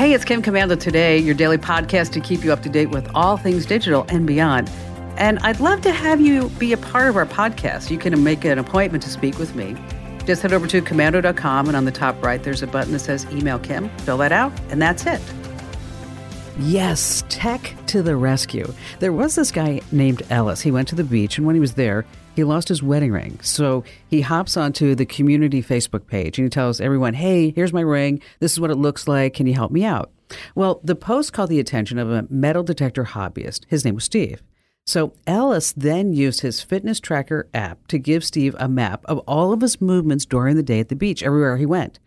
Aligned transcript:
Hey, 0.00 0.14
it's 0.14 0.24
Kim 0.24 0.40
Komando 0.40 0.80
today, 0.80 1.18
your 1.18 1.34
daily 1.34 1.58
podcast 1.58 2.12
to 2.12 2.20
keep 2.20 2.42
you 2.42 2.54
up 2.54 2.62
to 2.62 2.70
date 2.70 2.86
with 2.86 3.06
all 3.14 3.36
things 3.36 3.66
digital 3.66 4.06
and 4.08 4.26
beyond. 4.26 4.70
And 5.18 5.38
I'd 5.40 5.60
love 5.60 5.82
to 5.82 5.92
have 5.92 6.22
you 6.22 6.48
be 6.58 6.72
a 6.72 6.78
part 6.78 7.10
of 7.10 7.18
our 7.18 7.26
podcast. 7.26 7.90
You 7.90 7.98
can 7.98 8.24
make 8.24 8.46
an 8.46 8.58
appointment 8.58 9.02
to 9.02 9.10
speak 9.10 9.38
with 9.38 9.54
me. 9.54 9.76
Just 10.24 10.40
head 10.40 10.54
over 10.54 10.66
to 10.68 10.80
komando.com, 10.80 11.66
and 11.66 11.76
on 11.76 11.84
the 11.84 11.92
top 11.92 12.24
right, 12.24 12.42
there's 12.42 12.62
a 12.62 12.66
button 12.66 12.94
that 12.94 13.00
says 13.00 13.26
Email 13.30 13.58
Kim. 13.58 13.90
Fill 13.98 14.16
that 14.16 14.32
out, 14.32 14.58
and 14.70 14.80
that's 14.80 15.04
it. 15.04 15.20
Yes, 16.60 17.22
tech 17.28 17.74
to 17.88 18.02
the 18.02 18.16
rescue. 18.16 18.72
There 19.00 19.12
was 19.12 19.34
this 19.34 19.52
guy 19.52 19.82
named 19.92 20.22
Ellis. 20.30 20.62
He 20.62 20.70
went 20.70 20.88
to 20.88 20.94
the 20.94 21.04
beach, 21.04 21.36
and 21.36 21.46
when 21.46 21.56
he 21.56 21.60
was 21.60 21.74
there, 21.74 22.06
he 22.36 22.44
lost 22.44 22.68
his 22.68 22.82
wedding 22.82 23.12
ring. 23.12 23.38
So 23.42 23.84
he 24.08 24.20
hops 24.20 24.56
onto 24.56 24.94
the 24.94 25.06
community 25.06 25.62
Facebook 25.62 26.06
page 26.06 26.38
and 26.38 26.46
he 26.46 26.50
tells 26.50 26.80
everyone, 26.80 27.14
Hey, 27.14 27.50
here's 27.50 27.72
my 27.72 27.80
ring. 27.80 28.20
This 28.38 28.52
is 28.52 28.60
what 28.60 28.70
it 28.70 28.76
looks 28.76 29.08
like. 29.08 29.34
Can 29.34 29.46
you 29.46 29.54
help 29.54 29.72
me 29.72 29.84
out? 29.84 30.10
Well, 30.54 30.80
the 30.84 30.94
post 30.94 31.32
caught 31.32 31.48
the 31.48 31.60
attention 31.60 31.98
of 31.98 32.10
a 32.10 32.26
metal 32.30 32.62
detector 32.62 33.04
hobbyist. 33.04 33.64
His 33.68 33.84
name 33.84 33.96
was 33.96 34.04
Steve. 34.04 34.42
So 34.86 35.12
Ellis 35.26 35.72
then 35.72 36.12
used 36.12 36.40
his 36.40 36.62
fitness 36.62 37.00
tracker 37.00 37.48
app 37.52 37.86
to 37.88 37.98
give 37.98 38.24
Steve 38.24 38.56
a 38.58 38.68
map 38.68 39.04
of 39.04 39.18
all 39.20 39.52
of 39.52 39.60
his 39.60 39.80
movements 39.80 40.24
during 40.24 40.56
the 40.56 40.62
day 40.62 40.80
at 40.80 40.88
the 40.88 40.96
beach, 40.96 41.22
everywhere 41.22 41.56
he 41.56 41.66
went. 41.66 41.98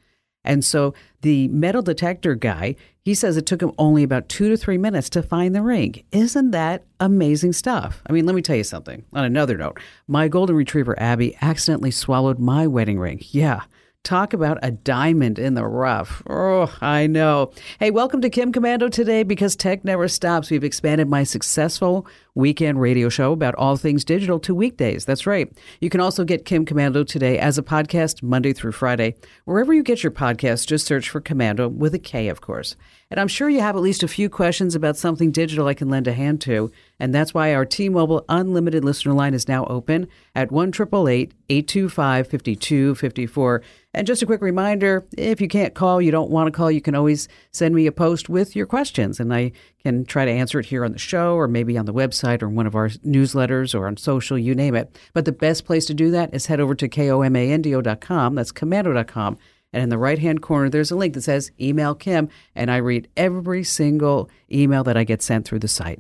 And 0.44 0.64
so 0.64 0.94
the 1.22 1.48
metal 1.50 1.82
detector 1.82 2.36
guy, 2.36 2.76
he 3.02 3.14
says 3.14 3.38
it 3.38 3.46
took 3.46 3.62
him 3.62 3.72
only 3.78 4.04
about 4.04 4.30
two 4.30 4.50
to 4.50 4.58
three 4.58 4.78
minutes 4.78 5.10
to 5.12 5.24
find 5.24 5.54
the 5.54 5.62
ring. 5.62 6.04
Isn't 6.12 6.52
that 6.52 6.84
amazing 7.00 7.54
stuff? 7.54 8.02
I 8.08 8.14
mean, 8.14 8.26
let 8.26 8.36
me 8.36 8.42
tell 8.42 8.56
you 8.56 8.64
something. 8.64 9.04
On 9.14 9.24
another 9.24 9.58
note, 9.58 9.80
my 10.08 10.28
golden 10.28 10.56
retriever 10.56 11.00
Abby 11.00 11.38
accidentally 11.42 11.92
swallowed 11.92 12.40
my 12.40 12.68
wedding 12.68 13.00
ring. 13.00 13.22
Yeah, 13.30 13.64
Talk 14.04 14.34
about 14.34 14.58
a 14.62 14.70
diamond 14.70 15.40
in 15.40 15.54
the 15.54 15.66
rough. 15.66 16.22
Oh, 16.30 16.76
I 16.82 17.08
know. 17.08 17.54
Hey, 17.80 17.90
welcome 17.90 18.20
to 18.20 18.30
Kim 18.30 18.52
Komando 18.52 18.92
today 18.92 19.24
because 19.24 19.56
tech 19.56 19.86
never 19.86 20.10
stops. 20.10 20.52
We've 20.52 20.66
expanded 20.66 21.08
my 21.08 21.24
successful 21.24 22.06
weekend 22.36 22.82
radio 22.82 23.08
show 23.08 23.32
about 23.32 23.56
all 23.56 23.78
things 23.78 24.04
digital 24.04 24.42
to 24.42 24.54
weekdays. 24.54 25.06
That's 25.06 25.26
right. 25.26 25.58
You 25.80 25.90
can 25.90 26.02
also 26.02 26.26
get 26.26 26.44
Kim 26.44 26.66
Komando 26.66 27.08
today 27.08 27.40
as 27.40 27.58
a 27.58 27.64
podcast 27.64 28.22
Monday 28.22 28.52
through 28.52 28.74
Friday. 28.74 29.16
Wherever 29.46 29.74
you 29.74 29.84
get 29.84 30.04
your 30.04 30.12
podcast, 30.12 30.68
just 30.68 30.86
search 30.86 31.10
for 31.10 31.22
Commando 31.22 31.70
with 31.70 31.94
a 31.94 32.00
K, 32.00 32.28
of 32.28 32.42
course. 32.42 32.76
And 33.10 33.22
I'm 33.22 33.30
sure 33.30 33.50
you 33.50 33.62
have 33.62 33.78
at 33.78 33.82
least 33.82 34.04
a 34.04 34.08
few 34.10 34.30
questions 34.30 34.76
about 34.76 34.98
something 34.98 35.32
digital 35.32 35.68
I 35.68 35.76
can 35.76 35.88
lend 35.88 36.08
a 36.08 36.14
hand 36.14 36.42
to. 36.42 36.72
And 37.00 37.14
that's 37.14 37.34
why 37.34 37.54
our 37.54 37.66
T 37.66 37.90
Mobile 37.90 38.24
Unlimited 38.30 38.86
listener 38.86 39.14
line 39.14 39.34
is 39.34 39.48
now 39.48 39.66
open 39.66 40.08
at 40.36 40.52
1 40.52 40.70
825 40.70 42.28
5254. 42.28 43.62
And 43.96 44.08
just 44.08 44.22
a 44.22 44.26
quick 44.26 44.42
reminder 44.42 45.06
if 45.18 45.42
you 45.42 45.48
can't 45.48 45.74
call, 45.74 46.02
you 46.02 46.12
don't 46.12 46.32
want 46.32 46.48
to 46.48 46.52
call, 46.52 46.72
you 46.72 46.82
can 46.82 46.96
always 46.96 47.28
send 47.52 47.76
me 47.76 47.86
a 47.86 47.92
post 47.92 48.30
with 48.30 48.56
your 48.56 48.66
questions, 48.66 49.20
and 49.20 49.34
I 49.34 49.52
can 49.84 50.06
try 50.06 50.26
to 50.26 50.32
answer 50.32 50.60
it 50.60 50.68
here 50.68 50.86
on 50.86 50.94
the 50.94 50.98
show 50.98 51.36
or 51.36 51.48
maybe 51.48 51.78
on 51.78 51.86
the 51.86 51.94
website 51.94 52.42
or 52.42 52.50
one 52.50 52.68
of 52.68 52.76
our 52.76 52.90
newsletters 52.90 53.78
or 53.78 53.88
on 53.88 53.98
social, 53.98 54.38
you 54.38 54.56
name 54.56 54.76
it. 54.76 54.98
But 55.14 55.26
the 55.26 55.32
best 55.32 55.66
place 55.66 55.86
to 55.88 55.94
do 55.94 56.10
that 56.12 56.34
is 56.34 56.48
head 56.48 56.60
over 56.60 56.74
to 56.76 56.90
komando.com. 56.90 58.36
That's 58.36 58.52
komando.com. 58.52 59.38
And 59.74 59.84
in 59.84 59.90
the 59.90 59.98
right 59.98 60.20
hand 60.20 60.42
corner, 60.42 60.70
there's 60.70 60.92
a 60.92 60.96
link 60.96 61.16
that 61.16 61.24
says 61.24 61.52
Email 61.60 61.96
Kim, 61.96 62.30
and 62.56 62.70
I 62.70 62.78
read 62.78 63.10
every 63.18 63.64
single 63.64 64.30
email 64.52 64.84
that 64.84 64.96
I 64.96 65.04
get 65.04 65.22
sent 65.22 65.46
through 65.46 65.60
the 65.60 65.68
site. 65.68 66.00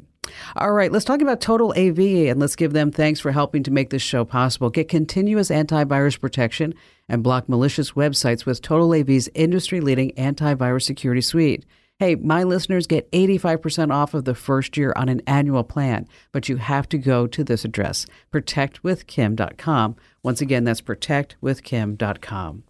All 0.55 0.71
right, 0.71 0.91
let's 0.91 1.05
talk 1.05 1.21
about 1.21 1.41
Total 1.41 1.71
AV 1.71 2.29
and 2.29 2.39
let's 2.39 2.55
give 2.55 2.73
them 2.73 2.91
thanks 2.91 3.19
for 3.19 3.31
helping 3.31 3.63
to 3.63 3.71
make 3.71 3.89
this 3.89 4.01
show 4.01 4.23
possible. 4.23 4.69
Get 4.69 4.87
continuous 4.87 5.49
antivirus 5.49 6.19
protection 6.19 6.73
and 7.09 7.23
block 7.23 7.49
malicious 7.49 7.91
websites 7.91 8.45
with 8.45 8.61
Total 8.61 8.93
AV's 8.93 9.29
industry 9.33 9.81
leading 9.81 10.11
antivirus 10.11 10.83
security 10.83 11.21
suite. 11.21 11.65
Hey, 11.99 12.15
my 12.15 12.43
listeners 12.43 12.87
get 12.87 13.11
85% 13.11 13.93
off 13.93 14.13
of 14.13 14.25
the 14.25 14.33
first 14.35 14.75
year 14.77 14.93
on 14.95 15.09
an 15.09 15.21
annual 15.27 15.63
plan, 15.63 16.07
but 16.31 16.49
you 16.49 16.57
have 16.57 16.89
to 16.89 16.97
go 16.97 17.27
to 17.27 17.43
this 17.43 17.63
address, 17.63 18.07
protectwithkim.com. 18.31 19.95
Once 20.23 20.41
again, 20.41 20.63
that's 20.63 20.81
protectwithkim.com. 20.81 22.63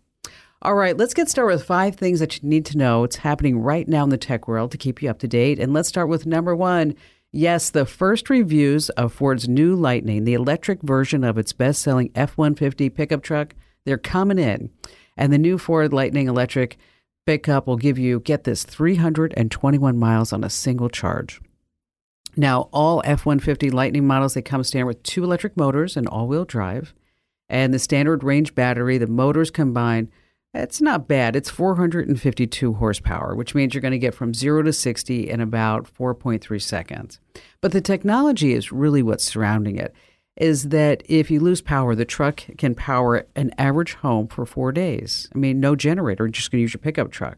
All 0.61 0.75
right, 0.75 0.95
let's 0.95 1.13
get 1.13 1.29
started 1.29 1.55
with 1.55 1.65
five 1.65 1.95
things 1.95 2.19
that 2.19 2.41
you 2.41 2.47
need 2.47 2.65
to 2.67 2.77
know. 2.77 3.03
It's 3.03 3.17
happening 3.17 3.59
right 3.59 3.87
now 3.87 4.03
in 4.03 4.09
the 4.09 4.17
tech 4.17 4.47
world 4.47 4.71
to 4.71 4.77
keep 4.77 5.01
you 5.01 5.09
up 5.09 5.19
to 5.19 5.27
date. 5.27 5.59
And 5.59 5.73
let's 5.73 5.89
start 5.89 6.07
with 6.09 6.25
number 6.25 6.55
one. 6.55 6.95
Yes, 7.35 7.71
the 7.71 7.87
first 7.87 8.29
reviews 8.29 8.91
of 8.91 9.11
Ford's 9.11 9.49
new 9.49 9.75
Lightning, 9.75 10.23
the 10.23 10.35
electric 10.35 10.83
version 10.83 11.23
of 11.23 11.35
its 11.35 11.51
best 11.51 11.81
selling 11.81 12.11
F 12.13 12.37
150 12.37 12.91
pickup 12.91 13.23
truck, 13.23 13.55
they're 13.85 13.97
coming 13.97 14.37
in. 14.37 14.69
And 15.17 15.33
the 15.33 15.39
new 15.39 15.57
Ford 15.57 15.93
Lightning 15.93 16.27
electric 16.27 16.77
pickup 17.25 17.65
will 17.65 17.77
give 17.77 17.97
you, 17.97 18.19
get 18.19 18.43
this, 18.43 18.63
321 18.63 19.97
miles 19.97 20.31
on 20.31 20.43
a 20.43 20.49
single 20.49 20.89
charge. 20.89 21.41
Now, 22.35 22.69
all 22.71 23.01
F 23.03 23.25
150 23.25 23.71
Lightning 23.71 24.05
models, 24.05 24.35
they 24.35 24.43
come 24.43 24.63
standard 24.63 24.85
with 24.85 25.01
two 25.01 25.23
electric 25.23 25.57
motors 25.57 25.97
and 25.97 26.07
all 26.07 26.27
wheel 26.27 26.45
drive. 26.45 26.93
And 27.49 27.73
the 27.73 27.79
standard 27.79 28.23
range 28.23 28.53
battery, 28.53 28.99
the 28.99 29.07
motors 29.07 29.49
combine 29.49 30.11
it's 30.53 30.81
not 30.81 31.07
bad. 31.07 31.35
It's 31.35 31.49
452 31.49 32.73
horsepower, 32.73 33.35
which 33.35 33.55
means 33.55 33.73
you're 33.73 33.81
going 33.81 33.91
to 33.91 33.97
get 33.97 34.13
from 34.13 34.33
0 34.33 34.63
to 34.63 34.73
60 34.73 35.29
in 35.29 35.41
about 35.41 35.91
4.3 35.91 36.61
seconds. 36.61 37.19
But 37.61 37.71
the 37.71 37.81
technology 37.81 38.53
is 38.53 38.71
really 38.71 39.01
what's 39.01 39.23
surrounding 39.23 39.77
it 39.77 39.93
is 40.35 40.69
that 40.69 41.03
if 41.05 41.29
you 41.29 41.39
lose 41.39 41.61
power, 41.61 41.93
the 41.93 42.05
truck 42.05 42.43
can 42.57 42.73
power 42.73 43.25
an 43.35 43.51
average 43.57 43.93
home 43.93 44.27
for 44.27 44.45
4 44.45 44.71
days. 44.71 45.29
I 45.33 45.37
mean, 45.37 45.59
no 45.59 45.75
generator, 45.75 46.27
just 46.27 46.51
going 46.51 46.59
to 46.59 46.63
use 46.63 46.73
your 46.73 46.81
pickup 46.81 47.11
truck. 47.11 47.37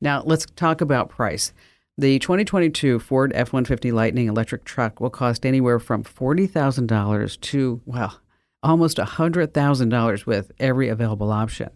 Now, 0.00 0.22
let's 0.24 0.46
talk 0.56 0.80
about 0.80 1.08
price. 1.08 1.52
The 1.98 2.18
2022 2.18 2.98
Ford 2.98 3.32
F-150 3.34 3.92
Lightning 3.92 4.26
electric 4.26 4.64
truck 4.64 5.00
will 5.00 5.10
cost 5.10 5.46
anywhere 5.46 5.78
from 5.78 6.02
$40,000 6.02 7.40
to, 7.40 7.80
well, 7.86 8.20
almost 8.62 8.96
$100,000 8.96 10.26
with 10.26 10.52
every 10.58 10.88
available 10.88 11.30
option. 11.30 11.70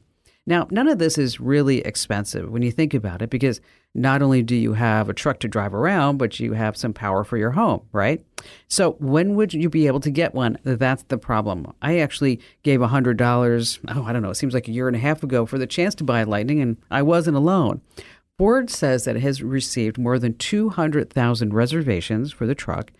Now, 0.49 0.69
none 0.71 0.87
of 0.87 0.99
this 0.99 1.19
is 1.19 1.41
really 1.41 1.81
expensive 1.81 2.49
when 2.49 2.63
you 2.63 2.71
think 2.71 2.95
about 2.95 3.21
it, 3.21 3.31
because 3.31 3.61
not 3.95 4.23
only 4.23 4.43
do 4.43 4.55
you 4.55 4.75
have 4.75 5.09
a 5.09 5.15
truck 5.15 5.41
to 5.41 5.49
drive 5.49 5.75
around, 5.75 6.19
but 6.19 6.39
you 6.39 6.53
have 6.53 6.77
some 6.77 6.93
power 6.93 7.25
for 7.25 7.37
your 7.37 7.51
home, 7.51 7.83
right? 7.93 8.25
So, 8.69 8.93
when 9.01 9.35
would 9.35 9.53
you 9.53 9.69
be 9.69 9.89
able 9.89 9.99
to 10.01 10.11
get 10.11 10.35
one? 10.35 10.57
That's 10.63 11.03
the 11.05 11.19
problem. 11.19 11.73
I 11.83 11.99
actually 11.99 12.41
gave 12.63 12.79
$100, 12.79 13.79
oh, 13.89 14.05
I 14.05 14.13
don't 14.13 14.23
know, 14.23 14.31
it 14.31 14.37
seems 14.37 14.55
like 14.55 14.69
a 14.69 14.73
year 14.73 14.87
and 14.87 14.97
a 14.97 15.01
half 15.01 15.25
ago 15.25 15.47
for 15.47 15.59
the 15.59 15.67
chance 15.67 15.97
to 15.97 16.05
buy 16.05 16.23
Lightning, 16.23 16.61
and 16.61 16.77
I 16.91 17.03
wasn't 17.03 17.37
alone. 17.37 17.81
Ford 18.39 18.71
says 18.71 19.05
that 19.05 19.17
it 19.17 19.23
has 19.23 19.43
received 19.43 19.99
more 19.99 20.19
than 20.19 20.37
200,000 20.37 21.55
reservations 21.55 22.33
for 22.33 22.47
the 22.47 22.55
truck. 22.55 22.93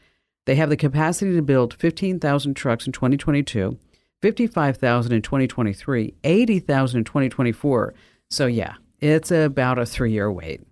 They 0.47 0.57
have 0.57 0.71
the 0.71 0.77
capacity 0.77 1.35
to 1.35 1.43
build 1.43 1.75
15,000 1.75 2.55
trucks 2.55 2.87
in 2.87 2.93
2022 2.93 3.79
55,000 4.23 5.13
in 5.13 5.23
2023, 5.23 6.15
80,000 6.25 6.99
in 6.99 7.05
2024. 7.05 7.95
So 8.31 8.47
yeah, 8.47 8.75
it's 9.01 9.31
about 9.31 9.79
a 9.79 9.83
3-year 9.83 10.31
wait. 10.31 10.63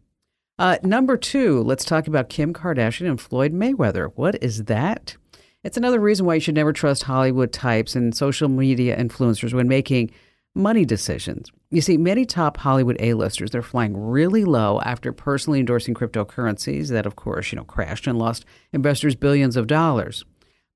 Uh, 0.59 0.79
number 0.83 1.17
2, 1.17 1.63
let's 1.63 1.85
talk 1.85 2.07
about 2.07 2.29
Kim 2.29 2.53
Kardashian 2.55 3.09
and 3.09 3.21
Floyd 3.21 3.53
Mayweather. 3.53 4.13
What 4.15 4.43
is 4.43 4.65
that? 4.65 5.17
It's 5.65 5.77
another 5.77 5.99
reason 5.99 6.27
why 6.27 6.35
you 6.35 6.41
should 6.41 6.55
never 6.55 6.73
trust 6.73 7.05
Hollywood 7.05 7.53
types 7.53 7.97
and 7.97 8.15
social 8.15 8.49
media 8.49 8.97
influencers 8.97 9.53
when 9.53 9.67
making 9.67 10.11
money 10.55 10.85
decisions. 10.85 11.51
You 11.71 11.81
see, 11.81 11.97
many 11.97 12.25
top 12.25 12.59
Hollywood 12.59 12.97
A-listers, 13.01 13.51
they're 13.51 13.63
flying 13.63 13.97
really 13.97 14.45
low 14.45 14.81
after 14.83 15.13
personally 15.13 15.59
endorsing 15.59 15.95
cryptocurrencies 15.95 16.89
that, 16.91 17.07
of 17.07 17.17
course, 17.17 17.51
you 17.51 17.57
know, 17.57 17.65
crashed 17.65 18.07
and 18.07 18.19
lost 18.19 18.45
investors 18.73 19.17
billions 19.17 19.57
of 19.57 19.67
dollars. 19.67 20.25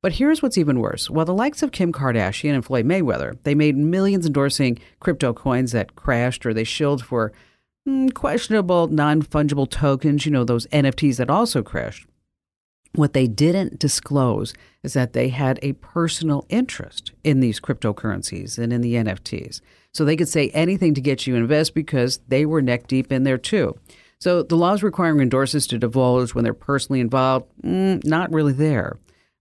But 0.00 0.12
here's 0.12 0.42
what's 0.42 0.58
even 0.58 0.78
worse. 0.78 1.10
While 1.10 1.24
the 1.24 1.34
likes 1.34 1.62
of 1.62 1.72
Kim 1.72 1.92
Kardashian 1.92 2.54
and 2.54 2.64
Floyd 2.64 2.86
Mayweather, 2.86 3.36
they 3.42 3.54
made 3.54 3.76
millions 3.76 4.26
endorsing 4.26 4.78
crypto 5.00 5.32
coins 5.32 5.72
that 5.72 5.96
crashed 5.96 6.46
or 6.46 6.54
they 6.54 6.64
shilled 6.64 7.04
for 7.04 7.32
mm, 7.86 8.12
questionable 8.14 8.86
non-fungible 8.86 9.68
tokens, 9.68 10.24
you 10.24 10.30
know, 10.30 10.44
those 10.44 10.68
NFTs 10.68 11.16
that 11.16 11.30
also 11.30 11.62
crashed. 11.62 12.06
What 12.94 13.12
they 13.12 13.26
didn't 13.26 13.78
disclose 13.78 14.54
is 14.82 14.92
that 14.94 15.12
they 15.12 15.28
had 15.28 15.58
a 15.62 15.74
personal 15.74 16.46
interest 16.48 17.12
in 17.24 17.40
these 17.40 17.60
cryptocurrencies 17.60 18.56
and 18.56 18.72
in 18.72 18.80
the 18.80 18.94
NFTs. 18.94 19.60
So 19.92 20.04
they 20.04 20.16
could 20.16 20.28
say 20.28 20.50
anything 20.50 20.94
to 20.94 21.00
get 21.00 21.26
you 21.26 21.34
to 21.34 21.40
invest 21.40 21.74
because 21.74 22.18
they 22.28 22.46
were 22.46 22.62
neck 22.62 22.86
deep 22.86 23.10
in 23.10 23.24
there 23.24 23.38
too. 23.38 23.76
So 24.20 24.42
the 24.42 24.56
laws 24.56 24.82
requiring 24.82 25.28
endorsers 25.28 25.68
to 25.68 25.78
divulge 25.78 26.34
when 26.34 26.44
they're 26.44 26.54
personally 26.54 27.00
involved, 27.00 27.46
mm, 27.62 28.04
not 28.04 28.32
really 28.32 28.52
there. 28.52 28.96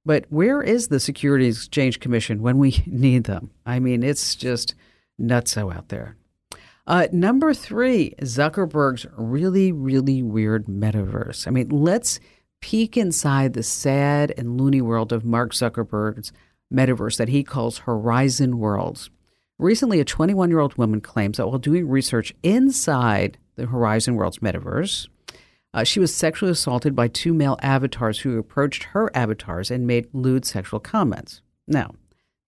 But 0.08 0.24
where 0.30 0.64
is 0.64 0.88
the 0.88 1.02
Securities 1.02 1.58
Exchange 1.58 2.00
Commission 2.00 2.42
when 2.42 2.58
we 2.60 2.82
need 2.88 3.26
them? 3.26 3.52
I 3.66 3.80
mean, 3.80 4.04
it's 4.04 4.36
just 4.36 4.74
nutso 5.22 5.76
out 5.76 5.90
there. 5.90 6.16
Uh, 6.88 7.08
number 7.12 7.54
three, 7.54 8.16
Zuckerberg's 8.22 9.06
really, 9.18 9.74
really 9.74 10.24
weird 10.24 10.68
metaverse. 10.68 11.46
I 11.46 11.52
mean, 11.52 11.68
let's 11.68 12.22
peek 12.62 12.96
inside 12.96 13.52
the 13.52 13.64
sad 13.64 14.34
and 14.38 14.58
loony 14.58 14.80
world 14.80 15.12
of 15.12 15.26
Mark 15.26 15.52
Zuckerberg's 15.52 16.32
metaverse 16.74 17.18
that 17.18 17.28
he 17.28 17.44
calls 17.44 17.80
Horizon 17.80 18.60
Worlds. 18.60 19.10
Recently, 19.60 20.00
a 20.00 20.06
21 20.06 20.50
year 20.50 20.60
old 20.60 20.78
woman 20.78 21.02
claims 21.02 21.36
that 21.36 21.48
while 21.48 21.60
doing 21.60 21.86
research 21.86 22.34
inside 22.44 23.38
the 23.58 23.66
Horizon 23.66 24.16
Worlds 24.16 24.40
metaverse, 24.40 25.10
Uh, 25.74 25.84
she 25.84 26.00
was 26.00 26.16
sexually 26.16 26.52
assaulted 26.52 26.96
by 26.96 27.08
two 27.08 27.34
male 27.34 27.58
avatars 27.62 28.20
who 28.20 28.38
approached 28.38 28.84
her 28.84 29.12
avatars 29.16 29.70
and 29.70 29.86
made 29.86 30.08
lewd 30.14 30.46
sexual 30.46 30.80
comments. 30.80 31.42
Now, 31.68 31.92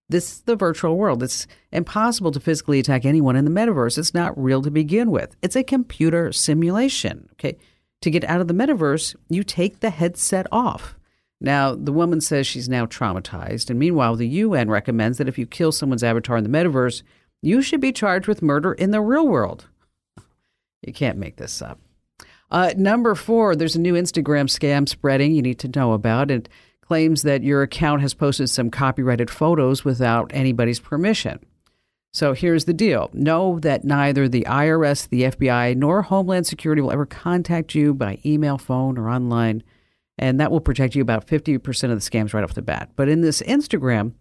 this 0.08 0.32
is 0.32 0.40
the 0.40 0.56
virtual 0.56 0.96
world. 0.96 1.22
It's 1.22 1.46
impossible 1.70 2.32
to 2.32 2.40
physically 2.40 2.80
attack 2.80 3.04
anyone 3.04 3.36
in 3.36 3.44
the 3.44 3.50
metaverse. 3.50 3.96
It's 3.96 4.12
not 4.12 4.36
real 4.36 4.60
to 4.62 4.70
begin 4.70 5.10
with. 5.10 5.36
It's 5.40 5.54
a 5.54 5.62
computer 5.62 6.32
simulation. 6.32 7.28
Okay. 7.34 7.56
To 8.02 8.10
get 8.10 8.24
out 8.24 8.40
of 8.40 8.48
the 8.48 8.54
metaverse, 8.54 9.14
you 9.28 9.44
take 9.44 9.80
the 9.80 9.90
headset 9.90 10.46
off. 10.50 10.96
Now, 11.40 11.74
the 11.74 11.92
woman 11.92 12.20
says 12.20 12.46
she's 12.46 12.68
now 12.68 12.86
traumatized. 12.86 13.70
And 13.70 13.78
meanwhile, 13.78 14.16
the 14.16 14.26
UN 14.26 14.68
recommends 14.68 15.18
that 15.18 15.28
if 15.28 15.38
you 15.38 15.46
kill 15.46 15.70
someone's 15.70 16.02
avatar 16.02 16.36
in 16.36 16.44
the 16.44 16.50
metaverse, 16.50 17.02
you 17.40 17.62
should 17.62 17.80
be 17.80 17.92
charged 17.92 18.26
with 18.26 18.42
murder 18.42 18.72
in 18.72 18.90
the 18.90 19.00
real 19.00 19.26
world. 19.26 19.66
You 20.82 20.94
can't 20.94 21.18
make 21.18 21.36
this 21.36 21.60
up. 21.60 21.78
Uh, 22.50 22.72
number 22.76 23.14
four, 23.14 23.54
there's 23.54 23.76
a 23.76 23.80
new 23.80 23.94
Instagram 23.94 24.46
scam 24.46 24.88
spreading 24.88 25.34
you 25.34 25.42
need 25.42 25.58
to 25.60 25.68
know 25.68 25.92
about. 25.92 26.30
It 26.30 26.48
claims 26.80 27.22
that 27.22 27.44
your 27.44 27.62
account 27.62 28.02
has 28.02 28.14
posted 28.14 28.50
some 28.50 28.70
copyrighted 28.70 29.30
photos 29.30 29.84
without 29.84 30.30
anybody's 30.34 30.80
permission. 30.80 31.38
So 32.12 32.32
here's 32.32 32.64
the 32.64 32.74
deal 32.74 33.08
know 33.12 33.60
that 33.60 33.84
neither 33.84 34.28
the 34.28 34.44
IRS, 34.48 35.08
the 35.08 35.22
FBI, 35.22 35.76
nor 35.76 36.02
Homeland 36.02 36.48
Security 36.48 36.82
will 36.82 36.90
ever 36.90 37.06
contact 37.06 37.74
you 37.76 37.94
by 37.94 38.18
email, 38.26 38.58
phone, 38.58 38.98
or 38.98 39.08
online. 39.08 39.62
And 40.18 40.40
that 40.40 40.50
will 40.50 40.60
protect 40.60 40.96
you 40.96 41.02
about 41.02 41.26
50% 41.26 41.56
of 41.84 41.90
the 41.90 42.10
scams 42.10 42.34
right 42.34 42.44
off 42.44 42.54
the 42.54 42.60
bat. 42.60 42.90
But 42.96 43.08
in 43.08 43.20
this 43.20 43.40
Instagram 43.42 44.12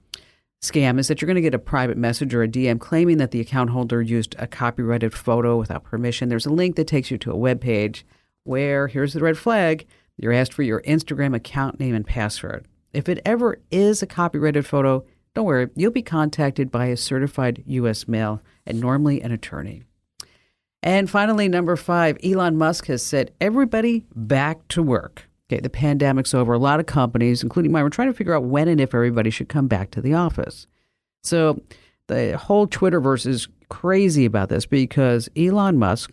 scam, 0.62 1.00
is 1.00 1.08
that 1.08 1.22
you're 1.22 1.28
going 1.28 1.36
to 1.36 1.42
get 1.42 1.56
a 1.56 1.60
private 1.60 1.98
message 1.98 2.34
or 2.36 2.44
a 2.44 2.48
DM 2.48 2.80
claiming 2.80 3.18
that 3.18 3.32
the 3.32 3.42
account 3.42 3.72
holder 3.72 4.02
used 4.02 4.36
a 4.38 4.46
copyrighted 4.46 5.14
photo 5.14 5.58
without 5.58 5.84
permission. 5.84 6.30
There's 6.30 6.46
a 6.46 6.54
link 6.54 6.76
that 6.76 6.88
takes 6.88 7.10
you 7.10 7.18
to 7.18 7.32
a 7.32 7.36
web 7.36 7.60
page 7.60 8.06
where, 8.50 8.88
here's 8.88 9.14
the 9.14 9.22
red 9.22 9.38
flag, 9.38 9.86
you're 10.18 10.34
asked 10.34 10.54
for 10.54 10.64
your 10.64 10.82
Instagram 10.82 11.36
account 11.36 11.80
name 11.80 11.96
and 11.96 12.06
password. 12.06 12.66
If 12.92 13.08
it 13.08 13.22
ever 13.24 13.60
is 13.70 14.02
a 14.02 14.08
copyrighted 14.08 14.66
photo, 14.66 15.06
don't 15.36 15.46
worry, 15.46 15.70
you'll 15.76 15.92
be 15.92 16.02
contacted 16.02 16.72
by 16.72 16.88
a 16.88 16.98
certified 16.98 17.64
U.S. 17.68 18.08
mail 18.08 18.42
and 18.66 18.82
normally 18.82 19.22
an 19.22 19.32
attorney. 19.32 19.84
And 20.82 21.10
finally, 21.10 21.48
number 21.48 21.76
five, 21.76 22.18
Elon 22.24 22.58
Musk 22.58 22.88
has 22.88 23.04
said 23.04 23.32
everybody 23.40 24.06
back 24.16 24.68
to 24.70 24.82
work. 24.82 25.30
Okay, 25.52 25.62
the 25.62 25.70
pandemic's 25.70 26.34
over. 26.34 26.54
A 26.54 26.60
lot 26.60 26.80
of 26.80 26.86
companies, 26.86 27.44
including 27.44 27.72
mine, 27.72 27.84
were 27.84 27.90
trying 27.90 28.08
to 28.08 28.14
figure 28.14 28.36
out 28.36 28.44
when 28.44 28.68
and 28.68 28.82
if 28.82 28.96
everybody 28.96 29.30
should 29.30 29.50
come 29.50 29.68
back 29.68 29.92
to 29.92 30.02
the 30.02 30.14
office. 30.14 30.68
So 31.24 31.62
the 32.08 32.38
whole 32.38 32.68
Twitterverse 32.68 33.28
is 33.28 33.48
crazy 33.70 34.26
about 34.26 34.50
this 34.50 34.66
because 34.66 35.30
Elon 35.36 35.78
Musk 35.78 36.12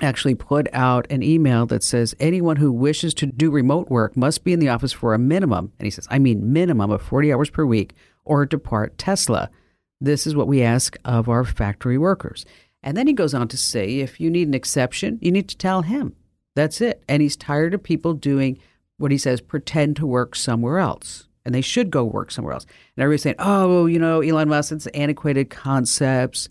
actually 0.00 0.34
put 0.34 0.68
out 0.72 1.10
an 1.10 1.22
email 1.22 1.66
that 1.66 1.82
says 1.82 2.14
anyone 2.20 2.56
who 2.56 2.70
wishes 2.70 3.12
to 3.14 3.26
do 3.26 3.50
remote 3.50 3.88
work 3.90 4.16
must 4.16 4.44
be 4.44 4.52
in 4.52 4.60
the 4.60 4.68
office 4.68 4.92
for 4.92 5.14
a 5.14 5.18
minimum, 5.18 5.72
and 5.78 5.86
he 5.86 5.90
says, 5.90 6.06
I 6.10 6.18
mean 6.18 6.52
minimum 6.52 6.90
of 6.90 7.02
40 7.02 7.32
hours 7.32 7.50
per 7.50 7.64
week 7.64 7.94
or 8.24 8.46
depart 8.46 8.98
Tesla. 8.98 9.50
This 10.00 10.26
is 10.26 10.36
what 10.36 10.48
we 10.48 10.62
ask 10.62 10.96
of 11.04 11.28
our 11.28 11.44
factory 11.44 11.98
workers. 11.98 12.44
And 12.82 12.96
then 12.96 13.06
he 13.06 13.12
goes 13.12 13.34
on 13.34 13.48
to 13.48 13.56
say, 13.56 13.98
if 13.98 14.20
you 14.20 14.30
need 14.30 14.48
an 14.48 14.54
exception, 14.54 15.18
you 15.20 15.30
need 15.30 15.48
to 15.48 15.56
tell 15.56 15.82
him. 15.82 16.14
That's 16.54 16.80
it. 16.80 17.02
And 17.08 17.20
he's 17.20 17.36
tired 17.36 17.74
of 17.74 17.82
people 17.82 18.14
doing 18.14 18.58
what 18.96 19.10
he 19.10 19.18
says, 19.18 19.40
pretend 19.40 19.96
to 19.96 20.06
work 20.06 20.34
somewhere 20.34 20.78
else. 20.78 21.26
And 21.44 21.54
they 21.54 21.60
should 21.60 21.90
go 21.90 22.04
work 22.04 22.30
somewhere 22.30 22.54
else. 22.54 22.64
And 22.96 23.02
everybody's 23.02 23.22
saying, 23.22 23.36
oh, 23.38 23.86
you 23.86 23.98
know, 23.98 24.20
Elon 24.20 24.48
Musk, 24.48 24.72
it's 24.72 24.86
antiquated 24.88 25.50
concepts. 25.50 26.48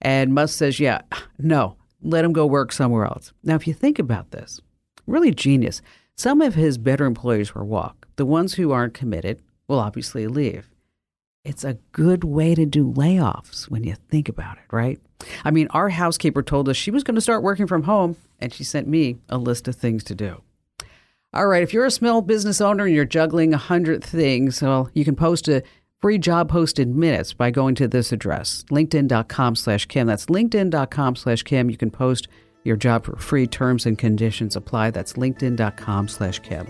And 0.00 0.34
Musk 0.34 0.58
says, 0.58 0.78
yeah, 0.78 1.02
no, 1.38 1.76
let 2.02 2.24
him 2.24 2.32
go 2.32 2.46
work 2.46 2.72
somewhere 2.72 3.04
else. 3.04 3.32
Now, 3.42 3.54
if 3.54 3.66
you 3.66 3.74
think 3.74 3.98
about 3.98 4.30
this, 4.30 4.60
really 5.06 5.32
genius. 5.32 5.82
Some 6.16 6.40
of 6.40 6.54
his 6.54 6.78
better 6.78 7.06
employees 7.06 7.54
will 7.54 7.66
walk. 7.66 8.06
The 8.16 8.26
ones 8.26 8.54
who 8.54 8.72
aren't 8.72 8.94
committed 8.94 9.40
will 9.66 9.78
obviously 9.78 10.26
leave. 10.26 10.68
It's 11.44 11.64
a 11.64 11.78
good 11.90 12.22
way 12.22 12.54
to 12.54 12.66
do 12.66 12.92
layoffs 12.92 13.64
when 13.64 13.82
you 13.82 13.96
think 14.08 14.28
about 14.28 14.58
it, 14.58 14.64
right? 14.70 15.00
I 15.44 15.50
mean, 15.50 15.66
our 15.70 15.88
housekeeper 15.88 16.42
told 16.42 16.68
us 16.68 16.76
she 16.76 16.90
was 16.90 17.02
going 17.02 17.14
to 17.14 17.20
start 17.20 17.42
working 17.42 17.66
from 17.66 17.84
home, 17.84 18.16
and 18.38 18.52
she 18.52 18.62
sent 18.62 18.86
me 18.86 19.16
a 19.28 19.38
list 19.38 19.66
of 19.66 19.74
things 19.74 20.04
to 20.04 20.14
do. 20.14 20.42
All 21.34 21.46
right, 21.46 21.62
if 21.62 21.72
you're 21.72 21.86
a 21.86 21.90
small 21.90 22.20
business 22.20 22.60
owner 22.60 22.84
and 22.84 22.94
you're 22.94 23.06
juggling 23.06 23.54
a 23.54 23.58
hundred 23.58 24.04
things, 24.04 24.60
well, 24.60 24.90
you 24.92 25.04
can 25.04 25.16
post 25.16 25.48
a 25.48 25.62
free 26.02 26.18
job 26.18 26.50
post 26.50 26.78
in 26.78 26.98
minutes 26.98 27.32
by 27.32 27.50
going 27.50 27.74
to 27.76 27.88
this 27.88 28.12
address, 28.12 28.64
linkedin.com 28.70 29.56
slash 29.56 29.86
Kim. 29.86 30.06
That's 30.06 30.26
linkedin.com 30.26 31.16
slash 31.16 31.44
Kim. 31.44 31.70
You 31.70 31.76
can 31.78 31.90
post 31.90 32.28
your 32.64 32.76
job 32.76 33.04
for 33.04 33.16
free. 33.16 33.46
Terms 33.46 33.86
and 33.86 33.96
conditions 33.96 34.56
apply. 34.56 34.90
That's 34.90 35.14
linkedin.com 35.14 36.08
slash 36.08 36.40
Kim. 36.40 36.66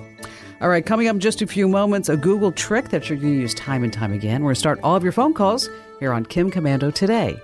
All 0.60 0.68
right, 0.68 0.86
coming 0.86 1.08
up 1.08 1.14
in 1.14 1.20
just 1.20 1.42
a 1.42 1.46
few 1.46 1.66
moments, 1.66 2.08
a 2.08 2.16
Google 2.16 2.52
trick 2.52 2.90
that 2.90 3.08
you're 3.08 3.18
going 3.18 3.34
to 3.34 3.40
use 3.40 3.54
time 3.54 3.82
and 3.82 3.92
time 3.92 4.12
again. 4.12 4.42
We're 4.42 4.50
going 4.50 4.54
to 4.54 4.60
start 4.60 4.78
all 4.84 4.94
of 4.94 5.02
your 5.02 5.12
phone 5.12 5.34
calls 5.34 5.68
here 5.98 6.12
on 6.12 6.24
Kim 6.24 6.52
Komando 6.52 6.94
today. 6.94 7.40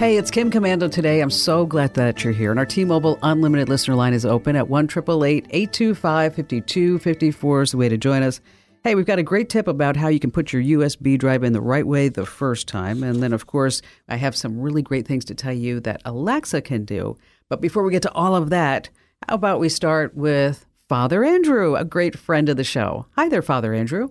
Hey, 0.00 0.16
it's 0.16 0.30
Kim 0.30 0.50
Komando 0.50 0.90
today. 0.90 1.20
I'm 1.20 1.28
so 1.28 1.66
glad 1.66 1.92
that 1.92 2.24
you're 2.24 2.32
here. 2.32 2.50
And 2.50 2.58
our 2.58 2.64
T 2.64 2.86
Mobile 2.86 3.18
Unlimited 3.22 3.68
listener 3.68 3.96
line 3.96 4.14
is 4.14 4.24
open 4.24 4.56
at 4.56 4.66
1 4.66 4.86
825 4.86 6.34
5254 6.36 7.62
is 7.62 7.70
the 7.72 7.76
way 7.76 7.90
to 7.90 7.98
join 7.98 8.22
us. 8.22 8.40
Hey, 8.82 8.94
we've 8.94 9.04
got 9.04 9.18
a 9.18 9.22
great 9.22 9.50
tip 9.50 9.68
about 9.68 9.98
how 9.98 10.08
you 10.08 10.18
can 10.18 10.30
put 10.30 10.54
your 10.54 10.62
USB 10.62 11.18
drive 11.18 11.44
in 11.44 11.52
the 11.52 11.60
right 11.60 11.86
way 11.86 12.08
the 12.08 12.24
first 12.24 12.66
time. 12.66 13.02
And 13.02 13.22
then, 13.22 13.34
of 13.34 13.46
course, 13.46 13.82
I 14.08 14.16
have 14.16 14.34
some 14.34 14.58
really 14.58 14.80
great 14.80 15.06
things 15.06 15.26
to 15.26 15.34
tell 15.34 15.52
you 15.52 15.80
that 15.80 16.00
Alexa 16.06 16.62
can 16.62 16.86
do. 16.86 17.18
But 17.50 17.60
before 17.60 17.82
we 17.82 17.92
get 17.92 18.00
to 18.00 18.12
all 18.12 18.34
of 18.34 18.48
that, 18.48 18.88
how 19.28 19.34
about 19.34 19.60
we 19.60 19.68
start 19.68 20.16
with 20.16 20.64
Father 20.88 21.22
Andrew, 21.24 21.76
a 21.76 21.84
great 21.84 22.18
friend 22.18 22.48
of 22.48 22.56
the 22.56 22.64
show. 22.64 23.04
Hi 23.16 23.28
there, 23.28 23.42
Father 23.42 23.74
Andrew. 23.74 24.08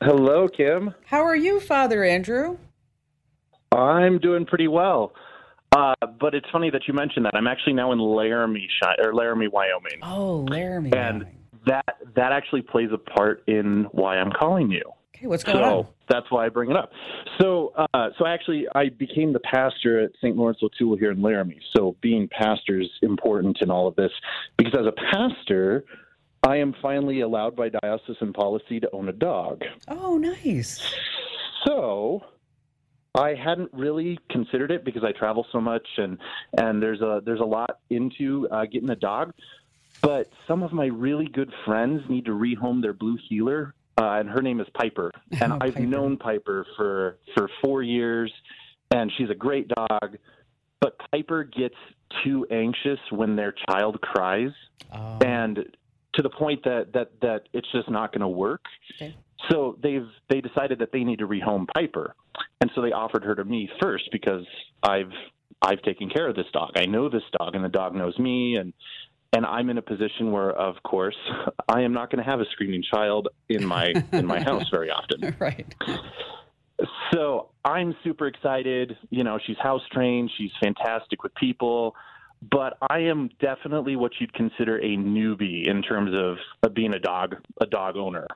Hello, 0.00 0.46
Kim. 0.46 0.94
How 1.06 1.24
are 1.24 1.34
you, 1.34 1.58
Father 1.58 2.04
Andrew? 2.04 2.58
I'm 3.76 4.18
doing 4.18 4.46
pretty 4.46 4.68
well. 4.68 5.12
Uh, 5.76 5.94
but 6.20 6.34
it's 6.34 6.46
funny 6.50 6.70
that 6.70 6.82
you 6.86 6.94
mentioned 6.94 7.26
that. 7.26 7.34
I'm 7.34 7.46
actually 7.46 7.74
now 7.74 7.92
in 7.92 7.98
Laramie, 7.98 8.68
or 9.04 9.14
Laramie, 9.14 9.48
Wyoming. 9.48 10.00
Oh, 10.02 10.46
Laramie. 10.48 10.92
And 10.92 11.24
Wyoming. 11.24 11.38
that 11.66 11.96
that 12.14 12.32
actually 12.32 12.62
plays 12.62 12.90
a 12.92 12.98
part 12.98 13.42
in 13.46 13.86
why 13.92 14.16
I'm 14.16 14.30
calling 14.30 14.70
you. 14.70 14.82
Okay, 15.14 15.26
what's 15.26 15.44
going 15.44 15.58
so 15.58 15.78
on? 15.78 15.86
that's 16.08 16.30
why 16.30 16.44
I 16.44 16.50
bring 16.50 16.70
it 16.70 16.76
up. 16.76 16.90
So, 17.40 17.72
uh, 17.94 18.10
so 18.18 18.26
actually, 18.26 18.66
I 18.74 18.90
became 18.90 19.32
the 19.32 19.40
pastor 19.40 20.00
at 20.00 20.10
St. 20.20 20.36
Laurence 20.36 20.58
O'Toole 20.62 20.96
here 20.96 21.10
in 21.10 21.22
Laramie. 21.22 21.60
So, 21.74 21.96
being 22.02 22.28
pastor 22.28 22.80
is 22.80 22.90
important 23.02 23.58
in 23.62 23.70
all 23.70 23.88
of 23.88 23.96
this 23.96 24.12
because 24.58 24.74
as 24.78 24.86
a 24.86 24.92
pastor, 25.10 25.84
I 26.42 26.56
am 26.56 26.74
finally 26.82 27.22
allowed 27.22 27.56
by 27.56 27.70
diocesan 27.70 28.32
policy 28.32 28.78
to 28.80 28.90
own 28.92 29.08
a 29.08 29.12
dog. 29.12 29.62
Oh, 29.88 30.18
nice. 30.18 30.94
So, 31.66 32.22
I 33.16 33.34
hadn't 33.34 33.70
really 33.72 34.18
considered 34.30 34.70
it 34.70 34.84
because 34.84 35.02
I 35.04 35.12
travel 35.12 35.46
so 35.52 35.60
much 35.60 35.86
and 35.96 36.18
and 36.58 36.82
there's 36.82 37.00
a 37.00 37.22
there's 37.24 37.40
a 37.40 37.44
lot 37.44 37.78
into 37.90 38.48
uh, 38.50 38.64
getting 38.66 38.90
a 38.90 38.96
dog. 38.96 39.32
But 40.02 40.30
some 40.46 40.62
of 40.62 40.72
my 40.72 40.86
really 40.86 41.26
good 41.26 41.50
friends 41.64 42.02
need 42.10 42.26
to 42.26 42.32
rehome 42.32 42.82
their 42.82 42.92
blue 42.92 43.16
heeler, 43.28 43.74
uh, 43.98 44.04
and 44.20 44.28
her 44.28 44.42
name 44.42 44.60
is 44.60 44.66
Piper. 44.74 45.10
And 45.40 45.54
oh, 45.54 45.58
I've 45.60 45.74
Piper. 45.74 45.86
known 45.86 46.16
Piper 46.18 46.66
for 46.76 47.16
for 47.34 47.48
four 47.62 47.82
years, 47.82 48.30
and 48.90 49.10
she's 49.16 49.30
a 49.30 49.34
great 49.34 49.68
dog. 49.68 50.18
But 50.80 50.96
Piper 51.10 51.44
gets 51.44 51.74
too 52.22 52.46
anxious 52.50 52.98
when 53.10 53.36
their 53.36 53.54
child 53.68 54.00
cries, 54.02 54.50
Oh. 54.92 55.18
and 55.24 55.64
to 56.14 56.22
the 56.22 56.30
point 56.30 56.62
that 56.64 56.92
that 56.92 57.18
that 57.22 57.48
it's 57.54 57.70
just 57.72 57.88
not 57.90 58.12
going 58.12 58.20
to 58.20 58.28
work. 58.28 58.64
Okay. 58.96 59.16
So 59.50 59.78
they've 59.82 60.08
they 60.28 60.40
decided 60.40 60.78
that 60.80 60.92
they 60.92 61.04
need 61.04 61.18
to 61.18 61.28
rehome 61.28 61.66
Piper, 61.74 62.14
and 62.60 62.70
so 62.74 62.82
they 62.82 62.92
offered 62.92 63.24
her 63.24 63.34
to 63.34 63.44
me 63.44 63.68
first 63.80 64.08
because 64.12 64.44
I've 64.82 65.12
I've 65.62 65.82
taken 65.82 66.08
care 66.10 66.28
of 66.28 66.36
this 66.36 66.46
dog. 66.52 66.72
I 66.76 66.86
know 66.86 67.08
this 67.08 67.22
dog, 67.38 67.54
and 67.54 67.64
the 67.64 67.68
dog 67.68 67.94
knows 67.94 68.18
me, 68.18 68.56
and 68.56 68.72
and 69.32 69.44
I'm 69.44 69.68
in 69.70 69.78
a 69.78 69.82
position 69.82 70.32
where, 70.32 70.50
of 70.50 70.76
course, 70.82 71.16
I 71.68 71.82
am 71.82 71.92
not 71.92 72.10
going 72.10 72.24
to 72.24 72.30
have 72.30 72.40
a 72.40 72.46
screaming 72.52 72.82
child 72.82 73.28
in 73.48 73.64
my 73.66 73.92
in 74.12 74.26
my 74.26 74.40
house 74.40 74.64
very 74.70 74.90
often. 74.90 75.36
right. 75.38 75.74
So 77.12 77.50
I'm 77.64 77.94
super 78.04 78.26
excited. 78.26 78.96
You 79.10 79.24
know, 79.24 79.38
she's 79.46 79.58
house 79.58 79.82
trained. 79.92 80.30
She's 80.36 80.50
fantastic 80.62 81.22
with 81.22 81.34
people. 81.34 81.94
But 82.50 82.76
I 82.82 83.00
am 83.00 83.30
definitely 83.40 83.96
what 83.96 84.12
you'd 84.20 84.32
consider 84.34 84.76
a 84.76 84.96
newbie 84.96 85.66
in 85.66 85.82
terms 85.82 86.10
of, 86.14 86.36
of 86.62 86.74
being 86.74 86.94
a 86.94 86.98
dog 86.98 87.36
a 87.60 87.66
dog 87.66 87.96
owner. 87.96 88.26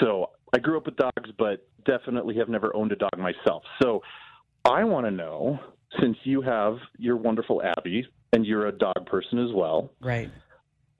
So 0.00 0.30
I 0.54 0.58
grew 0.58 0.76
up 0.76 0.86
with 0.86 0.96
dogs, 0.96 1.30
but 1.38 1.66
definitely 1.84 2.36
have 2.36 2.48
never 2.48 2.74
owned 2.74 2.92
a 2.92 2.96
dog 2.96 3.16
myself. 3.18 3.62
So 3.82 4.02
I 4.64 4.84
want 4.84 5.06
to 5.06 5.10
know, 5.10 5.58
since 6.00 6.16
you 6.24 6.42
have 6.42 6.76
your 6.98 7.16
wonderful 7.16 7.62
Abby 7.62 8.06
and 8.32 8.46
you're 8.46 8.66
a 8.66 8.72
dog 8.72 9.06
person 9.06 9.38
as 9.38 9.52
well, 9.54 9.90
Right. 10.00 10.30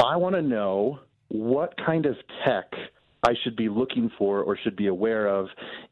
I 0.00 0.16
want 0.16 0.34
to 0.34 0.42
know 0.42 1.00
what 1.28 1.74
kind 1.84 2.06
of 2.06 2.16
tech 2.44 2.72
I 3.22 3.34
should 3.44 3.54
be 3.54 3.68
looking 3.68 4.10
for 4.16 4.42
or 4.42 4.56
should 4.56 4.76
be 4.76 4.86
aware 4.86 5.28
of 5.28 5.48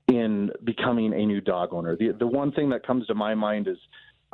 in 0.09 0.51
becoming 0.65 1.13
a 1.13 1.27
new 1.27 1.41
dog 1.41 1.73
owner. 1.73 1.95
The 1.95 2.13
the 2.19 2.27
one 2.27 2.53
thing 2.53 2.71
that 2.71 2.87
comes 2.87 3.07
to 3.09 3.15
my 3.15 3.35
mind 3.35 3.69
is 3.69 3.77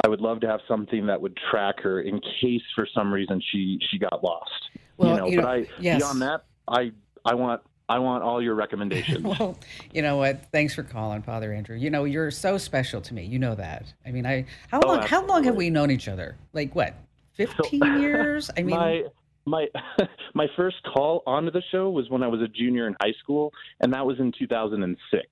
I 0.05 0.09
would 0.09 0.21
love 0.21 0.41
to 0.41 0.47
have 0.47 0.61
something 0.69 1.07
that 1.07 1.21
would 1.21 1.37
track 1.51 1.81
her 1.83 2.01
in 2.01 2.21
case 2.41 2.63
for 2.75 2.87
some 2.95 3.13
reason 3.13 3.43
she 3.51 3.79
she 3.91 3.99
got 3.99 4.23
lost. 4.23 4.51
Well, 4.97 5.11
you 5.11 5.17
know, 5.17 5.27
you 5.27 5.37
know, 5.39 5.43
but 5.43 5.49
I 5.51 5.67
yes. 5.81 5.99
beyond 5.99 6.23
that, 6.23 6.45
I 6.69 6.93
I 7.25 7.35
want 7.35 7.63
I 7.89 7.99
want 7.99 8.23
all 8.25 8.41
your 8.43 8.55
recommendations. 8.55 9.23
well, 9.39 9.59
you 9.93 10.03
know 10.03 10.17
what? 10.17 10.51
Thanks 10.53 10.75
for 10.75 10.83
calling, 10.83 11.23
Father 11.23 11.53
Andrew. 11.53 11.77
You 11.77 11.91
know, 11.91 12.05
you're 12.05 12.31
so 12.31 12.57
special 12.59 13.01
to 13.03 13.15
me. 13.15 13.25
You 13.25 13.39
know 13.39 13.55
that. 13.55 13.93
I 14.07 14.11
mean, 14.11 14.27
I 14.27 14.47
how 14.69 14.81
Oh, 14.83 14.89
long 14.89 15.03
how 15.03 15.25
long 15.27 15.45
have 15.45 15.57
we 15.57 15.71
known 15.71 15.91
each 15.91 16.09
other? 16.09 16.37
Like 16.53 16.75
what? 16.75 16.95
15 17.35 17.81
years? 18.01 18.51
I 18.57 18.63
mean, 18.63 18.77
my 18.77 19.03
my 19.47 19.67
my 20.35 20.47
first 20.57 20.77
call 20.95 21.23
onto 21.27 21.51
the 21.51 21.63
show 21.71 21.91
was 21.91 22.09
when 22.09 22.23
I 22.23 22.29
was 22.29 22.41
a 22.41 22.49
junior 22.49 22.87
in 22.87 22.97
high 23.03 23.13
school, 23.23 23.53
and 23.81 23.93
that 23.93 24.07
was 24.07 24.19
in 24.19 24.33
2006. 24.39 25.27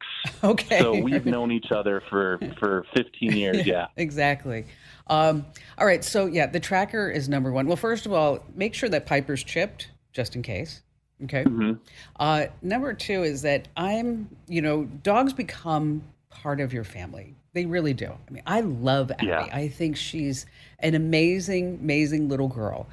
okay. 0.45 0.79
So 0.81 1.01
we've 1.01 1.25
known 1.25 1.51
each 1.53 1.73
other 1.73 2.03
for 2.11 2.39
for 2.59 2.85
15 2.95 3.33
years. 3.33 3.67
Yeah. 3.67 3.87
exactly. 3.97 4.67
Um, 5.09 5.47
all 5.79 5.87
right. 5.87 6.05
So, 6.05 6.27
yeah, 6.27 6.47
the 6.47 6.61
tracker 6.61 7.11
is 7.11 7.29
number 7.29 7.51
one. 7.51 7.67
Well, 7.67 7.77
first 7.77 8.07
of 8.07 8.13
all, 8.13 8.45
make 8.55 8.75
sure 8.75 8.89
that 8.91 9.05
Piper's 9.07 9.43
chipped 9.43 9.91
just 10.13 10.37
in 10.37 10.43
case. 10.43 10.83
Okay. 11.25 11.45
Mhm. 11.45 11.79
Uh, 12.19 12.47
number 12.63 12.93
two 12.95 13.23
is 13.23 13.43
that 13.43 13.69
I'm, 13.77 14.29
you 14.49 14.63
know, 14.63 14.85
dogs 14.85 15.33
become 15.33 16.03
part 16.31 16.61
of 16.61 16.73
your 16.73 16.85
family. 16.85 17.35
They 17.53 17.67
really 17.67 17.93
do. 17.93 18.07
I 18.07 18.31
mean, 18.31 18.43
I 18.47 18.61
love 18.61 19.11
Abby. 19.13 19.27
Yeah. 19.27 19.49
I 19.53 19.69
think 19.69 19.97
she's 19.97 20.47
an 20.79 20.95
amazing, 20.95 21.79
amazing 21.83 22.29
little 22.29 22.49
girl. 22.49 22.89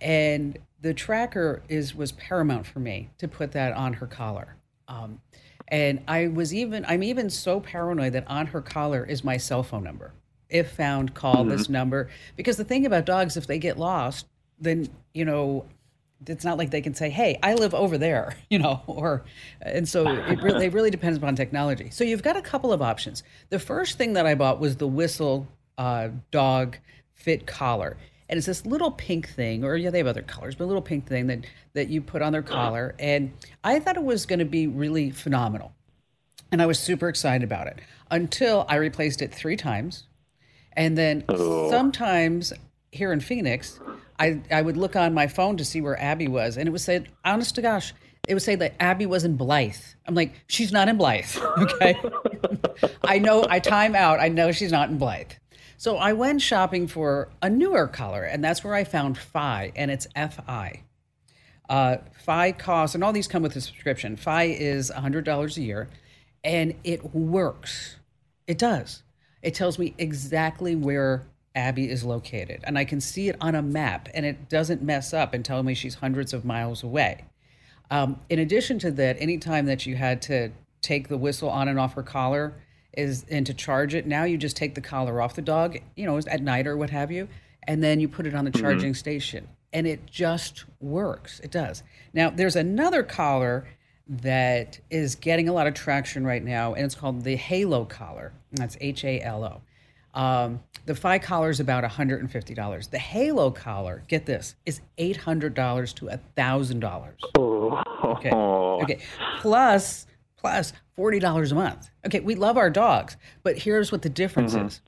And 0.00 0.58
the 0.80 0.94
tracker 0.94 1.62
is 1.68 1.94
was 1.94 2.12
paramount 2.12 2.66
for 2.66 2.78
me 2.78 3.10
to 3.18 3.26
put 3.26 3.52
that 3.52 3.72
on 3.72 3.94
her 3.94 4.06
collar. 4.06 4.56
Um, 4.88 5.20
and 5.68 6.02
I 6.06 6.28
was 6.28 6.54
even 6.54 6.84
I'm 6.86 7.02
even 7.02 7.28
so 7.28 7.58
paranoid 7.60 8.12
that 8.12 8.24
on 8.28 8.46
her 8.46 8.60
collar 8.60 9.04
is 9.04 9.24
my 9.24 9.36
cell 9.36 9.62
phone 9.62 9.82
number. 9.82 10.12
If 10.48 10.70
found, 10.70 11.14
call 11.14 11.42
this 11.44 11.68
number. 11.68 12.08
Because 12.36 12.56
the 12.56 12.64
thing 12.64 12.86
about 12.86 13.04
dogs, 13.04 13.36
if 13.36 13.48
they 13.48 13.58
get 13.58 13.76
lost, 13.78 14.26
then 14.60 14.88
you 15.12 15.24
know 15.24 15.66
it's 16.28 16.44
not 16.44 16.58
like 16.58 16.70
they 16.70 16.80
can 16.80 16.94
say, 16.94 17.10
"Hey, 17.10 17.38
I 17.42 17.54
live 17.54 17.74
over 17.74 17.98
there," 17.98 18.36
you 18.50 18.58
know, 18.58 18.82
or 18.86 19.24
and 19.60 19.88
so 19.88 20.06
it 20.08 20.42
really, 20.42 20.66
it 20.66 20.72
really 20.72 20.90
depends 20.90 21.18
upon 21.18 21.36
technology. 21.36 21.90
So 21.90 22.04
you've 22.04 22.22
got 22.22 22.36
a 22.36 22.42
couple 22.42 22.72
of 22.72 22.82
options. 22.82 23.22
The 23.50 23.58
first 23.58 23.98
thing 23.98 24.14
that 24.14 24.26
I 24.26 24.34
bought 24.34 24.60
was 24.60 24.76
the 24.76 24.86
Whistle 24.86 25.48
uh, 25.78 26.08
Dog 26.30 26.78
Fit 27.14 27.46
Collar, 27.46 27.96
and 28.28 28.38
it's 28.38 28.46
this 28.46 28.66
little 28.66 28.90
pink 28.90 29.28
thing, 29.28 29.64
or 29.64 29.76
yeah, 29.76 29.90
they 29.90 29.98
have 29.98 30.06
other 30.06 30.22
colors, 30.22 30.54
but 30.54 30.64
a 30.64 30.66
little 30.66 30.82
pink 30.82 31.06
thing 31.06 31.26
that 31.28 31.46
that 31.74 31.88
you 31.88 32.00
put 32.00 32.22
on 32.22 32.32
their 32.32 32.42
collar, 32.42 32.94
and 32.98 33.32
I 33.64 33.80
thought 33.80 33.96
it 33.96 34.04
was 34.04 34.26
going 34.26 34.40
to 34.40 34.44
be 34.44 34.66
really 34.66 35.10
phenomenal, 35.10 35.72
and 36.50 36.60
I 36.60 36.66
was 36.66 36.78
super 36.78 37.08
excited 37.08 37.44
about 37.44 37.66
it 37.66 37.80
until 38.10 38.66
I 38.68 38.76
replaced 38.76 39.22
it 39.22 39.32
three 39.32 39.56
times, 39.56 40.04
and 40.72 40.96
then 40.96 41.24
sometimes 41.28 42.52
here 42.92 43.12
in 43.12 43.20
Phoenix, 43.20 43.78
I, 44.18 44.40
I 44.50 44.62
would 44.62 44.76
look 44.76 44.96
on 44.96 45.14
my 45.14 45.26
phone 45.26 45.56
to 45.58 45.64
see 45.64 45.80
where 45.80 46.00
Abby 46.00 46.28
was, 46.28 46.56
and 46.56 46.68
it 46.68 46.72
would 46.72 46.80
say, 46.80 47.04
honest 47.24 47.54
to 47.56 47.62
gosh, 47.62 47.92
it 48.26 48.34
would 48.34 48.42
say 48.42 48.56
that 48.56 48.74
Abby 48.80 49.06
was 49.06 49.24
in 49.24 49.36
Blythe. 49.36 49.76
I'm 50.06 50.14
like, 50.14 50.34
she's 50.48 50.72
not 50.72 50.88
in 50.88 50.96
Blythe. 50.96 51.36
Okay. 51.58 51.98
I 53.02 53.18
know, 53.18 53.46
I 53.48 53.58
time 53.60 53.94
out. 53.94 54.20
I 54.20 54.28
know 54.28 54.52
she's 54.52 54.70
not 54.72 54.90
in 54.90 54.98
Blythe. 54.98 55.32
So 55.78 55.96
I 55.96 56.12
went 56.12 56.42
shopping 56.42 56.86
for 56.86 57.30
a 57.40 57.48
newer 57.48 57.86
color, 57.86 58.22
and 58.22 58.42
that's 58.44 58.62
where 58.62 58.74
I 58.74 58.84
found 58.84 59.16
Fi, 59.16 59.72
and 59.76 59.90
it's 59.90 60.06
FI. 60.14 60.82
Uh, 61.68 61.96
Fi 62.24 62.52
costs, 62.52 62.94
and 62.94 63.02
all 63.02 63.12
these 63.12 63.28
come 63.28 63.42
with 63.42 63.56
a 63.56 63.60
subscription. 63.60 64.16
Fi 64.16 64.44
is 64.44 64.90
$100 64.94 65.56
a 65.56 65.60
year, 65.60 65.88
and 66.44 66.74
it 66.84 67.14
works. 67.14 67.96
It 68.46 68.58
does. 68.58 69.02
It 69.42 69.54
tells 69.54 69.78
me 69.78 69.94
exactly 69.98 70.76
where 70.76 71.26
Abby 71.56 71.90
is 71.90 72.04
located, 72.04 72.60
and 72.64 72.78
I 72.78 72.84
can 72.84 73.00
see 73.00 73.28
it 73.28 73.36
on 73.40 73.54
a 73.54 73.62
map, 73.62 74.08
and 74.14 74.24
it 74.26 74.48
doesn't 74.48 74.82
mess 74.82 75.12
up 75.14 75.34
and 75.34 75.44
tell 75.44 75.62
me 75.62 75.74
she's 75.74 75.96
hundreds 75.96 76.32
of 76.32 76.44
miles 76.44 76.82
away. 76.82 77.24
Um, 77.90 78.20
in 78.28 78.38
addition 78.38 78.78
to 78.80 78.90
that, 78.92 79.16
anytime 79.18 79.66
that 79.66 79.86
you 79.86 79.96
had 79.96 80.20
to 80.22 80.50
take 80.82 81.08
the 81.08 81.16
whistle 81.16 81.48
on 81.48 81.66
and 81.68 81.80
off 81.80 81.94
her 81.94 82.02
collar 82.02 82.54
is 82.92 83.24
and 83.30 83.46
to 83.46 83.54
charge 83.54 83.94
it, 83.94 84.06
now 84.06 84.24
you 84.24 84.36
just 84.36 84.56
take 84.56 84.74
the 84.74 84.80
collar 84.80 85.20
off 85.20 85.34
the 85.34 85.42
dog, 85.42 85.78
you 85.96 86.06
know, 86.06 86.18
at 86.18 86.42
night 86.42 86.66
or 86.66 86.76
what 86.76 86.90
have 86.90 87.10
you, 87.10 87.28
and 87.64 87.82
then 87.82 88.00
you 88.00 88.08
put 88.08 88.26
it 88.26 88.34
on 88.34 88.44
the 88.44 88.50
charging 88.50 88.94
station, 88.94 89.48
and 89.72 89.86
it 89.86 90.06
just 90.06 90.64
works. 90.80 91.40
It 91.40 91.50
does. 91.50 91.82
Now, 92.12 92.30
there's 92.30 92.56
another 92.56 93.02
collar 93.02 93.66
that 94.08 94.78
is 94.90 95.16
getting 95.16 95.48
a 95.48 95.52
lot 95.52 95.66
of 95.66 95.74
traction 95.74 96.24
right 96.24 96.44
now, 96.44 96.74
and 96.74 96.84
it's 96.84 96.94
called 96.94 97.24
the 97.24 97.36
Halo 97.36 97.84
collar. 97.84 98.32
And 98.50 98.58
that's 98.58 98.76
H 98.80 99.04
A 99.04 99.20
L 99.20 99.42
O. 99.42 99.62
Um, 100.16 100.60
the 100.86 100.94
Fi 100.94 101.18
collar 101.18 101.50
is 101.50 101.60
about 101.60 101.84
$150. 101.84 102.90
The 102.90 102.98
Halo 102.98 103.50
collar, 103.50 104.02
get 104.08 104.26
this, 104.26 104.56
is 104.64 104.80
$800 104.98 105.94
to 105.94 106.06
$1,000. 106.06 107.12
Oh. 107.38 107.82
Okay. 108.04 108.30
Okay. 108.30 108.98
Plus, 109.40 110.06
plus 110.36 110.72
forty 110.94 111.18
dollars 111.18 111.52
a 111.52 111.54
month. 111.54 111.90
Okay, 112.04 112.20
we 112.20 112.34
love 112.34 112.56
our 112.56 112.70
dogs, 112.70 113.16
but 113.42 113.58
here's 113.58 113.90
what 113.90 114.02
the 114.02 114.08
difference 114.08 114.54
is: 114.54 114.80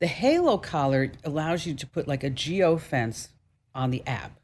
the 0.00 0.06
Halo 0.06 0.58
collar 0.58 1.12
allows 1.24 1.66
you 1.66 1.74
to 1.74 1.86
put 1.86 2.06
like 2.06 2.22
a 2.22 2.30
geo 2.30 2.76
fence 2.76 3.30
on 3.74 3.90
the 3.90 4.06
app. 4.06 4.38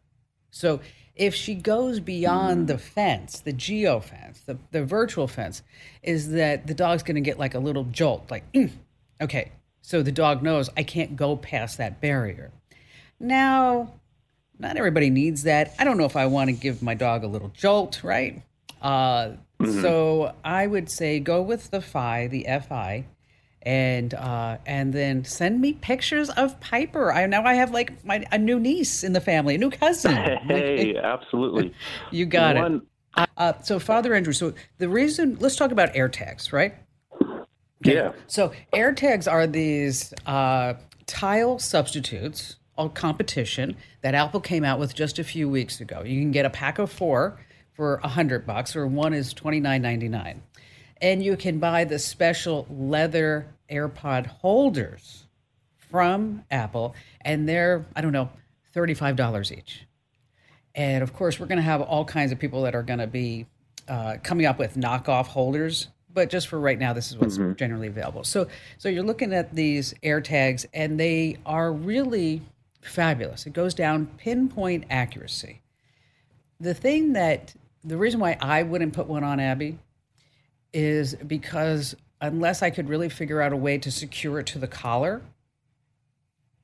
So 0.51 0.81
if 1.15 1.35
she 1.35 1.55
goes 1.55 2.01
beyond 2.01 2.67
the 2.67 2.79
fence, 2.79 3.41
the 3.41 3.53
geo 3.53 4.01
fence, 4.01 4.41
the, 4.41 4.59
the 4.73 4.85
virtual 4.85 5.29
fence, 5.29 5.63
is 6.03 6.31
that 6.33 6.67
the 6.67 6.75
dog's 6.75 7.03
going 7.03 7.17
to 7.17 7.21
get 7.21 7.39
like 7.39 7.55
a 7.55 7.59
little 7.61 7.85
jolt, 7.85 8.31
like, 8.31 8.51
"Mm." 8.53 8.71
okay, 9.21 9.53
so 9.87 10.03
the 10.03 10.11
dog 10.13 10.43
knows 10.43 10.71
I 10.79 10.83
can't 10.83 11.15
go 11.15 11.37
past 11.37 11.77
that 11.77 12.01
barrier. 12.01 12.51
Now, 13.21 13.93
not 14.59 14.79
everybody 14.79 15.11
needs 15.11 15.43
that. 15.43 15.75
I 15.79 15.85
don't 15.85 15.99
know 15.99 16.07
if 16.07 16.17
I 16.17 16.25
want 16.25 16.49
to 16.49 16.53
give 16.55 16.83
my 16.83 16.95
dog 16.95 17.23
a 17.23 17.27
little 17.27 17.51
jolt, 17.51 18.03
right? 18.03 18.43
Uh, 18.81 19.33
So 19.83 20.35
I 20.43 20.67
would 20.67 20.89
say 20.91 21.21
go 21.21 21.43
with 21.43 21.71
the 21.71 21.83
FI, 21.83 22.29
the 22.29 22.47
Fi, 22.67 23.05
and 23.63 24.15
uh, 24.15 24.57
and 24.67 24.93
then 24.93 25.25
send 25.25 25.61
me 25.61 25.75
pictures 25.75 26.31
of 26.31 26.59
Piper. 26.61 27.13
I 27.13 27.27
now 27.27 27.45
I 27.45 27.55
have 27.55 27.71
like 27.71 28.03
my 28.07 28.25
a 28.33 28.39
new 28.39 28.59
niece 28.59 29.05
in 29.05 29.13
the 29.13 29.21
family, 29.21 29.55
a 29.57 29.59
new 29.59 29.71
cousin. 29.71 30.15
Hey, 30.49 30.97
absolutely. 30.97 31.75
you 32.11 32.25
got 32.27 32.57
it. 32.57 32.61
One, 32.61 32.83
Uh, 33.37 33.53
so 33.63 33.79
Father 33.79 34.15
Andrew, 34.15 34.33
so 34.33 34.55
the 34.79 34.89
reason 34.89 35.37
let's 35.41 35.57
talk 35.57 35.73
about 35.73 35.91
air 35.95 36.09
tags, 36.09 36.53
right? 36.53 36.75
Yeah. 37.85 38.13
So 38.27 38.53
air 38.73 38.93
tags 38.93 39.29
are 39.29 39.47
these 39.47 40.13
uh, 40.27 40.75
tile 41.07 41.59
substitutes, 41.59 42.57
all 42.77 42.89
competition 42.89 43.77
that 44.01 44.15
Apple 44.15 44.41
came 44.41 44.65
out 44.65 44.79
with 44.79 44.95
just 44.95 45.19
a 45.19 45.25
few 45.25 45.49
weeks 45.49 45.81
ago. 45.81 46.03
You 46.03 46.21
can 46.21 46.33
get 46.33 46.45
a 46.45 46.51
pack 46.51 46.79
of 46.79 46.91
four 46.91 47.39
for 47.75 47.97
a 48.03 48.09
hundred 48.09 48.47
bucks, 48.47 48.75
or 48.75 48.87
one 48.87 49.13
is 49.13 49.33
twenty 49.33 49.61
nine 49.61 49.83
ninety 49.83 50.09
nine, 50.09 50.43
and 51.01 51.23
you 51.23 51.37
can 51.37 51.59
buy 51.59 51.85
the 51.85 51.99
special 51.99 52.67
leather 52.71 53.47
AirPod 53.71 54.27
holders 54.27 55.27
from 55.91 56.45
Apple, 56.51 56.95
and 57.21 57.49
they're 57.49 57.87
I 57.95 58.01
don't 58.01 58.13
know 58.13 58.31
thirty 58.73 58.95
five 58.95 59.17
dollars 59.17 59.53
each. 59.53 59.87
And 60.75 61.03
of 61.03 61.13
course, 61.13 61.39
we're 61.39 61.47
going 61.47 61.59
to 61.59 61.63
have 61.63 61.83
all 61.83 62.05
kinds 62.05 62.33
of 62.33 62.39
people 62.39 62.63
that 62.63 62.75
are 62.75 62.83
going 62.83 62.99
to 62.99 63.07
be 63.07 63.47
uh, 63.89 64.17
coming 64.23 64.47
up 64.47 64.59
with 64.59 64.75
knockoff 64.75 65.27
holders. 65.27 65.89
But 66.15 66.31
just 66.31 66.49
for 66.49 66.61
right 66.61 66.79
now, 66.79 66.93
this 66.93 67.11
is 67.11 67.19
what's 67.19 67.37
mm-hmm. 67.37 67.55
generally 67.55 67.89
available. 67.89 68.25
So, 68.25 68.47
so 68.79 68.89
you're 68.89 69.03
looking 69.03 69.35
at 69.35 69.55
these 69.55 69.95
air 70.03 70.21
tags, 70.21 70.65
and 70.73 70.99
they 70.99 71.39
are 71.45 71.73
really 71.73 72.41
fabulous. 72.81 73.47
It 73.47 73.53
goes 73.53 73.75
down 73.75 74.07
pinpoint 74.17 74.85
accuracy. 74.91 75.61
The 76.61 76.73
thing 76.75 77.15
that 77.15 77.55
the 77.83 77.97
reason 77.97 78.21
why 78.21 78.39
I 78.41 78.63
wouldn't 78.63 78.95
put 78.95 79.09
one 79.09 79.25
on 79.25 79.41
Abby 79.41 79.79
is 80.73 81.15
because 81.15 81.97
unless 82.21 82.63
I 82.63 82.71
could 82.71 82.89
really 82.89 83.09
figure 83.09 83.41
out 83.41 83.53
a 83.53 83.57
way 83.57 83.77
to 83.79 83.91
secure 83.91 84.39
it 84.39 84.47
to 84.49 84.59
the 84.59 84.69
collar, 84.69 85.21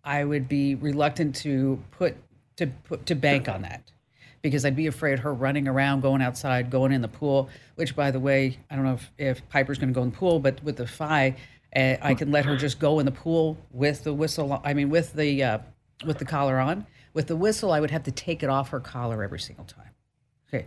I 0.04 0.24
would 0.24 0.48
be 0.48 0.76
reluctant 0.76 1.34
to 1.36 1.82
put 1.90 2.16
to 2.56 2.66
put 2.66 3.06
to 3.06 3.14
bank 3.14 3.48
on 3.48 3.62
that 3.62 3.90
because 4.42 4.64
I'd 4.64 4.76
be 4.76 4.86
afraid 4.86 5.18
her 5.20 5.34
running 5.34 5.68
around, 5.68 6.00
going 6.00 6.22
outside, 6.22 6.70
going 6.70 6.92
in 6.92 7.02
the 7.02 7.08
pool. 7.08 7.48
Which, 7.74 7.94
by 7.94 8.10
the 8.10 8.20
way, 8.20 8.58
I 8.70 8.76
don't 8.76 8.84
know 8.84 8.94
if, 8.94 9.10
if 9.18 9.48
Piper's 9.48 9.78
going 9.78 9.92
to 9.92 9.94
go 9.94 10.02
in 10.02 10.10
the 10.10 10.16
pool, 10.16 10.38
but 10.40 10.62
with 10.62 10.76
the 10.76 10.86
Fi, 10.86 11.36
uh, 11.76 11.96
I 12.02 12.14
can 12.14 12.30
let 12.30 12.44
her 12.46 12.56
just 12.56 12.78
go 12.78 12.98
in 12.98 13.06
the 13.06 13.12
pool 13.12 13.56
with 13.70 14.04
the 14.04 14.12
whistle. 14.14 14.60
I 14.64 14.74
mean, 14.74 14.90
with 14.90 15.12
the 15.12 15.42
uh, 15.42 15.58
with 16.06 16.18
the 16.18 16.24
collar 16.24 16.58
on. 16.58 16.86
With 17.12 17.26
the 17.26 17.36
whistle, 17.36 17.72
I 17.72 17.80
would 17.80 17.90
have 17.90 18.04
to 18.04 18.12
take 18.12 18.42
it 18.44 18.48
off 18.48 18.68
her 18.70 18.78
collar 18.80 19.22
every 19.24 19.40
single 19.40 19.64
time. 19.64 19.90
Okay, 20.48 20.66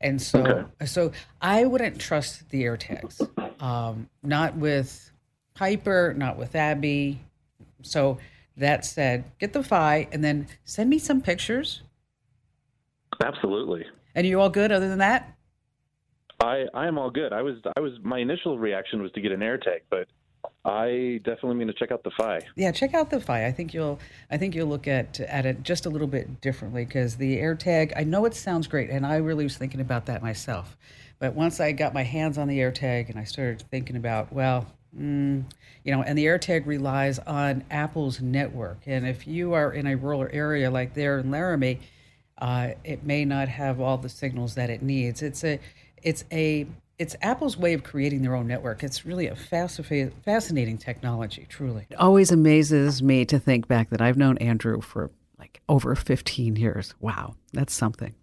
and 0.00 0.20
so 0.20 0.44
Okay. 0.44 0.86
so 0.86 1.12
I 1.40 1.64
wouldn't 1.66 2.00
trust 2.00 2.50
the 2.50 2.64
air 2.64 2.76
tags. 2.76 3.20
Um, 3.60 4.08
not 4.22 4.56
with 4.56 5.12
Piper, 5.54 6.12
not 6.16 6.36
with 6.36 6.56
Abby. 6.56 7.20
So 7.82 8.18
that 8.56 8.84
said, 8.84 9.24
get 9.38 9.52
the 9.52 9.62
Fi 9.62 10.08
and 10.10 10.22
then 10.24 10.48
send 10.64 10.90
me 10.90 10.98
some 10.98 11.20
pictures. 11.20 11.82
Absolutely. 13.22 13.84
And 14.14 14.26
you 14.26 14.40
all 14.40 14.50
good 14.50 14.72
other 14.72 14.88
than 14.88 14.98
that? 14.98 15.36
I 16.40 16.66
I 16.74 16.86
am 16.86 16.98
all 16.98 17.10
good. 17.10 17.32
I 17.32 17.42
was 17.42 17.56
I 17.76 17.80
was 17.80 17.92
my 18.02 18.18
initial 18.18 18.58
reaction 18.58 19.02
was 19.02 19.12
to 19.12 19.20
get 19.20 19.32
an 19.32 19.40
AirTag, 19.40 19.80
but 19.90 20.08
I 20.64 21.20
definitely 21.24 21.56
mean 21.56 21.68
to 21.68 21.74
check 21.74 21.92
out 21.92 22.02
the 22.04 22.10
Fi. 22.16 22.40
Yeah, 22.56 22.72
check 22.72 22.94
out 22.94 23.10
the 23.10 23.20
Fi. 23.20 23.46
I 23.46 23.52
think 23.52 23.74
you'll 23.74 23.98
I 24.30 24.36
think 24.36 24.54
you'll 24.54 24.68
look 24.68 24.88
at 24.88 25.20
at 25.20 25.46
it 25.46 25.62
just 25.62 25.86
a 25.86 25.90
little 25.90 26.06
bit 26.06 26.40
differently 26.40 26.84
because 26.84 27.16
the 27.16 27.38
AirTag. 27.38 27.92
I 27.96 28.04
know 28.04 28.24
it 28.24 28.34
sounds 28.34 28.66
great, 28.66 28.90
and 28.90 29.06
I 29.06 29.16
really 29.16 29.44
was 29.44 29.56
thinking 29.56 29.80
about 29.80 30.06
that 30.06 30.22
myself. 30.22 30.76
But 31.18 31.34
once 31.34 31.60
I 31.60 31.72
got 31.72 31.94
my 31.94 32.02
hands 32.02 32.38
on 32.38 32.48
the 32.48 32.58
AirTag 32.58 33.08
and 33.08 33.18
I 33.18 33.24
started 33.24 33.62
thinking 33.70 33.96
about, 33.96 34.32
well, 34.32 34.66
mm, 34.98 35.44
you 35.84 35.92
know, 35.92 36.02
and 36.02 36.18
the 36.18 36.26
AirTag 36.26 36.66
relies 36.66 37.18
on 37.20 37.64
Apple's 37.70 38.20
network, 38.20 38.78
and 38.86 39.06
if 39.06 39.26
you 39.26 39.52
are 39.52 39.72
in 39.72 39.86
a 39.86 39.96
rural 39.96 40.26
area 40.32 40.70
like 40.70 40.94
there 40.94 41.18
in 41.18 41.30
Laramie, 41.30 41.80
uh, 42.38 42.70
it 42.84 43.04
may 43.04 43.24
not 43.24 43.48
have 43.48 43.80
all 43.80 43.98
the 43.98 44.08
signals 44.08 44.54
that 44.54 44.70
it 44.70 44.82
needs. 44.82 45.22
It's 45.22 45.44
a 45.44 45.60
it's 46.02 46.24
a 46.32 46.66
it's 46.98 47.16
Apple's 47.22 47.56
way 47.56 47.72
of 47.72 47.82
creating 47.82 48.22
their 48.22 48.34
own 48.34 48.46
network. 48.46 48.82
It's 48.84 49.04
really 49.04 49.26
a 49.26 49.34
fascinating 49.34 50.78
technology, 50.78 51.46
truly. 51.48 51.86
It 51.90 51.96
always 51.96 52.30
amazes 52.30 53.02
me 53.02 53.24
to 53.26 53.38
think 53.38 53.66
back 53.66 53.90
that 53.90 54.00
I've 54.00 54.16
known 54.16 54.38
Andrew 54.38 54.80
for 54.80 55.10
like 55.38 55.60
over 55.68 55.94
15 55.94 56.56
years. 56.56 56.94
Wow, 57.00 57.34
that's 57.52 57.74
something. 57.74 58.14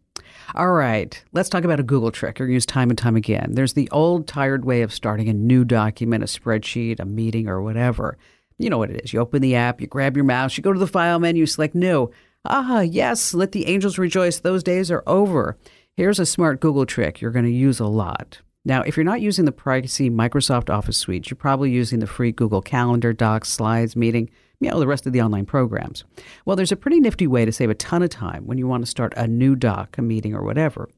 All 0.56 0.72
right, 0.72 1.22
let's 1.34 1.50
talk 1.50 1.63
about 1.63 1.80
a 1.80 1.84
Google 1.84 2.12
trick 2.12 2.39
you're 2.39 2.50
used 2.50 2.70
time 2.70 2.89
and 2.89 2.98
time 2.98 3.15
again. 3.15 3.51
There's 3.53 3.74
the 3.74 3.89
old, 3.91 4.27
tired 4.27 4.65
way 4.65 4.82
of 4.82 4.94
starting 4.94 5.30
a 5.30 5.34
new 5.34 5.65
document, 5.65 6.24
a 6.24 6.27
spreadsheet, 6.27 7.00
a 7.00 7.06
meeting, 7.06 7.48
or 7.48 7.62
whatever. 7.62 8.18
You 8.58 8.70
know 8.70 8.77
what 8.77 8.91
it 8.91 9.01
is. 9.03 9.12
You 9.12 9.20
open 9.20 9.41
the 9.41 9.56
app, 9.56 9.82
you 9.82 9.88
grab 9.88 10.15
your 10.15 10.25
mouse, 10.25 10.56
you 10.56 10.63
go 10.63 10.74
to 10.74 10.80
the 10.80 10.88
file 10.88 11.20
menu, 11.20 11.46
select 11.46 11.75
new. 11.75 12.12
Ah, 12.43 12.81
yes, 12.81 13.33
let 13.33 13.51
the 13.51 13.67
angels 13.67 13.98
rejoice. 13.98 14.39
Those 14.39 14.63
days 14.63 14.89
are 14.89 15.03
over. 15.05 15.57
Here's 15.95 16.19
a 16.19 16.25
smart 16.25 16.60
Google 16.60 16.86
trick 16.86 17.21
you're 17.21 17.31
going 17.31 17.45
to 17.45 17.51
use 17.51 17.79
a 17.79 17.86
lot. 17.86 18.39
Now, 18.65 18.81
if 18.81 18.98
you're 18.98 19.03
not 19.03 19.21
using 19.21 19.45
the 19.45 19.51
pricey 19.51 20.12
Microsoft 20.12 20.69
Office 20.69 20.98
suite, 20.98 21.29
you're 21.29 21.36
probably 21.36 21.71
using 21.71 22.00
the 22.00 22.07
free 22.07 22.31
Google 22.31 22.62
Calendar, 22.62 23.13
Docs, 23.13 23.50
Slides, 23.50 23.95
Meeting, 23.95 24.29
you 24.60 24.69
know, 24.69 24.79
the 24.79 24.88
rest 24.88 25.05
of 25.05 25.13
the 25.13 25.21
online 25.21 25.45
programs. 25.45 26.03
Well, 26.45 26.55
there's 26.55 26.71
a 26.71 26.75
pretty 26.75 27.00
nifty 27.00 27.27
way 27.27 27.45
to 27.45 27.51
save 27.51 27.69
a 27.69 27.75
ton 27.75 28.03
of 28.03 28.10
time 28.10 28.45
when 28.45 28.57
you 28.57 28.67
want 28.67 28.83
to 28.83 28.89
start 28.89 29.13
a 29.17 29.27
new 29.27 29.55
doc, 29.55 29.98
a 29.98 30.01
meeting, 30.01 30.33
or 30.33 30.43
whatever. 30.43 30.89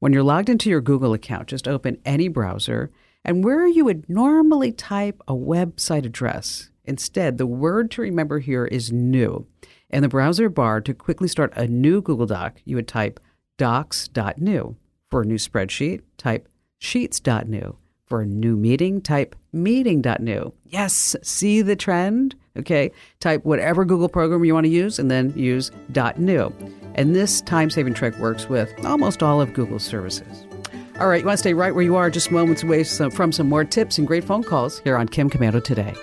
When 0.00 0.12
you're 0.12 0.24
logged 0.24 0.48
into 0.48 0.70
your 0.70 0.80
Google 0.80 1.14
account, 1.14 1.48
just 1.48 1.68
open 1.68 1.98
any 2.04 2.26
browser, 2.26 2.90
and 3.24 3.44
where 3.44 3.66
you 3.66 3.84
would 3.84 4.08
normally 4.08 4.72
type 4.72 5.20
a 5.28 5.34
website 5.34 6.04
address, 6.04 6.70
instead, 6.84 7.38
the 7.38 7.46
word 7.46 7.90
to 7.92 8.02
remember 8.02 8.40
here 8.40 8.66
is 8.66 8.90
new. 8.90 9.46
In 9.92 10.02
the 10.02 10.08
browser 10.08 10.48
bar, 10.48 10.80
to 10.80 10.94
quickly 10.94 11.28
start 11.28 11.52
a 11.54 11.66
new 11.66 12.00
Google 12.00 12.24
Doc, 12.26 12.60
you 12.64 12.76
would 12.76 12.88
type 12.88 13.20
docs.new. 13.58 14.76
For 15.10 15.20
a 15.20 15.26
new 15.26 15.36
spreadsheet, 15.36 16.00
type 16.16 16.48
sheets.new. 16.78 17.76
For 18.06 18.22
a 18.22 18.26
new 18.26 18.56
meeting, 18.56 19.02
type 19.02 19.36
meeting.new. 19.52 20.54
Yes, 20.64 21.14
see 21.22 21.60
the 21.60 21.76
trend? 21.76 22.34
Okay, 22.58 22.90
type 23.20 23.44
whatever 23.44 23.84
Google 23.84 24.08
program 24.08 24.44
you 24.44 24.54
want 24.54 24.64
to 24.64 24.70
use 24.70 24.98
and 24.98 25.10
then 25.10 25.32
use 25.36 25.70
.new. 26.16 26.54
And 26.94 27.14
this 27.14 27.42
time-saving 27.42 27.94
trick 27.94 28.16
works 28.16 28.48
with 28.48 28.72
almost 28.86 29.22
all 29.22 29.42
of 29.42 29.52
Google's 29.52 29.84
services. 29.84 30.46
All 30.98 31.08
right, 31.08 31.20
you 31.20 31.26
want 31.26 31.36
to 31.36 31.42
stay 31.42 31.54
right 31.54 31.74
where 31.74 31.84
you 31.84 31.96
are, 31.96 32.10
just 32.10 32.30
moments 32.30 32.62
away 32.62 32.84
from 32.84 33.32
some 33.32 33.48
more 33.48 33.64
tips 33.64 33.98
and 33.98 34.06
great 34.06 34.24
phone 34.24 34.42
calls 34.42 34.78
here 34.80 34.96
on 34.96 35.08
Kim 35.08 35.28
Komando 35.28 35.62
Today. 35.62 35.94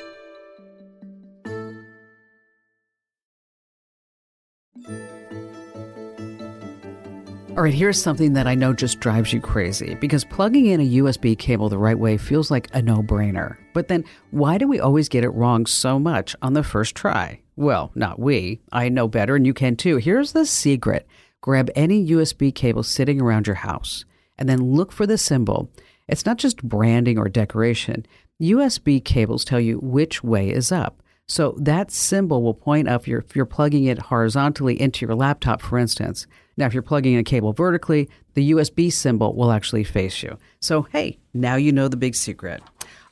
All 7.59 7.63
right, 7.63 7.73
here's 7.73 8.01
something 8.01 8.33
that 8.33 8.47
I 8.47 8.55
know 8.55 8.71
just 8.71 9.01
drives 9.01 9.33
you 9.33 9.41
crazy 9.41 9.95
because 9.95 10.23
plugging 10.23 10.67
in 10.67 10.79
a 10.79 10.89
USB 10.89 11.37
cable 11.37 11.67
the 11.67 11.77
right 11.77 11.99
way 11.99 12.15
feels 12.15 12.49
like 12.49 12.69
a 12.73 12.81
no 12.81 13.01
brainer. 13.01 13.57
But 13.73 13.89
then, 13.89 14.05
why 14.31 14.57
do 14.57 14.65
we 14.65 14.79
always 14.79 15.09
get 15.09 15.25
it 15.25 15.29
wrong 15.29 15.65
so 15.65 15.99
much 15.99 16.37
on 16.41 16.53
the 16.53 16.63
first 16.63 16.95
try? 16.95 17.41
Well, 17.57 17.91
not 17.95 18.17
we. 18.17 18.61
I 18.71 18.87
know 18.87 19.09
better, 19.09 19.35
and 19.35 19.45
you 19.45 19.53
can 19.53 19.75
too. 19.75 19.97
Here's 19.97 20.31
the 20.31 20.45
secret 20.45 21.05
grab 21.41 21.69
any 21.75 22.07
USB 22.11 22.55
cable 22.55 22.83
sitting 22.83 23.19
around 23.19 23.45
your 23.45 23.57
house 23.57 24.05
and 24.37 24.47
then 24.47 24.71
look 24.73 24.93
for 24.93 25.05
the 25.05 25.17
symbol. 25.17 25.69
It's 26.07 26.25
not 26.25 26.37
just 26.37 26.63
branding 26.63 27.17
or 27.17 27.27
decoration, 27.27 28.05
USB 28.41 29.03
cables 29.03 29.43
tell 29.43 29.59
you 29.59 29.79
which 29.79 30.23
way 30.23 30.49
is 30.49 30.71
up. 30.71 31.03
So 31.29 31.53
that 31.59 31.91
symbol 31.91 32.41
will 32.41 32.55
point 32.55 32.89
up 32.89 33.05
your, 33.05 33.19
if 33.19 33.35
you're 33.35 33.45
plugging 33.45 33.85
it 33.85 33.99
horizontally 33.99 34.81
into 34.81 35.05
your 35.05 35.13
laptop, 35.13 35.61
for 35.61 35.77
instance. 35.77 36.25
Now, 36.57 36.65
if 36.65 36.73
you're 36.73 36.81
plugging 36.81 37.17
a 37.17 37.23
cable 37.23 37.53
vertically, 37.53 38.09
the 38.33 38.51
USB 38.51 38.91
symbol 38.91 39.35
will 39.35 39.51
actually 39.51 39.83
face 39.83 40.23
you. 40.23 40.37
So, 40.59 40.81
hey, 40.91 41.19
now 41.35 41.55
you 41.55 41.71
know 41.71 41.87
the 41.87 41.97
big 41.97 42.15
secret. 42.15 42.63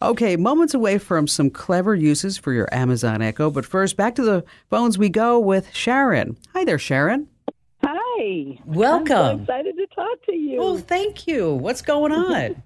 Okay, 0.02 0.36
moments 0.36 0.74
away 0.74 0.98
from 0.98 1.28
some 1.28 1.52
clever 1.52 1.94
uses 1.94 2.40
for 2.40 2.54
your 2.54 2.68
Amazon 2.74 3.22
Echo, 3.22 3.52
but 3.52 3.66
first, 3.66 3.96
back 3.96 4.16
to 4.16 4.24
the 4.24 4.44
phones 4.72 4.98
we 4.98 5.10
go 5.10 5.40
with 5.40 5.74
Sharon. 5.74 6.38
Hi 6.54 6.66
there, 6.66 6.80
Sharon. 6.80 7.28
Hi. 7.84 8.60
Welcome. 8.66 9.16
I'm 9.16 9.38
so 9.38 9.42
excited 9.44 9.78
to 9.78 9.88
talk 9.96 10.26
to 10.26 10.36
you. 10.36 10.60
Oh, 10.60 10.78
thank 10.80 11.28
you. 11.28 11.54
What's 11.54 11.84
going 11.84 12.12
on? 12.12 12.64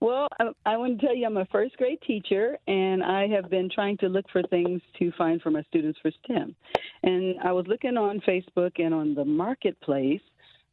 Well, 0.00 0.28
I, 0.38 0.50
I, 0.66 0.76
want 0.76 1.00
to 1.00 1.06
tell 1.06 1.16
you, 1.16 1.26
I'm 1.26 1.38
a 1.38 1.46
first 1.46 1.76
grade 1.78 1.98
teacher, 2.06 2.58
and 2.66 3.02
I 3.02 3.26
have 3.28 3.48
been 3.48 3.70
trying 3.74 3.96
to 3.98 4.08
look 4.08 4.26
for 4.30 4.42
things 4.42 4.82
to 4.98 5.10
find 5.16 5.40
for 5.40 5.50
my 5.50 5.62
students 5.62 5.98
for 6.02 6.10
STEM. 6.24 6.54
And 7.02 7.36
I 7.42 7.52
was 7.52 7.66
looking 7.66 7.96
on 7.96 8.20
Facebook 8.20 8.72
and 8.78 8.92
on 8.92 9.14
the 9.14 9.24
marketplace. 9.24 10.20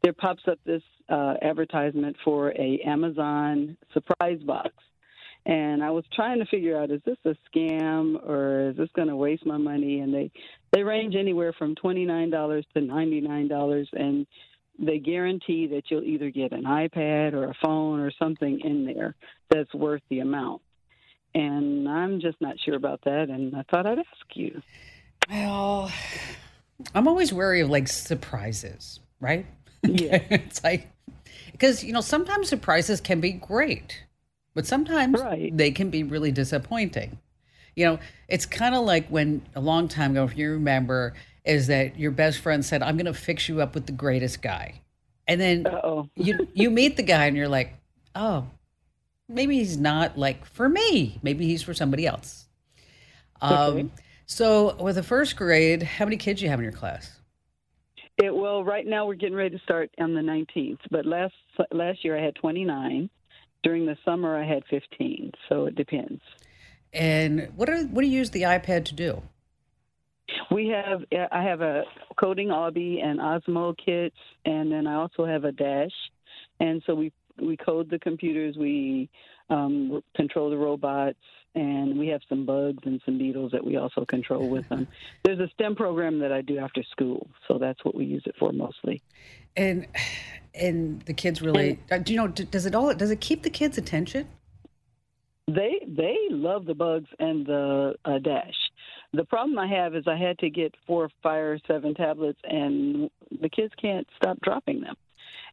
There 0.01 0.13
pops 0.13 0.43
up 0.51 0.59
this 0.65 0.81
uh, 1.09 1.35
advertisement 1.41 2.17
for 2.25 2.49
a 2.51 2.81
Amazon 2.85 3.77
surprise 3.93 4.41
box, 4.45 4.71
and 5.45 5.81
I 5.81 5.91
was 5.91 6.03
trying 6.13 6.39
to 6.39 6.45
figure 6.45 6.77
out 6.77 6.91
is 6.91 7.01
this 7.05 7.17
a 7.23 7.35
scam 7.49 8.21
or 8.27 8.71
is 8.71 8.77
this 8.77 8.89
going 8.97 9.07
to 9.07 9.15
waste 9.15 9.45
my 9.45 9.57
money? 9.57 10.01
And 10.01 10.13
they 10.13 10.31
they 10.73 10.83
range 10.83 11.15
anywhere 11.15 11.53
from 11.57 11.75
twenty 11.75 12.03
nine 12.03 12.29
dollars 12.29 12.65
to 12.73 12.81
ninety 12.81 13.21
nine 13.21 13.47
dollars, 13.47 13.87
and 13.93 14.27
they 14.79 14.99
guarantee 14.99 15.67
that 15.67 15.83
you'll 15.89 16.03
either 16.03 16.29
get 16.29 16.51
an 16.51 16.63
iPad 16.63 17.33
or 17.33 17.45
a 17.45 17.53
phone 17.63 17.99
or 17.99 18.11
something 18.17 18.59
in 18.61 18.85
there 18.85 19.15
that's 19.49 19.73
worth 19.73 20.01
the 20.09 20.19
amount. 20.19 20.61
And 21.35 21.87
I'm 21.87 22.19
just 22.19 22.39
not 22.41 22.55
sure 22.63 22.75
about 22.75 23.01
that, 23.05 23.29
and 23.29 23.55
I 23.55 23.63
thought 23.71 23.85
I'd 23.85 23.99
ask 23.99 24.35
you. 24.35 24.61
Well, 25.29 25.91
I'm 26.93 27.07
always 27.07 27.33
wary 27.33 27.61
of 27.61 27.69
like 27.69 27.87
surprises, 27.87 28.99
right? 29.19 29.45
Yeah. 29.83 30.17
it's 30.29 30.63
like, 30.63 30.89
because, 31.51 31.83
you 31.83 31.93
know, 31.93 32.01
sometimes 32.01 32.49
surprises 32.49 33.01
can 33.01 33.19
be 33.19 33.31
great, 33.31 34.03
but 34.53 34.65
sometimes 34.67 35.19
right. 35.19 35.55
they 35.55 35.71
can 35.71 35.89
be 35.89 36.03
really 36.03 36.31
disappointing. 36.31 37.17
You 37.75 37.85
know, 37.85 37.99
it's 38.27 38.45
kind 38.45 38.75
of 38.75 38.85
like 38.85 39.07
when 39.07 39.41
a 39.55 39.59
long 39.59 39.87
time 39.87 40.11
ago, 40.11 40.25
if 40.25 40.37
you 40.37 40.51
remember, 40.51 41.13
is 41.45 41.67
that 41.67 41.97
your 41.99 42.11
best 42.11 42.39
friend 42.39 42.63
said, 42.63 42.81
"I'm 42.81 42.95
going 42.95 43.05
to 43.05 43.13
fix 43.13 43.49
you 43.49 43.61
up 43.61 43.75
with 43.75 43.85
the 43.85 43.91
greatest 43.91 44.41
guy," 44.41 44.81
and 45.27 45.39
then 45.39 45.65
you 46.15 46.47
you 46.53 46.69
meet 46.69 46.97
the 46.97 47.03
guy 47.03 47.25
and 47.25 47.35
you're 47.35 47.47
like, 47.47 47.73
"Oh, 48.15 48.47
maybe 49.27 49.57
he's 49.57 49.77
not 49.77 50.17
like 50.17 50.45
for 50.45 50.69
me. 50.69 51.19
Maybe 51.21 51.45
he's 51.45 51.63
for 51.63 51.73
somebody 51.73 52.07
else." 52.07 52.47
Um, 53.41 53.57
okay. 53.57 53.89
So, 54.25 54.75
with 54.75 54.95
the 54.95 55.03
first 55.03 55.35
grade, 55.35 55.83
how 55.83 56.05
many 56.05 56.17
kids 56.17 56.39
do 56.39 56.45
you 56.45 56.49
have 56.49 56.59
in 56.59 56.63
your 56.63 56.71
class? 56.71 57.19
It, 58.21 58.33
well, 58.33 58.63
right 58.63 58.85
now 58.85 59.05
we're 59.05 59.15
getting 59.15 59.35
ready 59.35 59.55
to 59.55 59.63
start 59.63 59.89
on 59.99 60.13
the 60.13 60.21
19th, 60.21 60.79
but 60.91 61.05
last 61.05 61.33
last 61.71 62.03
year 62.03 62.17
I 62.17 62.23
had 62.23 62.35
29. 62.35 63.09
During 63.63 63.85
the 63.85 63.97
summer 64.03 64.37
I 64.37 64.45
had 64.45 64.63
15, 64.69 65.31
so 65.47 65.65
it 65.65 65.75
depends. 65.75 66.21
And 66.91 67.51
what 67.55 67.69
are 67.69 67.83
what 67.85 68.01
do 68.01 68.07
you 68.07 68.17
use 68.17 68.29
the 68.29 68.43
iPad 68.43 68.85
to 68.85 68.95
do? 68.95 69.21
We 70.51 70.67
have 70.69 71.03
I 71.31 71.43
have 71.43 71.61
a 71.61 71.83
coding 72.19 72.47
Obby 72.47 73.03
and 73.03 73.19
Osmo 73.19 73.75
kits, 73.77 74.15
and 74.45 74.71
then 74.71 74.87
I 74.87 74.95
also 74.95 75.25
have 75.25 75.43
a 75.43 75.51
Dash, 75.51 75.91
and 76.59 76.81
so 76.85 76.95
we 76.95 77.11
we 77.41 77.57
code 77.57 77.89
the 77.89 77.99
computers, 77.99 78.55
we 78.57 79.09
um, 79.49 80.01
control 80.15 80.49
the 80.49 80.57
robots, 80.57 81.17
and 81.55 81.97
we 81.97 82.07
have 82.07 82.21
some 82.29 82.45
bugs 82.45 82.83
and 82.85 83.01
some 83.05 83.17
beetles 83.17 83.51
that 83.51 83.63
we 83.63 83.75
also 83.77 84.05
control 84.05 84.49
with 84.49 84.67
them. 84.69 84.87
There's 85.23 85.39
a 85.39 85.47
STEM 85.53 85.75
program 85.75 86.19
that 86.19 86.31
I 86.31 86.41
do 86.41 86.57
after 86.57 86.83
school, 86.91 87.27
so 87.47 87.57
that's 87.57 87.83
what 87.83 87.95
we 87.95 88.05
use 88.05 88.23
it 88.25 88.35
for 88.39 88.51
mostly. 88.51 89.01
And 89.55 89.87
and 90.55 91.01
the 91.01 91.13
kids 91.13 91.41
really 91.41 91.79
and, 91.89 92.01
uh, 92.01 92.03
do 92.03 92.13
you 92.13 92.17
know 92.17 92.27
does 92.27 92.65
it 92.65 92.75
all 92.75 92.93
does 92.93 93.11
it 93.11 93.21
keep 93.21 93.43
the 93.43 93.49
kids' 93.49 93.77
attention? 93.77 94.27
They 95.47 95.81
they 95.87 96.15
love 96.29 96.65
the 96.65 96.75
bugs 96.75 97.09
and 97.19 97.45
the 97.45 97.95
uh, 98.05 98.19
dash. 98.19 98.55
The 99.13 99.25
problem 99.25 99.59
I 99.59 99.67
have 99.67 99.95
is 99.95 100.05
I 100.07 100.17
had 100.17 100.39
to 100.39 100.49
get 100.49 100.73
four 100.87 101.09
Fire 101.21 101.59
Seven 101.67 101.93
tablets, 101.93 102.39
and 102.43 103.09
the 103.41 103.49
kids 103.49 103.73
can't 103.79 104.07
stop 104.17 104.39
dropping 104.41 104.81
them. 104.81 104.95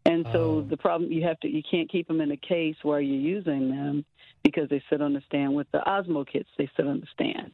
And 0.07 0.27
so 0.33 0.41
oh. 0.41 0.61
the 0.63 0.79
problem 0.79 1.13
you 1.13 1.25
have 1.25 1.39
to 1.41 1.49
you 1.49 1.63
can't 1.71 1.91
keep 1.91 2.09
them 2.09 2.23
in 2.23 2.31
a 2.31 2.37
case 2.37 2.77
while 2.83 3.01
you're 3.01 3.21
using 3.21 3.71
them 3.71 4.05
because 4.43 4.69
they 4.71 4.83
sit 4.89 5.03
on 5.03 5.13
the 5.13 5.23
stand 5.27 5.55
with 5.55 5.71
the 5.73 5.79
Osmo 5.87 6.27
kits. 6.27 6.49
They 6.57 6.71
sit 6.75 6.87
on 6.87 7.01
the 7.01 7.07
stand, 7.13 7.53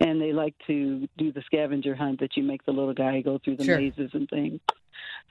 and 0.00 0.20
they 0.20 0.32
like 0.32 0.54
to 0.66 1.08
do 1.16 1.32
the 1.32 1.42
scavenger 1.46 1.94
hunt 1.94 2.18
that 2.18 2.36
you 2.36 2.42
make 2.42 2.64
the 2.66 2.72
little 2.72 2.94
guy 2.94 3.20
go 3.20 3.38
through 3.38 3.58
the 3.58 3.64
sure. 3.64 3.78
mazes 3.78 4.10
and 4.14 4.28
things. 4.28 4.60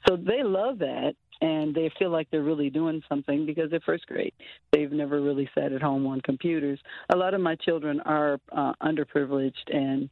So 0.08 0.16
they 0.16 0.44
love 0.44 0.80
that. 0.80 1.16
And 1.42 1.74
they 1.74 1.92
feel 1.98 2.10
like 2.10 2.30
they're 2.32 2.44
really 2.44 2.70
doing 2.70 3.02
something 3.08 3.46
because 3.46 3.70
they're 3.70 3.80
first 3.82 4.08
grade. 4.08 4.34
They've 4.72 4.92
never 4.92 5.22
really 5.22 5.50
sat 5.56 5.72
at 5.72 5.82
home 5.82 6.06
on 6.08 6.22
computers. 6.22 6.80
A 7.12 7.16
lot 7.16 7.34
of 7.34 7.42
my 7.42 7.56
children 7.56 8.00
are 8.02 8.40
uh, 8.52 8.74
underprivileged 8.82 9.74
and 9.74 10.10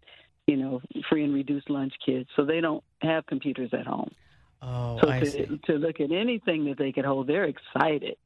you 0.47 0.57
know 0.57 0.81
free 1.09 1.23
and 1.23 1.33
reduced 1.33 1.69
lunch 1.69 1.93
kids, 2.05 2.29
so 2.35 2.45
they 2.45 2.61
don't 2.61 2.83
have 3.01 3.25
computers 3.25 3.69
at 3.73 3.87
home. 3.87 4.11
Oh, 4.61 4.99
so 5.01 5.09
I 5.09 5.19
to, 5.19 5.25
see. 5.25 5.59
to 5.65 5.73
look 5.73 5.99
at 5.99 6.11
anything 6.11 6.65
that 6.65 6.77
they 6.77 6.91
could 6.91 7.05
hold, 7.05 7.27
they're 7.27 7.45
excited. 7.45 8.17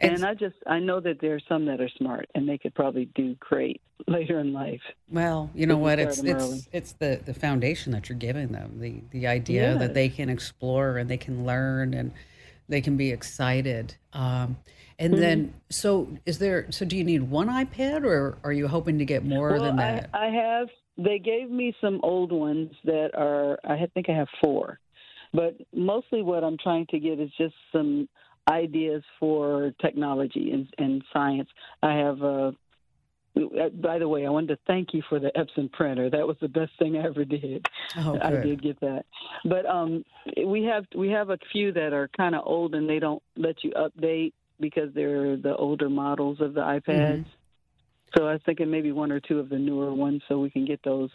And, 0.00 0.14
And- 0.14 0.24
I 0.24 0.34
just 0.34 0.56
I 0.66 0.78
know 0.78 1.00
that 1.00 1.20
there 1.20 1.34
are 1.34 1.40
some 1.48 1.66
that 1.66 1.80
are 1.80 1.88
smart 1.98 2.28
and 2.34 2.48
they 2.48 2.58
could 2.58 2.74
probably 2.74 3.06
do 3.14 3.36
great 3.40 3.80
later 4.08 4.40
in 4.40 4.52
life. 4.52 4.82
Well, 5.10 5.50
you 5.54 5.66
know 5.66 5.78
what? 5.78 5.98
It's 5.98 6.18
it's 6.22 6.44
early. 6.44 6.60
it's 6.72 6.92
the 6.92 7.20
the 7.24 7.34
foundation 7.34 7.92
that 7.92 8.08
you're 8.08 8.18
giving 8.18 8.48
them. 8.48 8.78
The 8.80 9.02
the 9.10 9.26
idea 9.26 9.70
Yes. 9.72 9.78
that 9.80 9.94
they 9.94 10.08
can 10.08 10.28
explore 10.28 10.98
and 10.98 11.08
they 11.08 11.16
can 11.16 11.44
learn 11.46 11.94
and 11.94 12.12
they 12.68 12.80
can 12.80 12.96
be 12.96 13.10
excited. 13.10 13.94
Um, 14.12 14.56
and 14.98 15.12
Mm-hmm. 15.14 15.20
then, 15.22 15.54
so 15.70 16.08
is 16.24 16.38
there? 16.38 16.70
So 16.70 16.84
do 16.84 16.96
you 16.96 17.02
need 17.04 17.22
one 17.28 17.48
iPad, 17.48 18.04
or 18.04 18.38
are 18.44 18.52
you 18.52 18.68
hoping 18.68 18.98
to 18.98 19.04
get 19.04 19.24
more 19.24 19.50
well, 19.52 19.62
than 19.64 19.76
that? 19.76 20.08
I, 20.14 20.26
I 20.26 20.30
have. 20.30 20.68
They 20.96 21.18
gave 21.18 21.50
me 21.50 21.74
some 21.80 21.98
old 22.04 22.30
ones 22.30 22.70
that 22.84 23.10
are. 23.14 23.58
I 23.64 23.84
think 23.92 24.08
I 24.08 24.12
have 24.12 24.28
four, 24.42 24.78
but 25.32 25.56
mostly 25.74 26.22
what 26.22 26.44
I'm 26.44 26.56
trying 26.62 26.86
to 26.90 27.00
get 27.00 27.18
is 27.18 27.30
just 27.36 27.54
some 27.72 28.08
ideas 28.48 29.02
for 29.18 29.72
technology 29.80 30.52
and, 30.52 30.68
and 30.78 31.04
science. 31.12 31.48
I 31.82 31.94
have 31.94 32.22
a. 32.22 32.54
By 33.82 33.98
the 33.98 34.06
way, 34.06 34.24
I 34.24 34.30
wanted 34.30 34.54
to 34.54 34.58
thank 34.64 34.94
you 34.94 35.02
for 35.08 35.18
the 35.18 35.32
Epson 35.36 35.72
printer. 35.72 36.08
That 36.08 36.24
was 36.24 36.36
the 36.40 36.46
best 36.46 36.70
thing 36.78 36.96
I 36.96 37.04
ever 37.04 37.24
did. 37.24 37.66
oh, 37.98 38.16
I 38.22 38.30
did 38.30 38.62
get 38.62 38.78
that, 38.78 39.06
but 39.44 39.66
um, 39.66 40.04
we 40.46 40.62
have 40.64 40.84
we 40.94 41.08
have 41.10 41.30
a 41.30 41.38
few 41.50 41.72
that 41.72 41.92
are 41.92 42.08
kind 42.16 42.36
of 42.36 42.42
old 42.46 42.76
and 42.76 42.88
they 42.88 43.00
don't 43.00 43.22
let 43.36 43.64
you 43.64 43.72
update 43.72 44.34
because 44.60 44.94
they're 44.94 45.36
the 45.36 45.56
older 45.56 45.90
models 45.90 46.40
of 46.40 46.54
the 46.54 46.60
iPads. 46.60 46.86
Mm-hmm. 46.86 47.28
So 48.16 48.26
I 48.26 48.32
was 48.32 48.40
thinking 48.46 48.70
maybe 48.70 48.92
one 48.92 49.10
or 49.10 49.20
two 49.20 49.38
of 49.40 49.48
the 49.48 49.58
newer 49.58 49.92
ones, 49.94 50.22
so 50.28 50.38
we 50.38 50.50
can 50.50 50.64
get 50.64 50.80
those 50.84 51.10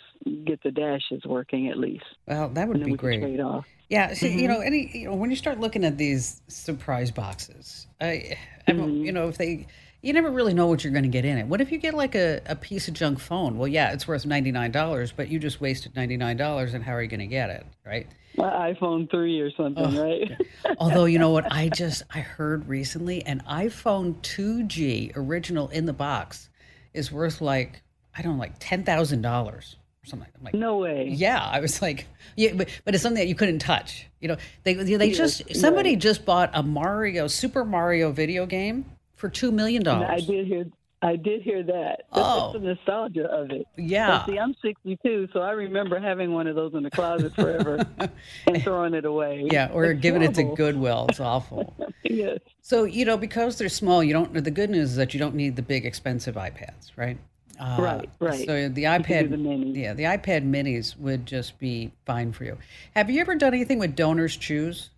get 0.46 0.62
the 0.64 0.72
dashes 0.72 1.24
working 1.26 1.70
at 1.70 1.78
least, 1.78 2.04
Well, 2.28 2.50
that 2.50 2.68
would 2.68 2.78
and 2.78 2.86
be 2.86 2.94
great. 2.94 3.22
trade 3.22 3.40
off. 3.40 3.66
Yeah, 3.90 4.14
see, 4.14 4.30
Mm-hmm. 4.30 4.40
you 4.40 4.48
know, 4.48 4.60
any 4.60 4.92
you 5.00 5.10
know, 5.10 5.16
when 5.16 5.30
you 5.30 5.36
start 5.36 5.60
looking 5.60 5.84
at 5.86 5.98
these 5.98 6.42
surprise 6.48 7.12
boxes, 7.12 7.88
I, 8.02 8.38
I 8.68 8.72
Mm-hmm. 8.72 9.06
you 9.06 9.12
know, 9.12 9.30
if 9.30 9.38
they, 9.38 9.68
you 10.02 10.14
never 10.14 10.30
really 10.30 10.54
know 10.54 10.68
what 10.68 10.84
you're 10.84 10.94
going 10.94 11.04
to 11.04 11.10
get 11.10 11.26
in 11.26 11.38
it. 11.38 11.48
What 11.48 11.60
if 11.62 11.72
you 11.72 11.78
get 11.78 11.94
like 11.94 12.16
a, 12.16 12.42
a 12.46 12.56
piece 12.56 12.88
of 12.88 12.94
junk 12.94 13.20
phone? 13.20 13.58
Well, 13.58 13.68
yeah, 13.68 13.92
it's 13.94 14.08
worth 14.08 14.26
ninety 14.26 14.52
nine 14.52 14.72
dollars, 14.72 15.12
but 15.12 15.30
you 15.30 15.40
just 15.40 15.60
wasted 15.60 15.96
ninety 15.96 16.18
nine 16.18 16.38
dollars, 16.38 16.74
and 16.74 16.84
how 16.84 16.94
are 16.94 17.02
you 17.02 17.08
going 17.08 17.20
to 17.22 17.28
get 17.28 17.50
it, 17.50 17.66
right? 17.86 18.08
My 18.38 18.74
iPhone 18.74 19.10
three 19.10 19.40
or 19.40 19.52
something, 19.58 19.96
right? 19.96 20.32
Although 20.78 21.06
you 21.06 21.18
know 21.20 21.32
what, 21.32 21.52
I 21.52 21.70
just 21.70 22.04
I 22.14 22.20
heard 22.20 22.68
recently 22.68 23.26
an 23.26 23.42
iPhone 23.50 24.16
2G 24.22 25.14
original 25.16 25.68
in 25.70 25.86
the 25.86 25.94
box 25.94 26.49
is 26.94 27.12
worth 27.12 27.42
like 27.42 27.82
I 28.16 28.22
don't 28.22 28.34
know, 28.34 28.40
like 28.40 28.56
ten 28.60 28.84
thousand 28.84 29.22
dollars 29.22 29.78
or 30.04 30.08
something. 30.08 30.30
I'm 30.38 30.44
like, 30.44 30.54
no 30.54 30.78
way. 30.78 31.10
yeah, 31.10 31.42
I 31.42 31.60
was 31.60 31.82
like, 31.82 32.08
yeah, 32.36 32.54
but, 32.54 32.70
but 32.86 32.94
it's 32.94 33.04
something 33.04 33.20
that 33.22 33.28
you 33.28 33.36
couldn't 33.36 33.60
touch. 33.60 34.08
You 34.20 34.30
know, 34.30 34.38
they 34.64 34.74
they 34.74 35.12
just 35.12 35.56
somebody 35.56 35.96
just 35.96 36.26
bought 36.26 36.52
a 36.54 36.64
Mario 36.64 37.28
Super 37.28 37.64
Mario 37.64 38.12
video 38.12 38.46
game 38.46 38.86
for 39.16 39.30
two 39.30 39.52
million 39.52 39.84
dollars. 39.84 40.10
I 40.10 40.20
did 40.20 40.48
hear. 40.48 40.66
I 41.02 41.16
did 41.16 41.42
hear 41.42 41.64
that. 41.64 42.04
That's 42.14 42.28
Oh. 42.28 42.52
the 42.54 42.60
nostalgia 42.60 43.26
of 43.32 43.52
it. 43.52 43.66
Yeah, 43.78 44.24
But 44.26 44.32
see, 44.34 44.38
I'm 44.38 44.54
62, 44.62 45.30
so 45.32 45.40
I 45.40 45.52
remember 45.52 45.98
having 46.00 46.34
one 46.34 46.46
of 46.48 46.56
those 46.56 46.74
in 46.74 46.84
the 46.84 46.92
closet 46.92 47.34
forever 47.36 47.86
and 48.48 48.62
throwing 48.64 48.94
it 48.94 49.06
away. 49.06 49.48
yeah, 49.52 49.70
or 49.74 49.86
It's 49.86 50.02
giving 50.02 50.22
it 50.24 50.34
to. 50.36 50.44
Goodwill. 50.56 51.06
It's 51.10 51.20
awful. 51.20 51.76
Yes. 52.04 52.40
So 52.62 52.86
you 52.86 53.06
know, 53.06 53.18
because 53.18 53.58
they're 53.60 53.70
small, 53.70 54.04
you 54.04 54.14
don't. 54.14 54.34
The 54.34 54.50
good 54.50 54.72
news 54.72 54.92
is 54.92 54.96
that 54.96 55.14
you 55.14 55.20
don't 55.20 55.36
need 55.36 55.56
the 55.56 55.62
big 55.62 55.86
expensive 55.86 56.36
iPads, 56.36 56.92
right? 56.96 57.20
Uh, 57.60 57.78
Right, 57.80 58.10
right. 58.20 58.46
So 58.48 58.68
the 58.70 58.86
iPad, 58.86 59.30
the 59.30 59.80
yeah, 59.80 59.94
the 59.94 60.04
iPad 60.06 60.44
Minis 60.50 60.98
would 60.98 61.28
just 61.28 61.60
be 61.60 61.92
fine 62.06 62.32
for 62.32 62.46
you. 62.46 62.58
Have 62.96 63.12
you 63.12 63.22
ever 63.22 63.36
done 63.36 63.54
anything 63.54 63.78
with 63.78 63.96
Donors 63.96 64.36
Choose? 64.38 64.90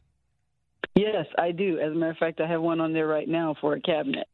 Yes, 0.96 1.26
I 1.38 1.52
do. 1.52 1.80
As 1.80 1.92
a 1.92 1.96
matter 1.96 2.12
of 2.12 2.18
fact, 2.18 2.40
I 2.40 2.48
have 2.48 2.62
one 2.62 2.80
on 2.80 2.94
there 2.94 3.08
right 3.08 3.28
now 3.28 3.56
for 3.60 3.74
a 3.74 3.82
cabinet. 3.82 4.28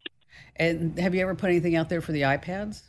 And 0.56 0.98
have 1.00 1.14
you 1.14 1.22
ever 1.22 1.36
put 1.36 1.50
anything 1.50 1.76
out 1.76 1.90
there 1.90 2.02
for 2.02 2.12
the 2.12 2.22
iPads? 2.22 2.82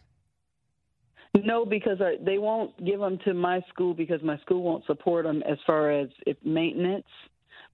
No, 1.45 1.65
because 1.65 2.01
I, 2.01 2.17
they 2.25 2.39
won't 2.39 2.85
give 2.85 3.01
them 3.01 3.19
to 3.25 3.35
my 3.35 3.61
school 3.69 3.95
because 3.95 4.23
my 4.23 4.39
school 4.39 4.63
won't 4.63 4.85
support 4.87 5.25
them 5.25 5.43
as 5.43 5.59
far 5.67 5.91
as 5.91 6.09
if 6.27 6.37
maintenance. 6.45 7.07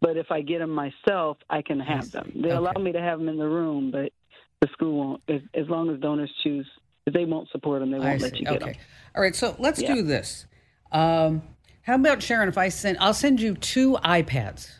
But 0.00 0.16
if 0.16 0.30
I 0.30 0.42
get 0.42 0.58
them 0.58 0.70
myself, 0.70 1.38
I 1.48 1.62
can 1.62 1.80
have 1.80 2.10
them. 2.10 2.32
They 2.42 2.50
allow 2.50 2.72
me 2.72 2.92
to 2.92 3.00
have 3.00 3.18
them 3.18 3.28
in 3.28 3.38
the 3.38 3.46
room, 3.48 3.90
but 3.90 4.12
the 4.60 4.68
school 4.72 4.98
won't. 4.98 5.22
As, 5.28 5.40
as 5.54 5.68
long 5.68 5.88
as 5.88 6.00
donors 6.00 6.32
choose, 6.42 6.66
if 7.06 7.14
they 7.14 7.24
won't 7.24 7.48
support 7.50 7.80
them, 7.80 7.90
they 7.90 7.98
won't 7.98 8.20
I 8.20 8.24
let 8.24 8.32
see. 8.32 8.40
you 8.40 8.46
get 8.46 8.62
okay. 8.62 8.72
them. 8.72 8.80
All 9.14 9.22
right. 9.22 9.34
So 9.34 9.54
let's 9.58 9.80
Yeah. 9.80 9.94
do 9.94 10.02
this. 10.02 10.46
Um, 10.92 11.42
how 11.82 11.94
about 11.94 12.22
Sharon? 12.22 12.48
If 12.48 12.58
I 12.58 12.68
send, 12.68 12.98
I'll 12.98 13.14
send 13.14 13.40
you 13.40 13.54
two 13.54 13.98
iPads. 14.04 14.70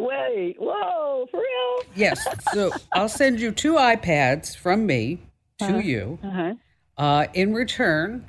Wait, 0.00 0.56
whoa, 0.58 1.26
for 1.30 1.38
real? 1.38 1.53
Yes. 1.94 2.26
So 2.52 2.72
I'll 2.92 3.08
send 3.08 3.40
you 3.40 3.50
two 3.50 3.74
iPads 3.74 4.56
from 4.56 4.86
me 4.86 5.20
to 5.58 5.80
you. 5.80 6.18
Uh 6.22 6.30
huh. 6.30 6.54
Uh, 6.96 7.26
in 7.34 7.52
return, 7.54 8.28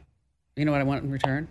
you 0.55 0.65
know 0.65 0.71
what 0.71 0.81
I 0.81 0.85
want 0.85 1.03
in 1.03 1.11
return? 1.11 1.47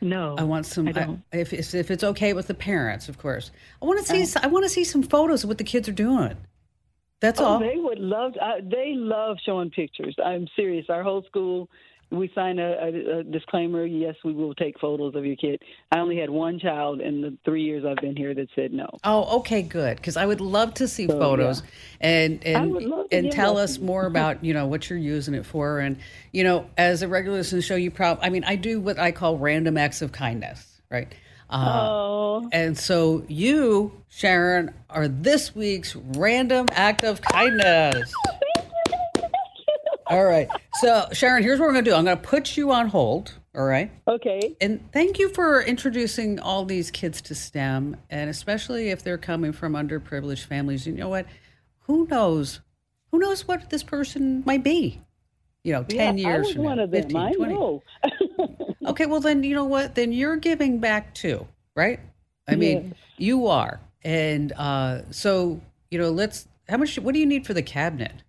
No, 0.00 0.34
I 0.36 0.42
want 0.42 0.66
some. 0.66 0.88
I 0.88 1.16
I 1.32 1.36
if 1.36 1.52
it's, 1.52 1.74
if 1.74 1.90
it's 1.90 2.02
okay 2.02 2.32
with 2.32 2.48
the 2.48 2.54
parents, 2.54 3.08
of 3.08 3.18
course. 3.18 3.52
I 3.80 3.86
want 3.86 4.00
to 4.00 4.04
see. 4.04 4.22
s 4.22 4.36
I 4.36 4.48
want 4.48 4.64
to 4.64 4.68
see 4.68 4.84
some 4.84 5.02
photos 5.02 5.44
of 5.44 5.48
what 5.48 5.58
the 5.58 5.64
kids 5.64 5.88
are 5.88 5.92
doing. 5.92 6.36
That's 7.20 7.40
Oh, 7.40 7.44
all. 7.44 7.58
they 7.60 7.76
would 7.76 8.00
love. 8.00 8.32
I, 8.42 8.60
they 8.62 8.94
love 8.96 9.36
showing 9.44 9.70
pictures. 9.70 10.16
I'm 10.24 10.48
serious. 10.56 10.86
Our 10.88 11.04
whole 11.04 11.22
school, 11.22 11.70
we 12.12 12.30
signed 12.34 12.60
a, 12.60 12.84
a, 12.84 13.18
a 13.18 13.24
disclaimer. 13.24 13.84
Yes, 13.86 14.14
we 14.24 14.32
will 14.32 14.54
take 14.54 14.78
photos 14.78 15.14
of 15.14 15.24
your 15.24 15.36
kid. 15.36 15.60
I 15.90 15.98
only 15.98 16.18
had 16.18 16.30
one 16.30 16.58
child 16.58 17.00
in 17.00 17.22
the 17.22 17.36
three 17.44 17.62
years 17.62 17.84
I've 17.84 17.96
been 17.96 18.16
here 18.16 18.34
that 18.34 18.48
said 18.54 18.72
no. 18.72 18.88
Oh, 19.02 19.38
okay, 19.38 19.62
good. 19.62 19.96
Because 19.96 20.16
I 20.16 20.26
would 20.26 20.40
love 20.40 20.74
to 20.74 20.86
see 20.86 21.06
So, 21.06 21.18
photos 21.18 21.62
and 22.00 22.44
and 22.44 22.78
to 22.78 23.06
and 23.10 23.32
tell 23.32 23.56
us 23.58 23.78
more 23.78 24.06
about 24.06 24.44
you 24.44 24.52
know 24.52 24.66
what 24.66 24.90
you're 24.90 24.98
using 24.98 25.34
it 25.34 25.46
for. 25.46 25.80
And 25.80 25.96
you 26.32 26.44
know, 26.44 26.68
as 26.76 27.02
a 27.02 27.08
regular 27.08 27.38
listener 27.38 27.62
show, 27.62 27.76
you 27.76 27.90
probably 27.90 28.24
I 28.24 28.30
mean, 28.30 28.44
I 28.44 28.56
do 28.56 28.80
what 28.80 28.98
I 28.98 29.12
call 29.12 29.38
random 29.38 29.78
acts 29.78 30.02
of 30.02 30.12
kindness, 30.12 30.80
right? 30.90 31.12
Uh, 31.48 31.88
Oh, 32.34 32.48
and 32.50 32.78
so 32.78 33.24
you, 33.28 33.92
Sharon, 34.08 34.72
are 34.88 35.06
this 35.06 35.54
week's 35.54 35.94
random 35.94 36.66
act 36.72 37.04
of 37.04 37.20
kindness. 37.20 38.12
All 40.12 40.24
right. 40.24 40.48
So, 40.74 41.06
Sharon, 41.12 41.42
here's 41.42 41.58
what 41.58 41.66
we're 41.66 41.72
going 41.72 41.84
to 41.86 41.90
do. 41.90 41.94
I'm 41.96 42.04
going 42.04 42.16
to 42.16 42.22
put 42.22 42.56
you 42.56 42.70
on 42.70 42.88
hold. 42.88 43.34
All 43.54 43.64
right. 43.64 43.90
okay. 44.08 44.56
And 44.60 44.80
thank 44.92 45.18
you 45.18 45.28
for 45.30 45.60
introducing 45.62 46.38
all 46.40 46.64
these 46.64 46.90
kids 46.90 47.20
to 47.22 47.34
STEM, 47.34 47.96
and 48.10 48.30
especially 48.30 48.88
if 48.90 49.02
they're 49.02 49.18
coming 49.18 49.52
from 49.52 49.74
underprivileged 49.74 50.44
families. 50.44 50.86
You 50.86 50.92
know 50.94 51.08
what? 51.08 51.26
Who 51.80 52.06
knows? 52.10 52.60
Who 53.10 53.18
knows 53.18 53.46
what 53.46 53.68
this 53.70 53.82
person 53.82 54.42
might 54.46 54.62
be? 54.64 55.00
You 55.64 55.74
know, 55.74 55.82
10 55.84 56.18
yeah, 56.18 56.28
years 56.28 56.34
I 56.34 56.38
was 56.40 56.52
from 56.54 56.64
one 56.64 56.76
now, 56.78 56.84
of 56.84 56.90
them. 56.90 57.02
15, 57.02 57.16
I 57.20 57.32
20. 57.32 57.54
know. 57.54 57.82
Okay, 58.84 59.06
well, 59.06 59.20
then, 59.20 59.44
you 59.44 59.54
know 59.54 59.64
what? 59.64 59.94
Then 59.94 60.10
you're 60.12 60.34
giving 60.36 60.80
back 60.80 61.14
too, 61.14 61.46
right? 61.76 62.00
I 62.48 62.56
mean, 62.56 62.88
Yes. 62.88 62.94
you 63.16 63.46
are. 63.46 63.80
And 64.02 64.52
uh, 64.56 65.02
so, 65.12 65.60
you 65.90 65.98
know, 65.98 66.10
let's, 66.10 66.48
how 66.68 66.78
much, 66.78 66.98
what 66.98 67.14
do 67.14 67.20
you 67.20 67.26
need 67.26 67.46
for 67.46 67.54
the 67.54 67.62
cabinet? 67.62 68.24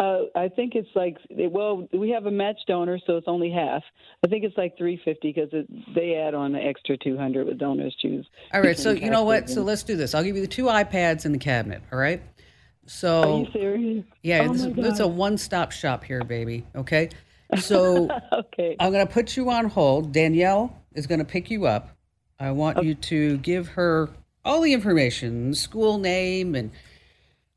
Uh, 0.00 0.22
I 0.34 0.48
think 0.48 0.74
it's 0.74 0.88
like 0.94 1.18
well, 1.30 1.86
we 1.92 2.08
have 2.08 2.24
a 2.24 2.30
match 2.30 2.56
donor, 2.66 2.98
so 3.06 3.18
it's 3.18 3.28
only 3.28 3.50
half. 3.50 3.82
I 4.24 4.28
think 4.28 4.44
it's 4.44 4.56
like 4.56 4.78
three 4.78 4.98
fifty 5.04 5.30
because 5.30 5.50
they 5.94 6.14
add 6.14 6.32
on 6.32 6.54
an 6.54 6.66
extra 6.66 6.96
two 6.96 7.18
hundred 7.18 7.46
with 7.46 7.58
donors 7.58 7.94
choose. 8.00 8.26
All 8.54 8.62
right, 8.62 8.78
so 8.78 8.92
you 8.92 9.10
know 9.10 9.24
what? 9.24 9.50
So 9.50 9.60
let's 9.62 9.82
do 9.82 9.96
this. 9.96 10.14
I'll 10.14 10.24
give 10.24 10.36
you 10.36 10.42
the 10.42 10.48
two 10.48 10.64
iPads 10.64 11.26
in 11.26 11.32
the 11.32 11.38
cabinet, 11.38 11.82
all 11.92 11.98
right? 11.98 12.20
Are 12.20 12.86
So, 12.86 13.40
you 13.40 13.46
serious? 13.52 14.04
Yeah, 14.22 14.46
Oh 14.48 14.54
my 14.54 14.88
it's 14.88 15.00
a 15.00 15.06
one-stop 15.06 15.70
shop 15.70 16.02
here, 16.02 16.24
baby. 16.24 16.64
Okay, 16.74 17.10
so 17.58 18.08
Okay. 18.32 18.76
I'm 18.80 18.92
going 18.92 19.06
to 19.06 19.12
put 19.12 19.36
you 19.36 19.50
on 19.50 19.66
hold. 19.66 20.12
Danielle 20.12 20.74
is 20.94 21.06
going 21.06 21.18
to 21.18 21.26
pick 21.26 21.50
you 21.50 21.66
up. 21.66 21.90
I 22.38 22.52
want 22.52 22.82
you 22.82 22.94
to 22.94 23.36
give 23.38 23.68
her 23.68 24.08
all 24.46 24.62
the 24.62 24.72
information, 24.72 25.54
school 25.54 25.98
name, 25.98 26.54
and 26.54 26.70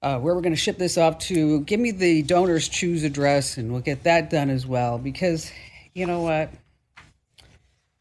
uh, 0.03 0.19
where 0.19 0.35
we're 0.35 0.41
going 0.41 0.53
to 0.53 0.59
ship 0.59 0.77
this 0.77 0.97
off 0.97 1.17
to. 1.17 1.61
Give 1.61 1.79
me 1.79 1.91
the 1.91 2.21
donors 2.21 2.67
choose 2.67 3.03
address, 3.03 3.57
and 3.57 3.71
we'll 3.71 3.81
get 3.81 4.03
that 4.03 4.29
done 4.29 4.49
as 4.49 4.67
well. 4.67 4.99
Because 4.99 5.51
you 5.93 6.05
know 6.05 6.21
what? 6.21 6.51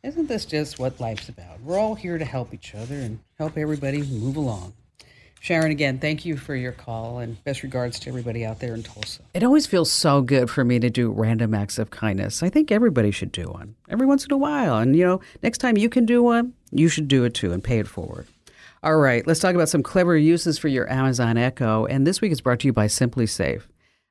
Isn't 0.03 0.29
this 0.29 0.45
just 0.45 0.81
what 0.81 0.99
life's 1.01 1.29
about? 1.29 1.61
We're 1.63 1.79
all 1.79 1.95
here 1.95 2.19
to 2.19 2.25
help 2.25 2.53
each 2.53 2.75
other 2.75 2.97
and 2.97 3.21
help 3.39 3.57
everybody 3.57 4.03
move 4.03 4.37
along. 4.37 4.73
Sharon, 5.39 5.71
again, 5.73 5.99
thank 5.99 6.25
you 6.25 6.37
for 6.37 6.55
your 6.55 6.71
call 6.71 7.19
and 7.19 7.43
best 7.43 7.63
regards 7.65 7.99
to 8.01 8.09
everybody 8.11 8.45
out 8.45 8.61
there 8.61 8.75
in 8.75 8.83
Tulsa. 8.83 9.23
It 9.35 9.43
always 9.43 9.67
feels 9.67 9.91
so 9.91 10.23
good 10.23 10.51
for 10.51 10.65
me 10.65 10.79
to 10.79 10.89
do 10.89 11.11
random 11.11 11.53
acts 11.53 11.79
of 11.79 11.91
kindness. 11.91 12.45
I 12.45 12.49
think 12.49 12.71
everybody 12.71 13.11
should 13.11 13.33
do 13.33 13.47
one 13.47 13.75
every 13.89 14.07
once 14.07 14.25
in 14.25 14.33
a 14.33 14.37
while. 14.37 14.79
And, 14.79 14.95
you 14.95 15.05
know, 15.05 15.21
next 15.43 15.59
time 15.59 15.77
you 15.77 15.89
can 15.89 16.07
do 16.07 16.23
one, 16.23 16.55
you 16.71 16.89
should 16.89 17.09
do 17.09 17.25
it 17.25 17.35
too 17.35 17.53
and 17.53 17.63
pay 17.63 17.81
it 17.81 17.89
forward. 17.89 18.29
All 18.85 18.97
right, 18.97 19.25
let's 19.29 19.39
talk 19.39 19.55
about 19.55 19.69
some 19.69 19.85
clever 19.85 20.17
uses 20.17 20.59
for 20.59 20.67
your 20.67 20.91
Amazon 20.91 21.37
Echo. 21.37 21.87
And 21.87 22.05
this 22.05 22.21
week 22.21 22.33
is 22.33 22.41
brought 22.41 22.59
to 22.61 22.67
you 22.67 22.73
by 22.73 22.87
SimpliSafe. 22.87 23.63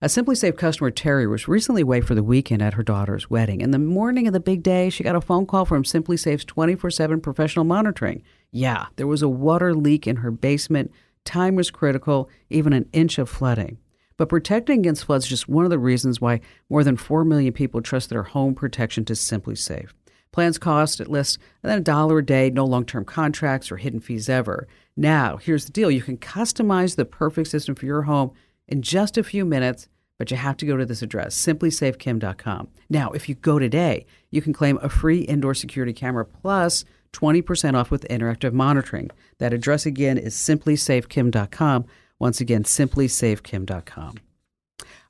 A 0.02 0.06
SimpliSafe 0.06 0.56
customer, 0.56 0.90
Terry, 0.90 1.28
was 1.28 1.50
recently 1.50 1.82
away 1.82 2.00
for 2.00 2.16
the 2.16 2.24
weekend 2.24 2.62
at 2.62 2.76
her 2.76 2.82
daughter's 2.82 3.30
wedding. 3.30 3.60
In 3.60 3.72
the 3.72 3.80
morning 3.80 4.28
of 4.28 4.34
the 4.34 4.40
big 4.40 4.64
day, 4.64 4.90
she 4.90 5.04
got 5.04 5.18
a 5.18 5.20
phone 5.20 5.46
call 5.46 5.66
from 5.66 5.84
SimpliSafe's 5.84 6.46
24 6.46 6.90
7 6.90 7.20
professional 7.20 7.66
monitoring. 7.66 8.24
Yeah, 8.50 8.86
there 8.96 9.08
was 9.08 9.22
a 9.22 9.28
water 9.28 9.76
leak 9.76 10.08
in 10.08 10.16
her 10.16 10.32
basement. 10.32 10.94
Time 11.26 11.56
was 11.56 11.70
critical, 11.70 12.30
even 12.50 12.72
an 12.72 12.88
inch 12.94 13.18
of 13.18 13.28
flooding. 13.28 13.78
But 14.16 14.30
protecting 14.30 14.80
against 14.80 15.04
floods 15.04 15.26
is 15.26 15.32
just 15.32 15.50
one 15.50 15.66
of 15.66 15.70
the 15.70 15.80
reasons 15.80 16.22
why 16.22 16.40
more 16.70 16.86
than 16.86 16.96
4 16.96 17.26
million 17.26 17.52
people 17.52 17.82
trust 17.82 18.10
their 18.10 18.24
home 18.24 18.56
protection 18.56 19.04
to 19.04 19.14
SimpliSafe. 19.14 19.90
Plans 20.32 20.58
cost 20.58 21.00
at 21.00 21.12
least 21.12 21.40
then 21.62 21.80
a 21.80 21.82
dollar 21.82 22.20
a 22.20 22.26
day, 22.26 22.50
no 22.50 22.66
long 22.66 22.86
term 22.86 23.06
contracts 23.06 23.72
or 23.72 23.78
hidden 23.78 24.00
fees 24.00 24.30
ever. 24.30 24.68
Now, 24.96 25.38
here's 25.38 25.66
the 25.66 25.72
deal 25.72 25.92
you 25.92 26.02
can 26.02 26.18
customize 26.18 26.96
the 26.96 27.06
perfect 27.06 27.50
system 27.50 27.76
for 27.76 27.86
your 27.86 28.04
home 28.04 28.32
in 28.68 28.82
just 28.82 29.18
a 29.18 29.24
few 29.24 29.46
minutes, 29.46 29.88
but 30.18 30.32
you 30.32 30.38
have 30.38 30.58
to 30.58 30.66
go 30.66 30.78
to 30.78 30.86
this 30.86 31.02
address, 31.02 31.36
simplisafekim.com. 31.36 32.70
Now, 32.90 33.12
if 33.12 33.28
you 33.28 33.36
go 33.36 33.60
today, 33.60 34.06
you 34.30 34.42
can 34.42 34.54
claim 34.54 34.80
a 34.82 34.90
free 34.90 35.22
indoor 35.22 35.54
security 35.54 35.94
camera 35.94 36.26
plus 36.26 36.86
20% 37.14 37.76
off 37.76 37.92
with 37.92 38.08
interactive 38.10 38.54
monitoring. 38.54 39.10
That 39.40 39.54
address 39.54 39.86
again 39.86 40.18
is 40.18 40.36
simplisafekim.com. 40.36 41.86
Once 42.20 42.40
again, 42.40 42.64
simplisafekim.com. 42.64 44.16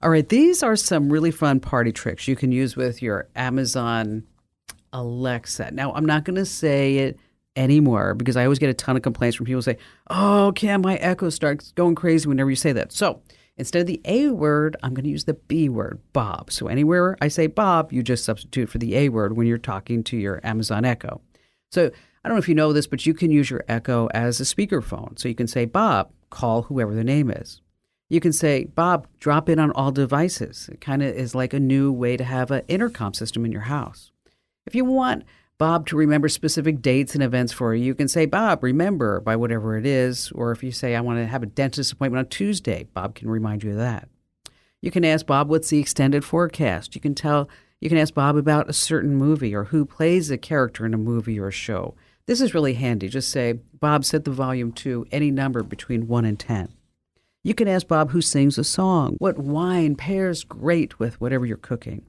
All 0.01 0.09
right, 0.09 0.27
these 0.27 0.63
are 0.63 0.75
some 0.75 1.11
really 1.11 1.29
fun 1.29 1.59
party 1.59 1.91
tricks 1.91 2.27
you 2.27 2.35
can 2.35 2.51
use 2.51 2.75
with 2.75 3.03
your 3.03 3.27
Amazon 3.35 4.23
Alexa. 4.93 5.71
Now, 5.71 5.93
I'm 5.93 6.05
not 6.05 6.25
going 6.25 6.35
to 6.35 6.45
say 6.45 6.97
it 6.97 7.19
anymore 7.55 8.13
because 8.13 8.37
I 8.37 8.43
always 8.43 8.59
get 8.59 8.69
a 8.69 8.73
ton 8.73 8.95
of 8.95 9.01
complaints 9.01 9.37
from 9.37 9.45
people 9.45 9.61
say, 9.61 9.77
"Oh, 10.09 10.51
Kim, 10.55 10.81
my 10.81 10.95
Echo 10.95 11.29
starts 11.29 11.71
going 11.73 11.95
crazy 11.95 12.27
whenever 12.27 12.49
you 12.49 12.55
say 12.55 12.71
that." 12.73 12.91
So, 12.91 13.21
Instead 13.57 13.81
of 13.81 13.87
the 13.87 14.01
A 14.05 14.29
word, 14.29 14.75
I'm 14.81 14.93
going 14.93 15.03
to 15.03 15.09
use 15.11 15.25
the 15.25 15.33
B 15.33 15.69
word, 15.69 15.99
Bob. 16.13 16.51
So 16.51 16.67
anywhere 16.67 17.17
I 17.21 17.27
say 17.27 17.47
Bob, 17.47 17.91
you 17.91 18.01
just 18.01 18.25
substitute 18.25 18.69
for 18.69 18.77
the 18.77 18.95
A 18.95 19.09
word 19.09 19.37
when 19.37 19.45
you're 19.45 19.57
talking 19.57 20.03
to 20.05 20.17
your 20.17 20.39
Amazon 20.43 20.85
Echo. 20.85 21.21
So 21.71 21.91
I 22.23 22.27
don't 22.27 22.37
know 22.37 22.39
if 22.39 22.49
you 22.49 22.55
know 22.55 22.73
this, 22.73 22.87
but 22.87 23.05
you 23.05 23.13
can 23.13 23.29
use 23.29 23.49
your 23.49 23.63
Echo 23.67 24.07
as 24.15 24.39
a 24.39 24.45
speakerphone. 24.45 25.19
So 25.19 25.27
you 25.27 25.35
can 25.35 25.47
say, 25.47 25.65
Bob, 25.65 26.11
call 26.29 26.63
whoever 26.63 26.95
the 26.95 27.03
name 27.03 27.29
is. 27.29 27.61
You 28.09 28.19
can 28.19 28.33
say, 28.33 28.65
Bob, 28.65 29.07
drop 29.19 29.47
in 29.47 29.59
on 29.59 29.71
all 29.71 29.91
devices. 29.91 30.69
It 30.71 30.81
kind 30.81 31.01
of 31.01 31.13
is 31.13 31.35
like 31.35 31.53
a 31.53 31.59
new 31.59 31.91
way 31.91 32.17
to 32.17 32.23
have 32.23 32.51
an 32.51 32.63
intercom 32.67 33.13
system 33.13 33.45
in 33.45 33.51
your 33.51 33.61
house. 33.61 34.10
If 34.65 34.75
you 34.75 34.85
want 34.85 35.23
Bob 35.61 35.85
to 35.85 35.95
remember 35.95 36.27
specific 36.27 36.81
dates 36.81 37.13
and 37.13 37.23
events 37.23 37.53
for 37.53 37.75
you. 37.75 37.85
You 37.85 37.93
can 37.93 38.07
say, 38.07 38.25
Bob, 38.25 38.63
remember 38.63 39.19
by 39.19 39.35
whatever 39.35 39.77
it 39.77 39.85
is. 39.85 40.31
Or 40.31 40.51
if 40.51 40.63
you 40.63 40.71
say, 40.71 40.95
I 40.95 41.01
want 41.01 41.19
to 41.19 41.27
have 41.27 41.43
a 41.43 41.45
dentist 41.45 41.93
appointment 41.93 42.25
on 42.25 42.29
Tuesday, 42.31 42.87
Bob 42.95 43.13
can 43.13 43.29
remind 43.29 43.61
you 43.61 43.69
of 43.69 43.77
that. 43.77 44.09
You 44.81 44.89
can 44.89 45.05
ask 45.05 45.23
Bob, 45.27 45.49
what's 45.49 45.69
the 45.69 45.77
extended 45.77 46.25
forecast? 46.25 46.95
You 46.95 47.01
can 47.01 47.13
tell, 47.13 47.47
you 47.79 47.89
can 47.89 47.99
ask 47.99 48.15
Bob 48.15 48.37
about 48.37 48.71
a 48.71 48.73
certain 48.73 49.15
movie 49.15 49.53
or 49.53 49.65
who 49.65 49.85
plays 49.85 50.31
a 50.31 50.37
character 50.39 50.83
in 50.83 50.95
a 50.95 50.97
movie 50.97 51.39
or 51.39 51.49
a 51.49 51.51
show. 51.51 51.93
This 52.25 52.41
is 52.41 52.55
really 52.55 52.73
handy. 52.73 53.07
Just 53.07 53.29
say, 53.29 53.59
Bob, 53.79 54.03
set 54.03 54.25
the 54.25 54.31
volume 54.31 54.71
to 54.71 55.05
any 55.11 55.29
number 55.29 55.61
between 55.61 56.07
1 56.07 56.25
and 56.25 56.39
10. 56.39 56.73
You 57.43 57.53
can 57.53 57.67
ask 57.67 57.87
Bob 57.87 58.09
who 58.09 58.21
sings 58.21 58.57
a 58.57 58.63
song, 58.63 59.15
what 59.19 59.37
wine 59.37 59.95
pairs 59.95 60.43
great 60.43 60.97
with 60.97 61.21
whatever 61.21 61.45
you're 61.45 61.57
cooking. 61.57 62.03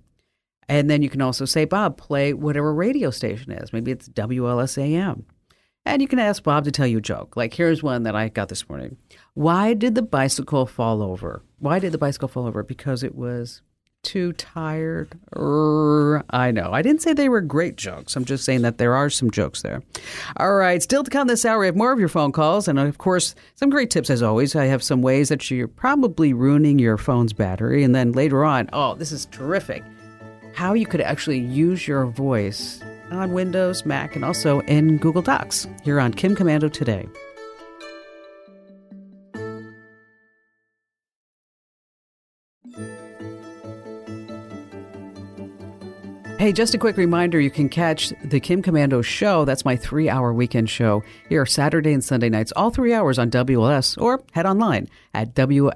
And 0.69 0.89
then 0.89 1.03
you 1.03 1.11
can 1.11 1.21
also 1.21 1.45
say, 1.45 1.65
Bob, 1.65 1.97
play 1.97 2.33
whatever 2.33 2.73
radio 2.73 3.11
station 3.11 3.53
is. 3.53 3.73
Maybe 3.73 3.91
it's 3.91 4.09
WLSAM. 4.09 5.25
And 5.85 6.01
you 6.01 6.09
can 6.09 6.21
ask 6.21 6.43
Bob 6.43 6.65
to 6.65 6.71
tell 6.71 6.87
you 6.87 6.99
a 6.99 7.03
joke. 7.03 7.37
Like 7.37 7.55
here's 7.55 7.83
one 7.83 8.05
that 8.05 8.15
I 8.15 8.29
got 8.29 8.49
this 8.49 8.69
morning. 8.69 8.97
Why 9.35 9.75
did 9.75 9.95
the 9.95 10.03
bicycle 10.03 10.67
fall 10.67 11.03
over? 11.03 11.43
Why 11.59 11.79
did 11.79 11.93
the 11.93 11.99
bicycle 11.99 12.29
fall 12.29 12.47
over? 12.47 12.63
Because 12.63 13.03
it 13.03 13.15
was 13.15 13.63
too 14.03 14.33
tired. 14.33 15.19
I 15.37 16.51
know. 16.53 16.71
I 16.73 16.83
didn't 16.83 17.03
say 17.03 17.13
they 17.13 17.29
were 17.29 17.41
great 17.41 17.77
jokes. 17.77 18.17
I'm 18.17 18.25
just 18.25 18.45
saying 18.45 18.63
that 18.63 18.79
there 18.79 18.95
are 18.95 19.11
some 19.11 19.31
jokes 19.31 19.63
there. 19.63 19.83
All 20.37 20.55
right. 20.55 20.83
Still 20.83 21.05
to 21.05 21.11
come 21.11 21.29
this 21.29 21.45
hour, 21.45 21.61
we 21.61 21.67
have 21.67 21.77
more 21.77 21.93
of 21.93 22.01
your 22.01 22.09
phone 22.09 22.33
calls. 22.33 22.69
And 22.69 22.79
of 22.79 22.99
course, 22.99 23.35
some 23.55 23.71
great 23.71 23.91
tips 23.91 24.11
as 24.11 24.23
always. 24.23 24.57
I 24.57 24.67
have 24.67 24.83
some 24.83 25.03
ways 25.03 25.29
that 25.29 25.49
you're 25.51 25.69
probably 25.69 26.33
ruining 26.33 26.79
your 26.79 26.97
phone's 26.97 27.33
battery. 27.33 27.85
And 27.85 27.95
then 27.95 28.13
later 28.13 28.45
on, 28.45 28.69
oh, 28.73 28.95
this 28.95 29.13
is 29.13 29.27
terrific 29.27 29.85
how 30.55 30.75
you 30.75 30.87
could 30.87 31.01
actually 31.01 31.39
use 31.39 31.87
your 31.87 32.07
voice 32.07 32.81
on 33.11 33.33
Windows, 33.33 33.85
Mac, 33.85 34.17
and 34.17 34.25
also 34.25 34.61
in 34.61 34.99
Google 34.99 35.23
Docs 35.23 35.67
here 35.85 36.01
on 36.01 36.13
Kim 36.15 36.35
Komando 36.35 36.73
today. 36.73 37.07
Hey, 46.43 46.51
just 46.51 46.75
a 46.75 46.79
quick 46.79 46.97
reminder 46.97 47.39
you 47.39 47.53
can 47.53 47.69
catch 47.69 48.13
the 48.25 48.41
Kim 48.41 48.63
Komando 48.65 49.05
show. 49.05 49.45
That's 49.45 49.65
my 49.65 49.77
three 49.77 50.09
hour 50.09 50.33
weekend 50.33 50.69
show 50.69 51.05
here 51.29 51.47
Saturday 51.47 51.93
and 51.93 52.03
Sunday 52.03 52.31
nights, 52.31 52.53
all 52.57 52.71
three 52.71 52.93
hours 52.93 53.17
on 53.17 53.31
WLS, 53.31 53.97
or 54.03 54.25
head 54.33 54.45
online 54.45 54.89
at 55.15 55.35
WLSAM.com. 55.37 55.73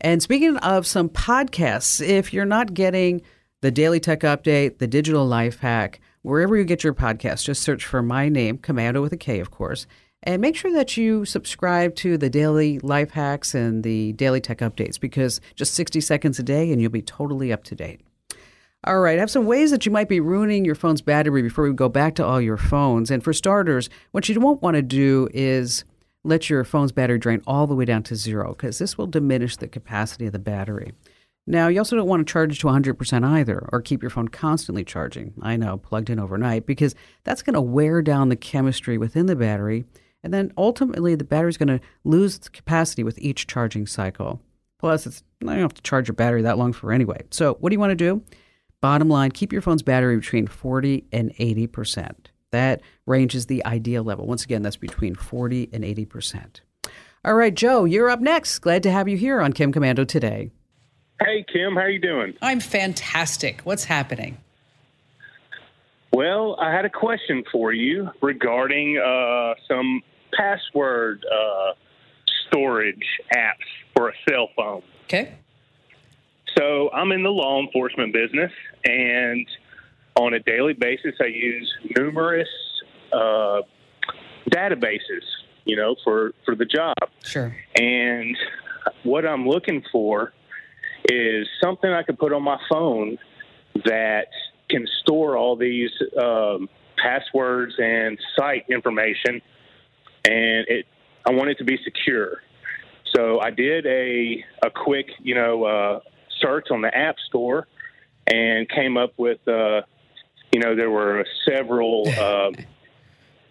And 0.00 0.22
speaking 0.22 0.56
of 0.58 0.86
some 0.86 1.08
podcasts, 1.08 2.06
if 2.06 2.32
you're 2.32 2.46
not 2.46 2.72
getting 2.72 3.20
the 3.60 3.70
Daily 3.70 4.00
Tech 4.00 4.20
Update, 4.20 4.78
the 4.78 4.86
Digital 4.86 5.26
Life 5.26 5.60
Hack, 5.60 6.00
wherever 6.22 6.56
you 6.56 6.64
get 6.64 6.82
your 6.82 6.94
podcast, 6.94 7.44
just 7.44 7.62
search 7.62 7.84
for 7.84 8.02
my 8.02 8.28
name, 8.30 8.56
Commando 8.56 9.02
with 9.02 9.12
a 9.12 9.18
K, 9.18 9.40
of 9.40 9.50
course, 9.50 9.86
and 10.22 10.40
make 10.40 10.56
sure 10.56 10.72
that 10.72 10.96
you 10.96 11.24
subscribe 11.26 11.94
to 11.96 12.16
the 12.16 12.30
Daily 12.30 12.78
Life 12.78 13.10
Hacks 13.10 13.54
and 13.54 13.82
the 13.82 14.12
Daily 14.12 14.40
Tech 14.40 14.58
Updates 14.58 14.98
because 14.98 15.40
just 15.54 15.74
60 15.74 16.00
seconds 16.00 16.38
a 16.38 16.42
day 16.42 16.72
and 16.72 16.80
you'll 16.80 16.90
be 16.90 17.02
totally 17.02 17.52
up 17.52 17.64
to 17.64 17.74
date. 17.74 18.00
All 18.84 19.00
right, 19.00 19.18
I 19.18 19.20
have 19.20 19.30
some 19.30 19.44
ways 19.44 19.70
that 19.70 19.84
you 19.84 19.92
might 19.92 20.08
be 20.08 20.20
ruining 20.20 20.64
your 20.64 20.74
phone's 20.74 21.02
battery 21.02 21.42
before 21.42 21.64
we 21.64 21.74
go 21.74 21.90
back 21.90 22.14
to 22.14 22.24
all 22.24 22.40
your 22.40 22.56
phones. 22.56 23.10
And 23.10 23.22
for 23.22 23.34
starters, 23.34 23.90
what 24.12 24.26
you 24.26 24.40
won't 24.40 24.62
want 24.62 24.76
to 24.76 24.82
do 24.82 25.28
is 25.34 25.84
let 26.24 26.50
your 26.50 26.64
phone's 26.64 26.92
battery 26.92 27.18
drain 27.18 27.42
all 27.46 27.66
the 27.66 27.74
way 27.74 27.84
down 27.84 28.02
to 28.04 28.16
zero 28.16 28.50
because 28.50 28.78
this 28.78 28.98
will 28.98 29.06
diminish 29.06 29.56
the 29.56 29.68
capacity 29.68 30.26
of 30.26 30.32
the 30.32 30.38
battery. 30.38 30.92
Now, 31.46 31.68
you 31.68 31.78
also 31.78 31.96
don't 31.96 32.06
want 32.06 32.26
to 32.26 32.30
charge 32.30 32.58
to 32.60 32.66
100% 32.66 33.24
either 33.26 33.68
or 33.72 33.80
keep 33.80 34.02
your 34.02 34.10
phone 34.10 34.28
constantly 34.28 34.84
charging. 34.84 35.32
I 35.40 35.56
know, 35.56 35.78
plugged 35.78 36.10
in 36.10 36.20
overnight, 36.20 36.66
because 36.66 36.94
that's 37.24 37.42
going 37.42 37.54
to 37.54 37.60
wear 37.60 38.02
down 38.02 38.28
the 38.28 38.36
chemistry 38.36 38.98
within 38.98 39.26
the 39.26 39.34
battery. 39.34 39.84
And 40.22 40.34
then 40.34 40.52
ultimately, 40.58 41.14
the 41.14 41.24
battery's 41.24 41.56
going 41.56 41.78
to 41.78 41.80
lose 42.04 42.36
its 42.36 42.48
capacity 42.48 43.02
with 43.02 43.18
each 43.18 43.46
charging 43.46 43.86
cycle. 43.86 44.40
Plus, 44.78 45.06
it's 45.06 45.22
don't 45.40 45.58
have 45.58 45.74
to 45.74 45.82
charge 45.82 46.08
your 46.08 46.14
battery 46.14 46.42
that 46.42 46.58
long 46.58 46.72
for 46.72 46.92
anyway. 46.92 47.22
So, 47.30 47.54
what 47.54 47.70
do 47.70 47.74
you 47.74 47.80
want 47.80 47.90
to 47.90 47.96
do? 47.96 48.22
Bottom 48.80 49.08
line, 49.08 49.30
keep 49.30 49.52
your 49.52 49.62
phone's 49.62 49.82
battery 49.82 50.16
between 50.16 50.46
40 50.46 51.04
and 51.12 51.34
80%. 51.34 52.14
That 52.52 52.82
range 53.06 53.34
is 53.34 53.46
the 53.46 53.64
ideal 53.64 54.02
level. 54.02 54.26
Once 54.26 54.44
again, 54.44 54.62
that's 54.62 54.76
between 54.76 55.14
40 55.14 55.70
and 55.72 55.84
80%. 55.84 56.60
All 57.24 57.34
right, 57.34 57.54
Joe, 57.54 57.84
you're 57.84 58.08
up 58.08 58.20
next. 58.20 58.58
Glad 58.60 58.82
to 58.84 58.90
have 58.90 59.08
you 59.08 59.16
here 59.16 59.40
on 59.40 59.52
Kim 59.52 59.72
Komando 59.72 60.06
today. 60.06 60.50
Hey, 61.20 61.44
Kim, 61.52 61.76
how 61.76 61.84
you 61.84 61.98
doing? 61.98 62.34
I'm 62.40 62.60
fantastic. 62.60 63.60
What's 63.62 63.84
happening? 63.84 64.38
Well, 66.12 66.56
I 66.58 66.72
had 66.72 66.84
a 66.86 66.90
question 66.90 67.44
for 67.52 67.72
you 67.72 68.08
regarding 68.22 68.98
uh, 68.98 69.54
some 69.68 70.02
password 70.32 71.24
uh, 71.30 71.74
storage 72.48 73.04
apps 73.36 73.68
for 73.94 74.08
a 74.08 74.12
cell 74.28 74.48
phone. 74.56 74.82
Okay. 75.04 75.34
So 76.56 76.90
I'm 76.90 77.12
in 77.12 77.22
the 77.22 77.30
law 77.30 77.60
enforcement 77.60 78.12
business, 78.12 78.50
and 78.84 79.46
on 80.16 80.34
a 80.34 80.40
daily 80.40 80.74
basis, 80.74 81.14
I 81.20 81.26
use 81.26 81.72
numerous 81.96 82.48
uh, 83.12 83.62
databases, 84.50 85.22
you 85.64 85.76
know, 85.76 85.96
for, 86.04 86.32
for 86.44 86.54
the 86.54 86.64
job. 86.64 86.96
Sure. 87.24 87.54
And 87.76 88.36
what 89.02 89.26
I'm 89.26 89.46
looking 89.46 89.82
for 89.92 90.32
is 91.08 91.46
something 91.62 91.90
I 91.90 92.02
can 92.02 92.16
put 92.16 92.32
on 92.32 92.42
my 92.42 92.58
phone 92.70 93.18
that 93.84 94.26
can 94.68 94.86
store 95.02 95.36
all 95.36 95.56
these 95.56 95.90
um, 96.20 96.68
passwords 97.02 97.74
and 97.78 98.18
site 98.38 98.64
information, 98.68 99.40
and 100.24 100.66
it 100.68 100.86
I 101.26 101.32
want 101.32 101.50
it 101.50 101.58
to 101.58 101.64
be 101.64 101.78
secure. 101.84 102.42
So 103.14 103.40
I 103.40 103.50
did 103.50 103.86
a 103.86 104.44
a 104.64 104.70
quick, 104.70 105.06
you 105.20 105.34
know, 105.34 105.64
uh, 105.64 106.00
search 106.40 106.68
on 106.70 106.82
the 106.82 106.94
App 106.94 107.16
Store 107.28 107.66
and 108.26 108.68
came 108.68 108.96
up 108.96 109.12
with 109.16 109.46
uh, 109.48 109.82
you 110.52 110.60
know, 110.60 110.74
there 110.74 110.90
were 110.90 111.24
several. 111.48 112.08
Uh, 112.08 112.52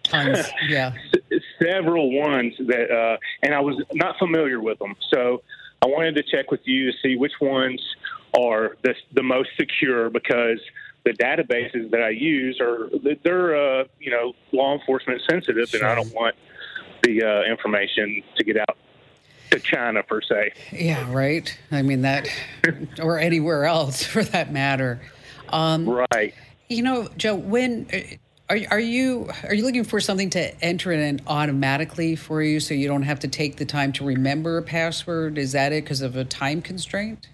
Tons, 0.02 0.48
yeah. 0.66 0.94
several 1.62 2.10
ones 2.10 2.54
that, 2.58 2.90
uh, 2.90 3.16
and 3.42 3.54
I 3.54 3.60
was 3.60 3.80
not 3.92 4.18
familiar 4.18 4.58
with 4.58 4.78
them. 4.78 4.96
So 5.12 5.42
I 5.82 5.86
wanted 5.86 6.16
to 6.16 6.22
check 6.22 6.50
with 6.50 6.60
you 6.64 6.90
to 6.90 6.98
see 7.02 7.16
which 7.16 7.34
ones 7.40 7.80
are 8.36 8.76
the, 8.82 8.94
the 9.12 9.22
most 9.22 9.50
secure 9.56 10.10
because 10.10 10.58
the 11.04 11.12
databases 11.12 11.90
that 11.90 12.02
I 12.02 12.10
use 12.10 12.60
are 12.60 12.90
they're 13.22 13.80
uh, 13.80 13.84
you 13.98 14.10
know 14.10 14.34
law 14.52 14.74
enforcement 14.78 15.22
sensitive, 15.28 15.68
sure. 15.68 15.80
and 15.80 15.88
I 15.88 15.94
don't 15.94 16.14
want 16.14 16.36
the 17.02 17.22
uh, 17.22 17.50
information 17.50 18.22
to 18.36 18.44
get 18.44 18.58
out 18.58 18.76
to 19.50 19.58
China 19.58 20.02
per 20.02 20.20
se. 20.20 20.52
Yeah, 20.72 21.10
right. 21.12 21.56
I 21.70 21.82
mean 21.82 22.02
that, 22.02 22.28
or 23.00 23.18
anywhere 23.18 23.64
else 23.64 24.04
for 24.04 24.22
that 24.24 24.52
matter. 24.52 25.00
Um, 25.48 25.88
right. 25.88 26.34
You 26.70 26.84
know, 26.84 27.08
Joe, 27.16 27.34
when 27.34 27.88
are 28.48 28.56
are 28.70 28.78
you 28.78 29.28
are 29.42 29.52
you 29.52 29.64
looking 29.64 29.82
for 29.82 29.98
something 29.98 30.30
to 30.30 30.64
enter 30.64 30.92
in 30.92 31.20
automatically 31.26 32.14
for 32.14 32.42
you, 32.42 32.60
so 32.60 32.74
you 32.74 32.86
don't 32.86 33.02
have 33.02 33.18
to 33.20 33.28
take 33.28 33.56
the 33.56 33.64
time 33.64 33.92
to 33.94 34.04
remember 34.04 34.56
a 34.56 34.62
password? 34.62 35.36
Is 35.36 35.50
that 35.50 35.72
it 35.72 35.82
because 35.82 36.00
of 36.00 36.14
a 36.14 36.24
time 36.24 36.62
constraint? 36.62 37.26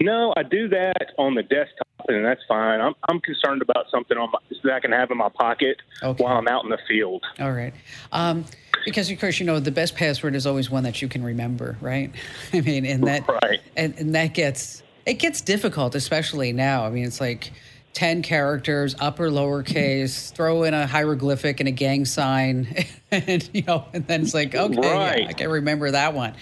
No, 0.00 0.34
I 0.36 0.42
do 0.42 0.66
that 0.66 1.12
on 1.16 1.36
the 1.36 1.44
desktop, 1.44 1.86
and 2.08 2.24
that's 2.24 2.40
fine. 2.48 2.80
I'm 2.80 2.94
I'm 3.08 3.20
concerned 3.20 3.62
about 3.62 3.86
something 3.88 4.18
on 4.18 4.32
my, 4.32 4.40
that 4.64 4.72
I 4.72 4.80
can 4.80 4.90
have 4.90 5.12
in 5.12 5.16
my 5.16 5.28
pocket 5.28 5.76
okay. 6.02 6.20
while 6.20 6.36
I'm 6.36 6.48
out 6.48 6.64
in 6.64 6.70
the 6.70 6.78
field. 6.88 7.22
All 7.38 7.52
right, 7.52 7.72
um, 8.10 8.44
because 8.84 9.12
of 9.12 9.20
course 9.20 9.38
you 9.38 9.46
know 9.46 9.60
the 9.60 9.70
best 9.70 9.94
password 9.94 10.34
is 10.34 10.44
always 10.44 10.68
one 10.68 10.82
that 10.82 11.00
you 11.00 11.06
can 11.06 11.22
remember, 11.22 11.76
right? 11.80 12.10
I 12.52 12.62
mean, 12.62 12.84
and 12.84 13.06
that 13.06 13.28
right. 13.28 13.60
and, 13.76 13.94
and 13.96 14.12
that 14.16 14.34
gets 14.34 14.82
it 15.06 15.14
gets 15.14 15.40
difficult, 15.40 15.94
especially 15.94 16.52
now. 16.52 16.84
I 16.84 16.90
mean, 16.90 17.04
it's 17.04 17.20
like 17.20 17.52
10 17.94 18.22
characters, 18.22 18.94
upper, 18.98 19.30
lowercase, 19.30 20.32
throw 20.32 20.64
in 20.64 20.74
a 20.74 20.86
hieroglyphic 20.86 21.60
and 21.60 21.68
a 21.68 21.72
gang 21.72 22.04
sign, 22.04 22.84
and, 23.10 23.48
you 23.52 23.62
know, 23.62 23.84
and 23.92 24.06
then 24.06 24.22
it's 24.22 24.34
like, 24.34 24.54
okay, 24.54 24.76
right. 24.76 25.22
yeah, 25.22 25.28
I 25.28 25.32
can 25.32 25.48
remember 25.48 25.90
that 25.92 26.12
one. 26.12 26.34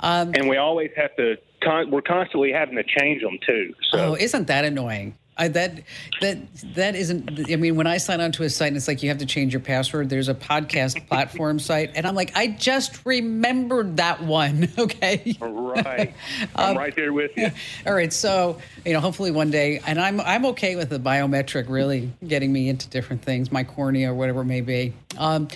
Um, 0.00 0.32
and 0.34 0.48
we 0.48 0.56
always 0.56 0.90
have 0.96 1.14
to, 1.16 1.36
con- 1.62 1.90
we're 1.90 2.02
constantly 2.02 2.52
having 2.52 2.76
to 2.76 2.82
change 2.82 3.22
them 3.22 3.38
too. 3.46 3.74
So. 3.90 3.98
Oh, 3.98 4.16
isn't 4.16 4.46
that 4.48 4.64
annoying? 4.64 5.16
I, 5.36 5.48
that 5.48 5.82
that 6.20 6.38
that 6.74 6.94
isn't. 6.94 7.50
I 7.50 7.56
mean, 7.56 7.74
when 7.74 7.86
I 7.86 7.96
sign 7.96 8.20
onto 8.20 8.44
a 8.44 8.50
site 8.50 8.68
and 8.68 8.76
it's 8.76 8.86
like 8.86 9.02
you 9.02 9.08
have 9.08 9.18
to 9.18 9.26
change 9.26 9.52
your 9.52 9.60
password. 9.60 10.08
There's 10.08 10.28
a 10.28 10.34
podcast 10.34 11.06
platform 11.08 11.58
site, 11.58 11.92
and 11.94 12.06
I'm 12.06 12.14
like, 12.14 12.36
I 12.36 12.48
just 12.48 13.04
remembered 13.04 13.96
that 13.96 14.22
one. 14.22 14.68
Okay. 14.84 15.36
Right. 15.40 16.12
I'm 16.56 16.70
um, 16.70 16.76
right 16.76 16.94
there 16.94 17.12
with 17.12 17.36
you. 17.36 17.50
All 17.86 17.94
right. 17.94 18.12
So 18.12 18.58
you 18.84 18.92
know, 18.92 19.00
hopefully 19.00 19.30
one 19.30 19.50
day, 19.50 19.80
and 19.86 20.00
I'm 20.00 20.20
I'm 20.20 20.44
okay 20.46 20.76
with 20.76 20.90
the 20.90 20.98
biometric 20.98 21.68
really 21.68 22.12
getting 22.26 22.52
me 22.52 22.68
into 22.68 22.88
different 22.88 23.22
things, 23.22 23.50
my 23.50 23.64
cornea 23.64 24.10
or 24.10 24.14
whatever 24.14 24.42
it 24.42 24.46
may 24.46 24.60
be. 24.60 24.92
Um, 25.16 25.48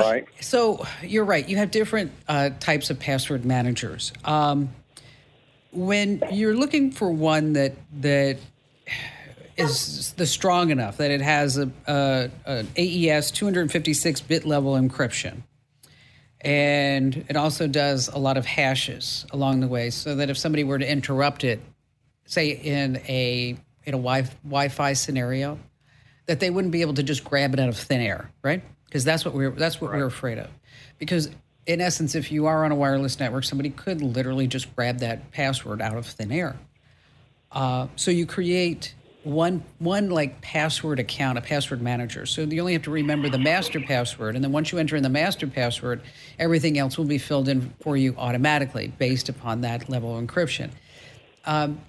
right. 0.00 0.26
So 0.40 0.86
you're 1.02 1.24
right. 1.24 1.46
You 1.46 1.58
have 1.58 1.70
different 1.70 2.12
uh, 2.26 2.50
types 2.60 2.90
of 2.90 2.98
password 2.98 3.44
managers. 3.44 4.12
Um, 4.24 4.70
when 5.74 6.22
you're 6.30 6.56
looking 6.56 6.90
for 6.90 7.10
one 7.10 7.54
that 7.54 7.74
that 8.00 8.38
is 9.56 10.12
the 10.12 10.26
strong 10.26 10.70
enough 10.70 10.96
that 10.96 11.10
it 11.10 11.20
has 11.20 11.58
a, 11.58 11.70
a, 11.86 12.30
a 12.46 13.10
AES 13.10 13.30
256 13.30 14.20
bit 14.22 14.44
level 14.44 14.74
encryption. 14.74 15.42
And 16.40 17.24
it 17.28 17.36
also 17.36 17.66
does 17.66 18.08
a 18.08 18.18
lot 18.18 18.36
of 18.36 18.44
hashes 18.44 19.24
along 19.32 19.60
the 19.60 19.68
way 19.68 19.90
so 19.90 20.16
that 20.16 20.28
if 20.28 20.36
somebody 20.36 20.62
were 20.62 20.78
to 20.78 20.90
interrupt 20.90 21.42
it, 21.42 21.60
say 22.26 22.50
in 22.50 22.96
a 23.08 23.56
in 23.84 23.94
a 23.94 23.98
wi- 23.98 24.28
Wi-Fi 24.44 24.94
scenario, 24.94 25.58
that 26.26 26.40
they 26.40 26.50
wouldn't 26.50 26.72
be 26.72 26.80
able 26.80 26.94
to 26.94 27.02
just 27.02 27.24
grab 27.24 27.54
it 27.54 27.60
out 27.60 27.68
of 27.68 27.76
thin 27.76 28.00
air, 28.00 28.30
right? 28.42 28.62
Because 28.84 29.04
that's 29.04 29.24
what 29.24 29.34
we're 29.34 29.50
that's 29.50 29.80
what 29.80 29.90
right. 29.92 30.00
we're 30.00 30.06
afraid 30.06 30.38
of. 30.38 30.50
Because 30.98 31.30
in 31.66 31.80
essence, 31.80 32.14
if 32.14 32.30
you 32.30 32.46
are 32.46 32.64
on 32.64 32.72
a 32.72 32.76
wireless 32.76 33.18
network, 33.18 33.44
somebody 33.44 33.70
could 33.70 34.02
literally 34.02 34.46
just 34.46 34.74
grab 34.76 34.98
that 34.98 35.30
password 35.32 35.80
out 35.80 35.96
of 35.96 36.06
thin 36.06 36.30
air. 36.30 36.56
Uh, 37.54 37.86
so 37.96 38.10
you 38.10 38.26
create 38.26 38.94
one 39.22 39.62
one 39.78 40.10
like 40.10 40.40
password 40.42 41.00
account, 41.00 41.38
a 41.38 41.40
password 41.40 41.80
manager. 41.80 42.26
So 42.26 42.42
you 42.42 42.60
only 42.60 42.74
have 42.74 42.82
to 42.82 42.90
remember 42.90 43.28
the 43.28 43.38
master 43.38 43.80
password, 43.80 44.34
and 44.34 44.44
then 44.44 44.52
once 44.52 44.70
you 44.70 44.78
enter 44.78 44.96
in 44.96 45.02
the 45.02 45.08
master 45.08 45.46
password, 45.46 46.02
everything 46.38 46.78
else 46.78 46.98
will 46.98 47.06
be 47.06 47.18
filled 47.18 47.48
in 47.48 47.72
for 47.80 47.96
you 47.96 48.14
automatically 48.18 48.88
based 48.98 49.28
upon 49.28 49.62
that 49.62 49.88
level 49.88 50.16
of 50.16 50.24
encryption. 50.24 50.70
Um, 51.46 51.80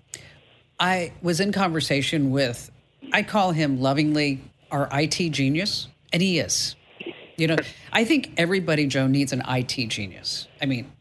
I 0.80 1.13
was 1.21 1.39
in 1.39 1.51
conversation 1.51 2.32
with, 2.32 2.71
I 3.13 3.23
call 3.23 3.51
him 3.51 3.80
lovingly 3.82 4.41
our 4.71 4.89
IT 4.91 5.32
genius, 5.32 5.88
and 6.12 6.21
he 6.21 6.39
is. 6.39 6.75
You 7.38 7.47
know, 7.47 7.58
I 7.91 8.06
think 8.06 8.34
everybody, 8.38 8.88
Joe, 8.88 9.08
needs 9.08 9.34
an 9.34 9.41
IT 9.47 9.89
genius. 9.89 10.47
I 10.62 10.65
mean, 10.65 10.91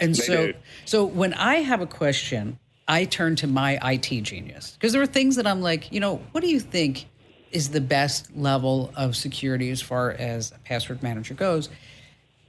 and 0.00 0.14
they 0.14 0.22
so 0.22 0.46
do. 0.48 0.54
so 0.84 1.04
when 1.04 1.34
I 1.34 1.56
have 1.56 1.80
a 1.80 1.86
question 1.86 2.58
I 2.88 3.04
turn 3.04 3.36
to 3.36 3.46
my 3.46 3.78
IT 3.82 4.22
genius 4.22 4.72
because 4.72 4.92
there 4.92 5.02
are 5.02 5.06
things 5.06 5.36
that 5.36 5.46
I'm 5.46 5.60
like, 5.60 5.92
you 5.92 6.00
know, 6.00 6.16
what 6.32 6.42
do 6.42 6.48
you 6.48 6.60
think 6.60 7.06
is 7.50 7.70
the 7.70 7.80
best 7.80 8.34
level 8.36 8.92
of 8.96 9.16
security 9.16 9.70
as 9.70 9.80
far 9.80 10.12
as 10.12 10.52
a 10.52 10.58
password 10.60 11.02
manager 11.02 11.34
goes? 11.34 11.68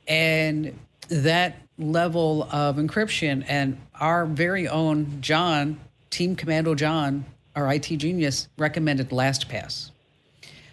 And 0.07 0.77
that 1.09 1.57
level 1.77 2.43
of 2.51 2.77
encryption 2.77 3.45
and 3.47 3.79
our 3.99 4.25
very 4.25 4.67
own 4.67 5.21
John, 5.21 5.79
Team 6.09 6.35
Komando 6.35 6.75
John, 6.75 7.25
our 7.55 7.71
IT 7.73 7.87
genius, 7.97 8.47
recommended 8.57 9.09
LastPass. 9.09 9.91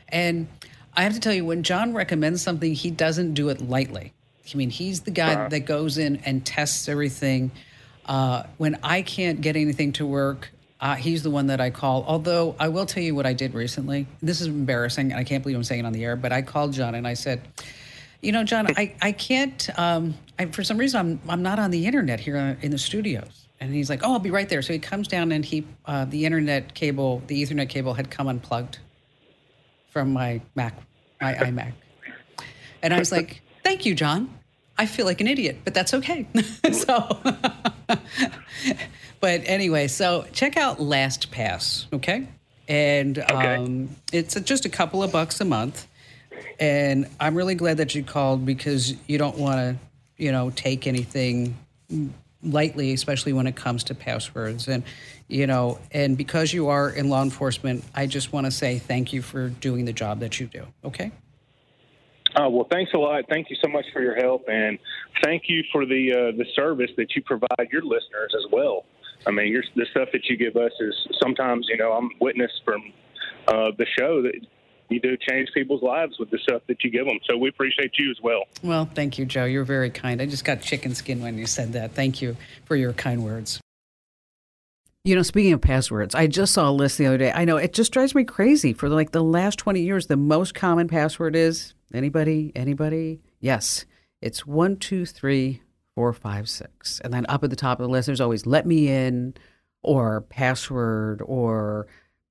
And 0.09 0.47
I 0.95 1.03
have 1.03 1.15
to 1.15 1.21
tell 1.21 1.33
you, 1.33 1.45
when 1.45 1.63
John 1.63 1.93
recommends 1.95 2.43
something, 2.43 2.75
he 2.75 2.91
doesn't 2.91 3.35
do 3.35 3.49
it 3.49 3.61
lightly. 3.61 4.13
I 4.53 4.57
mean, 4.57 4.71
he's 4.71 5.01
the 5.01 5.11
guy 5.11 5.35
uh-huh. 5.35 5.49
that 5.49 5.61
goes 5.61 5.99
in 5.99 6.17
and 6.25 6.45
tests 6.45 6.89
everything 6.89 7.51
uh, 8.07 8.45
when 8.59 8.79
I 8.83 9.03
can't 9.03 9.41
get 9.41 9.57
anything 9.57 9.93
to 9.93 10.07
work, 10.07 10.51
uh, 10.81 10.95
he's 10.97 11.23
the 11.23 11.31
one 11.31 11.47
that 11.47 11.61
I 11.61 11.71
call. 11.71 12.05
Although 12.07 12.55
I 12.59 12.69
will 12.69 12.87
tell 12.87 13.03
you 13.03 13.15
what 13.15 13.27
I 13.27 13.33
did 13.33 13.55
recently. 13.55 14.07
This 14.23 14.41
is 14.41 14.49
embarrassing. 14.49 15.13
And 15.13 15.21
I 15.21 15.25
can't 15.25 15.43
believe 15.43 15.57
I'm 15.57 15.65
saying 15.65 15.85
it 15.85 15.87
on 15.87 15.93
the 15.93 16.05
air, 16.05 16.17
but 16.17 16.33
I 16.33 16.43
called 16.43 16.73
John 16.73 16.95
and 16.95 17.07
I 17.07 17.15
said, 17.15 17.41
you 18.21 18.33
know, 18.33 18.45
John, 18.45 18.67
I, 18.77 18.95
I 19.01 19.13
can't, 19.13 19.69
um, 19.79 20.15
I, 20.39 20.47
for 20.47 20.65
some 20.65 20.79
reason, 20.79 20.99
I'm, 21.01 21.21
I'm 21.29 21.43
not 21.43 21.59
on 21.59 21.71
the 21.71 21.87
internet 21.87 22.21
here 22.21 22.59
in 22.61 22.71
the 22.71 22.79
studios. 22.79 23.47
And 23.61 23.73
he's 23.73 23.89
like, 23.89 24.01
oh, 24.03 24.13
I'll 24.13 24.19
be 24.19 24.31
right 24.31 24.49
there. 24.49 24.63
So 24.63 24.73
he 24.73 24.79
comes 24.79 25.09
down 25.09 25.33
and 25.33 25.45
he, 25.45 25.67
uh, 25.87 26.05
the 26.07 26.25
internet 26.25 26.75
cable, 26.75 27.23
the 27.27 27.43
Ethernet 27.43 27.69
cable 27.69 27.95
had 27.95 28.11
come 28.11 28.27
unplugged 28.27 28.79
from 29.89 30.13
my 30.13 30.41
Mac, 30.55 30.75
my 31.21 31.35
iMac. 31.35 31.73
And 32.83 32.93
I 32.93 32.99
was 32.99 33.13
like, 33.13 33.41
thank 33.63 33.87
you, 33.87 33.95
John. 33.95 34.29
I 34.77 34.87
feel 34.87 35.07
like 35.07 35.21
an 35.21 35.29
idiot, 35.29 35.59
but 35.65 35.75
that's 35.75 35.95
okay. 35.95 36.27
so, 36.73 37.19
but 39.21 39.43
anyway, 39.45 39.89
so 39.89 40.27
check 40.33 40.57
out 40.57 40.79
LastPass, 40.79 41.87
okay? 41.93 42.27
And 42.69 43.19
okay. 43.19 43.57
Um, 43.57 43.91
it's 44.13 44.35
just 44.41 44.65
a 44.65 44.69
couple 44.69 45.03
of 45.03 45.13
bucks 45.13 45.41
a 45.41 45.45
month. 45.45 45.87
And 46.59 47.09
I'm 47.21 47.35
really 47.35 47.55
glad 47.55 47.77
that 47.77 47.95
you 47.95 48.03
called 48.03 48.45
because 48.47 48.95
you 49.07 49.19
don't 49.19 49.39
want 49.39 49.57
to, 49.57 49.77
you 50.17 50.33
know, 50.33 50.51
take 50.51 50.87
anything 50.87 51.57
lightly, 52.43 52.93
especially 52.93 53.33
when 53.33 53.47
it 53.47 53.57
comes 53.57 53.85
to 53.85 53.95
passwords. 53.95 54.69
And, 54.69 54.83
you 55.29 55.47
know, 55.47 55.79
and 55.91 56.17
because 56.17 56.53
you 56.53 56.69
are 56.69 56.91
in 56.91 57.09
law 57.09 57.23
enforcement, 57.23 57.85
I 57.95 58.07
just 58.07 58.33
want 58.33 58.47
to 58.47 58.51
say 58.51 58.79
thank 58.79 59.13
you 59.13 59.23
for 59.23 59.49
doing 59.49 59.85
the 59.85 59.93
job 59.93 60.21
that 60.21 60.41
you 60.41 60.47
do, 60.47 60.67
okay? 60.85 61.13
Uh, 62.35 62.49
well, 62.49 62.67
thanks 62.71 62.91
a 62.95 62.99
lot. 62.99 63.25
Thank 63.29 63.49
you 63.51 63.57
so 63.65 63.71
much 63.71 63.85
for 63.93 64.03
your 64.03 64.17
help, 64.17 64.45
and 64.49 64.79
thank 65.23 65.45
you 65.47 65.63
for 65.71 65.87
the 65.87 66.13
uh, 66.13 66.37
the 66.37 66.47
service 66.57 66.91
that 66.97 67.15
you 67.15 67.23
provide 67.23 67.69
your 67.71 67.83
listeners 67.83 68.35
as 68.37 68.51
well. 68.51 68.85
I 69.27 69.31
mean, 69.31 69.53
your, 69.53 69.63
the 69.77 69.87
stuff 69.91 70.09
that 70.13 70.27
you 70.27 70.37
give 70.37 70.57
us 70.57 70.73
is 70.81 70.95
sometimes, 71.23 71.67
you 71.71 71.77
know, 71.77 71.93
I'm 71.93 72.11
witness 72.21 72.51
from 72.65 72.93
uh, 73.49 73.71
the 73.79 73.87
show 73.99 74.23
that 74.23 74.35
you 74.89 75.01
do 75.01 75.17
change 75.29 75.49
people's 75.55 75.83
lives 75.83 76.19
with 76.19 76.31
the 76.31 76.39
stuff 76.39 76.63
that 76.69 76.85
you 76.85 76.91
give 76.91 77.07
them. 77.07 77.19
So 77.29 77.37
we 77.37 77.49
appreciate 77.49 77.93
you 77.99 78.11
as 78.11 78.19
well. 78.23 78.45
Well, 78.63 78.89
thank 78.95 79.19
you, 79.19 79.25
Joe. 79.25 79.45
You're 79.45 79.65
very 79.65 79.91
kind. 79.91 80.21
I 80.21 80.27
just 80.27 80.45
got 80.45 80.61
chicken 80.61 80.95
skin 80.95 81.23
when 81.23 81.39
you 81.39 81.47
said 81.47 81.73
that. 81.73 81.93
Thank 81.93 82.21
you 82.21 82.37
for 82.65 82.77
your 82.77 82.93
kind 82.93 83.25
words. 83.25 83.61
You 85.05 85.15
know, 85.15 85.23
speaking 85.23 85.53
of 85.53 85.61
passwords, 85.61 86.15
I 86.15 86.27
just 86.27 86.55
saw 86.55 86.71
a 86.71 86.73
list 86.73 86.97
the 86.97 87.07
other 87.07 87.19
day. 87.19 87.31
I 87.31 87.45
know 87.45 87.59
it 87.59 87.75
just 87.75 87.93
drives 87.93 88.15
me 88.15 88.25
crazy. 88.25 88.73
For 88.73 88.89
like 88.89 89.13
the 89.13 89.23
last 89.23 89.59
20 89.59 89.81
years, 89.81 90.07
the 90.07 90.17
most 90.17 90.55
common 90.55 90.89
password 90.89 91.37
is 91.37 91.75
anybody, 91.95 92.53
anybody? 92.55 93.21
Yes, 93.41 93.85
it's 94.21 94.47
one, 94.47 94.77
two, 94.77 95.07
three, 95.07 95.63
four, 95.95 96.13
five, 96.13 96.49
six. 96.49 97.01
And 97.01 97.13
then 97.13 97.27
up 97.29 97.45
at 97.45 97.51
the 97.51 97.57
top 97.57 97.81
of 97.81 97.85
the 97.85 97.93
list, 97.93 98.07
there's 98.07 98.21
always 98.21 98.47
let 98.47 98.67
me 98.67 98.89
in 98.89 99.35
or 99.83 100.23
password 100.23 101.23
or 101.25 101.87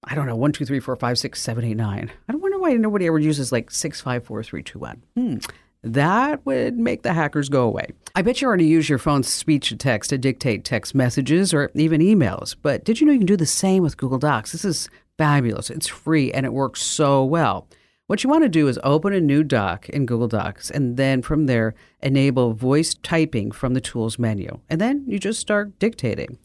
I 0.05 0.16
don't 0.16 0.28
know, 0.28 0.36
one, 0.36 0.51
two, 0.51 0.66
three, 0.66 0.82
four, 0.82 0.95
five, 0.97 1.18
six, 1.18 1.41
seven, 1.41 1.64
eight, 1.64 1.78
nine. 1.78 2.11
I 2.28 2.34
don't 2.34 2.41
wonder 2.41 2.59
why 2.59 2.74
nobody 2.74 3.07
ever 3.07 3.20
uses 3.20 3.51
like 3.51 3.72
six, 3.72 4.01
five, 4.01 4.26
four, 4.26 4.43
three, 4.43 4.64
two, 4.64 4.80
one. 4.80 5.01
Hmm 5.16 5.38
that 5.84 6.45
would 6.45 6.80
make 6.80 7.03
the 7.03 7.14
hackers 7.14 7.49
go 7.49 7.64
away. 7.64 7.89
I 8.16 8.22
bet 8.22 8.41
you 8.41 8.47
already 8.47 8.66
use 8.66 8.88
your 8.88 8.97
phone's 8.97 9.28
speech 9.28 9.70
to 9.70 9.76
text 9.76 10.09
to 10.09 10.18
dictate 10.18 10.64
text 10.64 10.95
messages 10.95 11.53
or 11.53 11.72
even 11.76 12.01
emails, 12.01 12.55
but 12.61 12.86
did 12.86 12.99
you 12.99 13.05
know 13.05 13.14
you 13.14 13.20
can 13.20 13.26
do 13.26 13.38
the 13.38 13.45
same 13.45 13.84
with 13.84 13.97
Google 13.97 14.18
Docs? 14.18 14.53
This 14.53 14.66
is 14.66 14.89
fabulous. 15.18 15.70
It's 15.70 15.88
free 15.88 16.32
and 16.32 16.45
it 16.45 16.53
works 16.53 16.82
so 16.82 17.24
well. 17.24 17.68
What 18.08 18.22
you 18.22 18.30
want 18.30 18.43
to 18.43 18.49
do 18.49 18.68
is 18.68 18.78
open 18.84 19.14
a 19.14 19.22
new 19.22 19.43
doc 19.43 19.88
in 19.88 20.06
Google 20.06 20.28
Docs 20.28 20.70
and 20.70 20.97
then 20.97 21.22
from 21.22 21.45
there 21.45 21.74
enable 22.01 22.54
voice 22.54 22.95
typing 22.95 23.49
from 23.49 23.74
the 23.74 23.82
tools 23.82 24.20
menu. 24.20 24.60
And 24.70 24.82
then 24.82 25.06
you 25.08 25.20
just 25.20 25.39
start 25.39 25.80
dictating. 25.80 26.38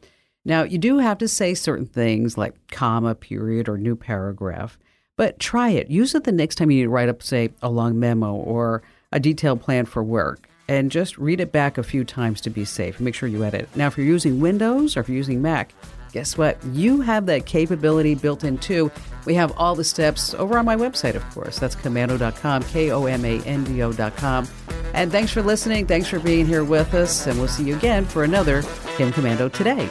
Now, 0.44 0.62
you 0.62 0.78
do 0.78 0.98
have 0.98 1.18
to 1.18 1.26
say 1.26 1.54
certain 1.54 1.86
things 1.86 2.38
like 2.38 2.54
comma, 2.70 3.16
period, 3.16 3.68
or 3.68 3.76
new 3.76 3.96
paragraph, 3.96 4.78
but 5.16 5.40
try 5.40 5.70
it. 5.70 5.90
Use 5.90 6.14
it 6.14 6.22
the 6.22 6.32
next 6.32 6.54
time 6.54 6.70
you 6.70 6.78
need 6.78 6.84
to 6.84 6.90
write 6.90 7.08
up, 7.08 7.24
say, 7.24 7.50
a 7.60 7.68
long 7.68 7.98
memo 7.98 8.34
or 8.34 8.82
a 9.10 9.18
detailed 9.18 9.60
plan 9.60 9.84
for 9.84 10.02
work, 10.02 10.48
and 10.68 10.92
just 10.92 11.18
read 11.18 11.40
it 11.40 11.50
back 11.50 11.76
a 11.76 11.82
few 11.82 12.04
times 12.04 12.40
to 12.42 12.50
be 12.50 12.64
safe. 12.64 13.00
Make 13.00 13.16
sure 13.16 13.28
you 13.28 13.42
edit. 13.42 13.68
Now, 13.74 13.88
if 13.88 13.98
you're 13.98 14.06
using 14.06 14.40
Windows 14.40 14.96
or 14.96 15.00
if 15.00 15.08
you're 15.08 15.16
using 15.16 15.42
Mac, 15.42 15.74
guess 16.18 16.36
what? 16.36 16.58
You 16.72 17.00
have 17.00 17.26
that 17.26 17.46
capability 17.46 18.16
built 18.16 18.42
in 18.42 18.58
too. 18.58 18.90
We 19.24 19.34
have 19.34 19.52
all 19.56 19.76
the 19.76 19.84
steps 19.84 20.34
over 20.34 20.58
on 20.58 20.64
my 20.64 20.74
website, 20.74 21.14
of 21.14 21.22
course. 21.30 21.60
That's 21.60 21.76
komando.com, 21.76 22.64
K 22.64 22.90
O 22.90 23.06
M 23.06 23.24
A 23.24 23.40
N 23.42 23.62
D 23.62 23.80
O.com. 23.84 24.48
And 24.94 25.12
thanks 25.12 25.30
for 25.30 25.42
listening. 25.42 25.86
Thanks 25.86 26.08
for 26.08 26.18
being 26.18 26.44
here 26.44 26.64
with 26.64 26.92
us. 26.92 27.28
And 27.28 27.38
we'll 27.38 27.46
see 27.46 27.62
you 27.62 27.76
again 27.76 28.04
for 28.04 28.24
another 28.24 28.62
Kim 28.96 29.12
Komando 29.12 29.52
Today. 29.52 29.88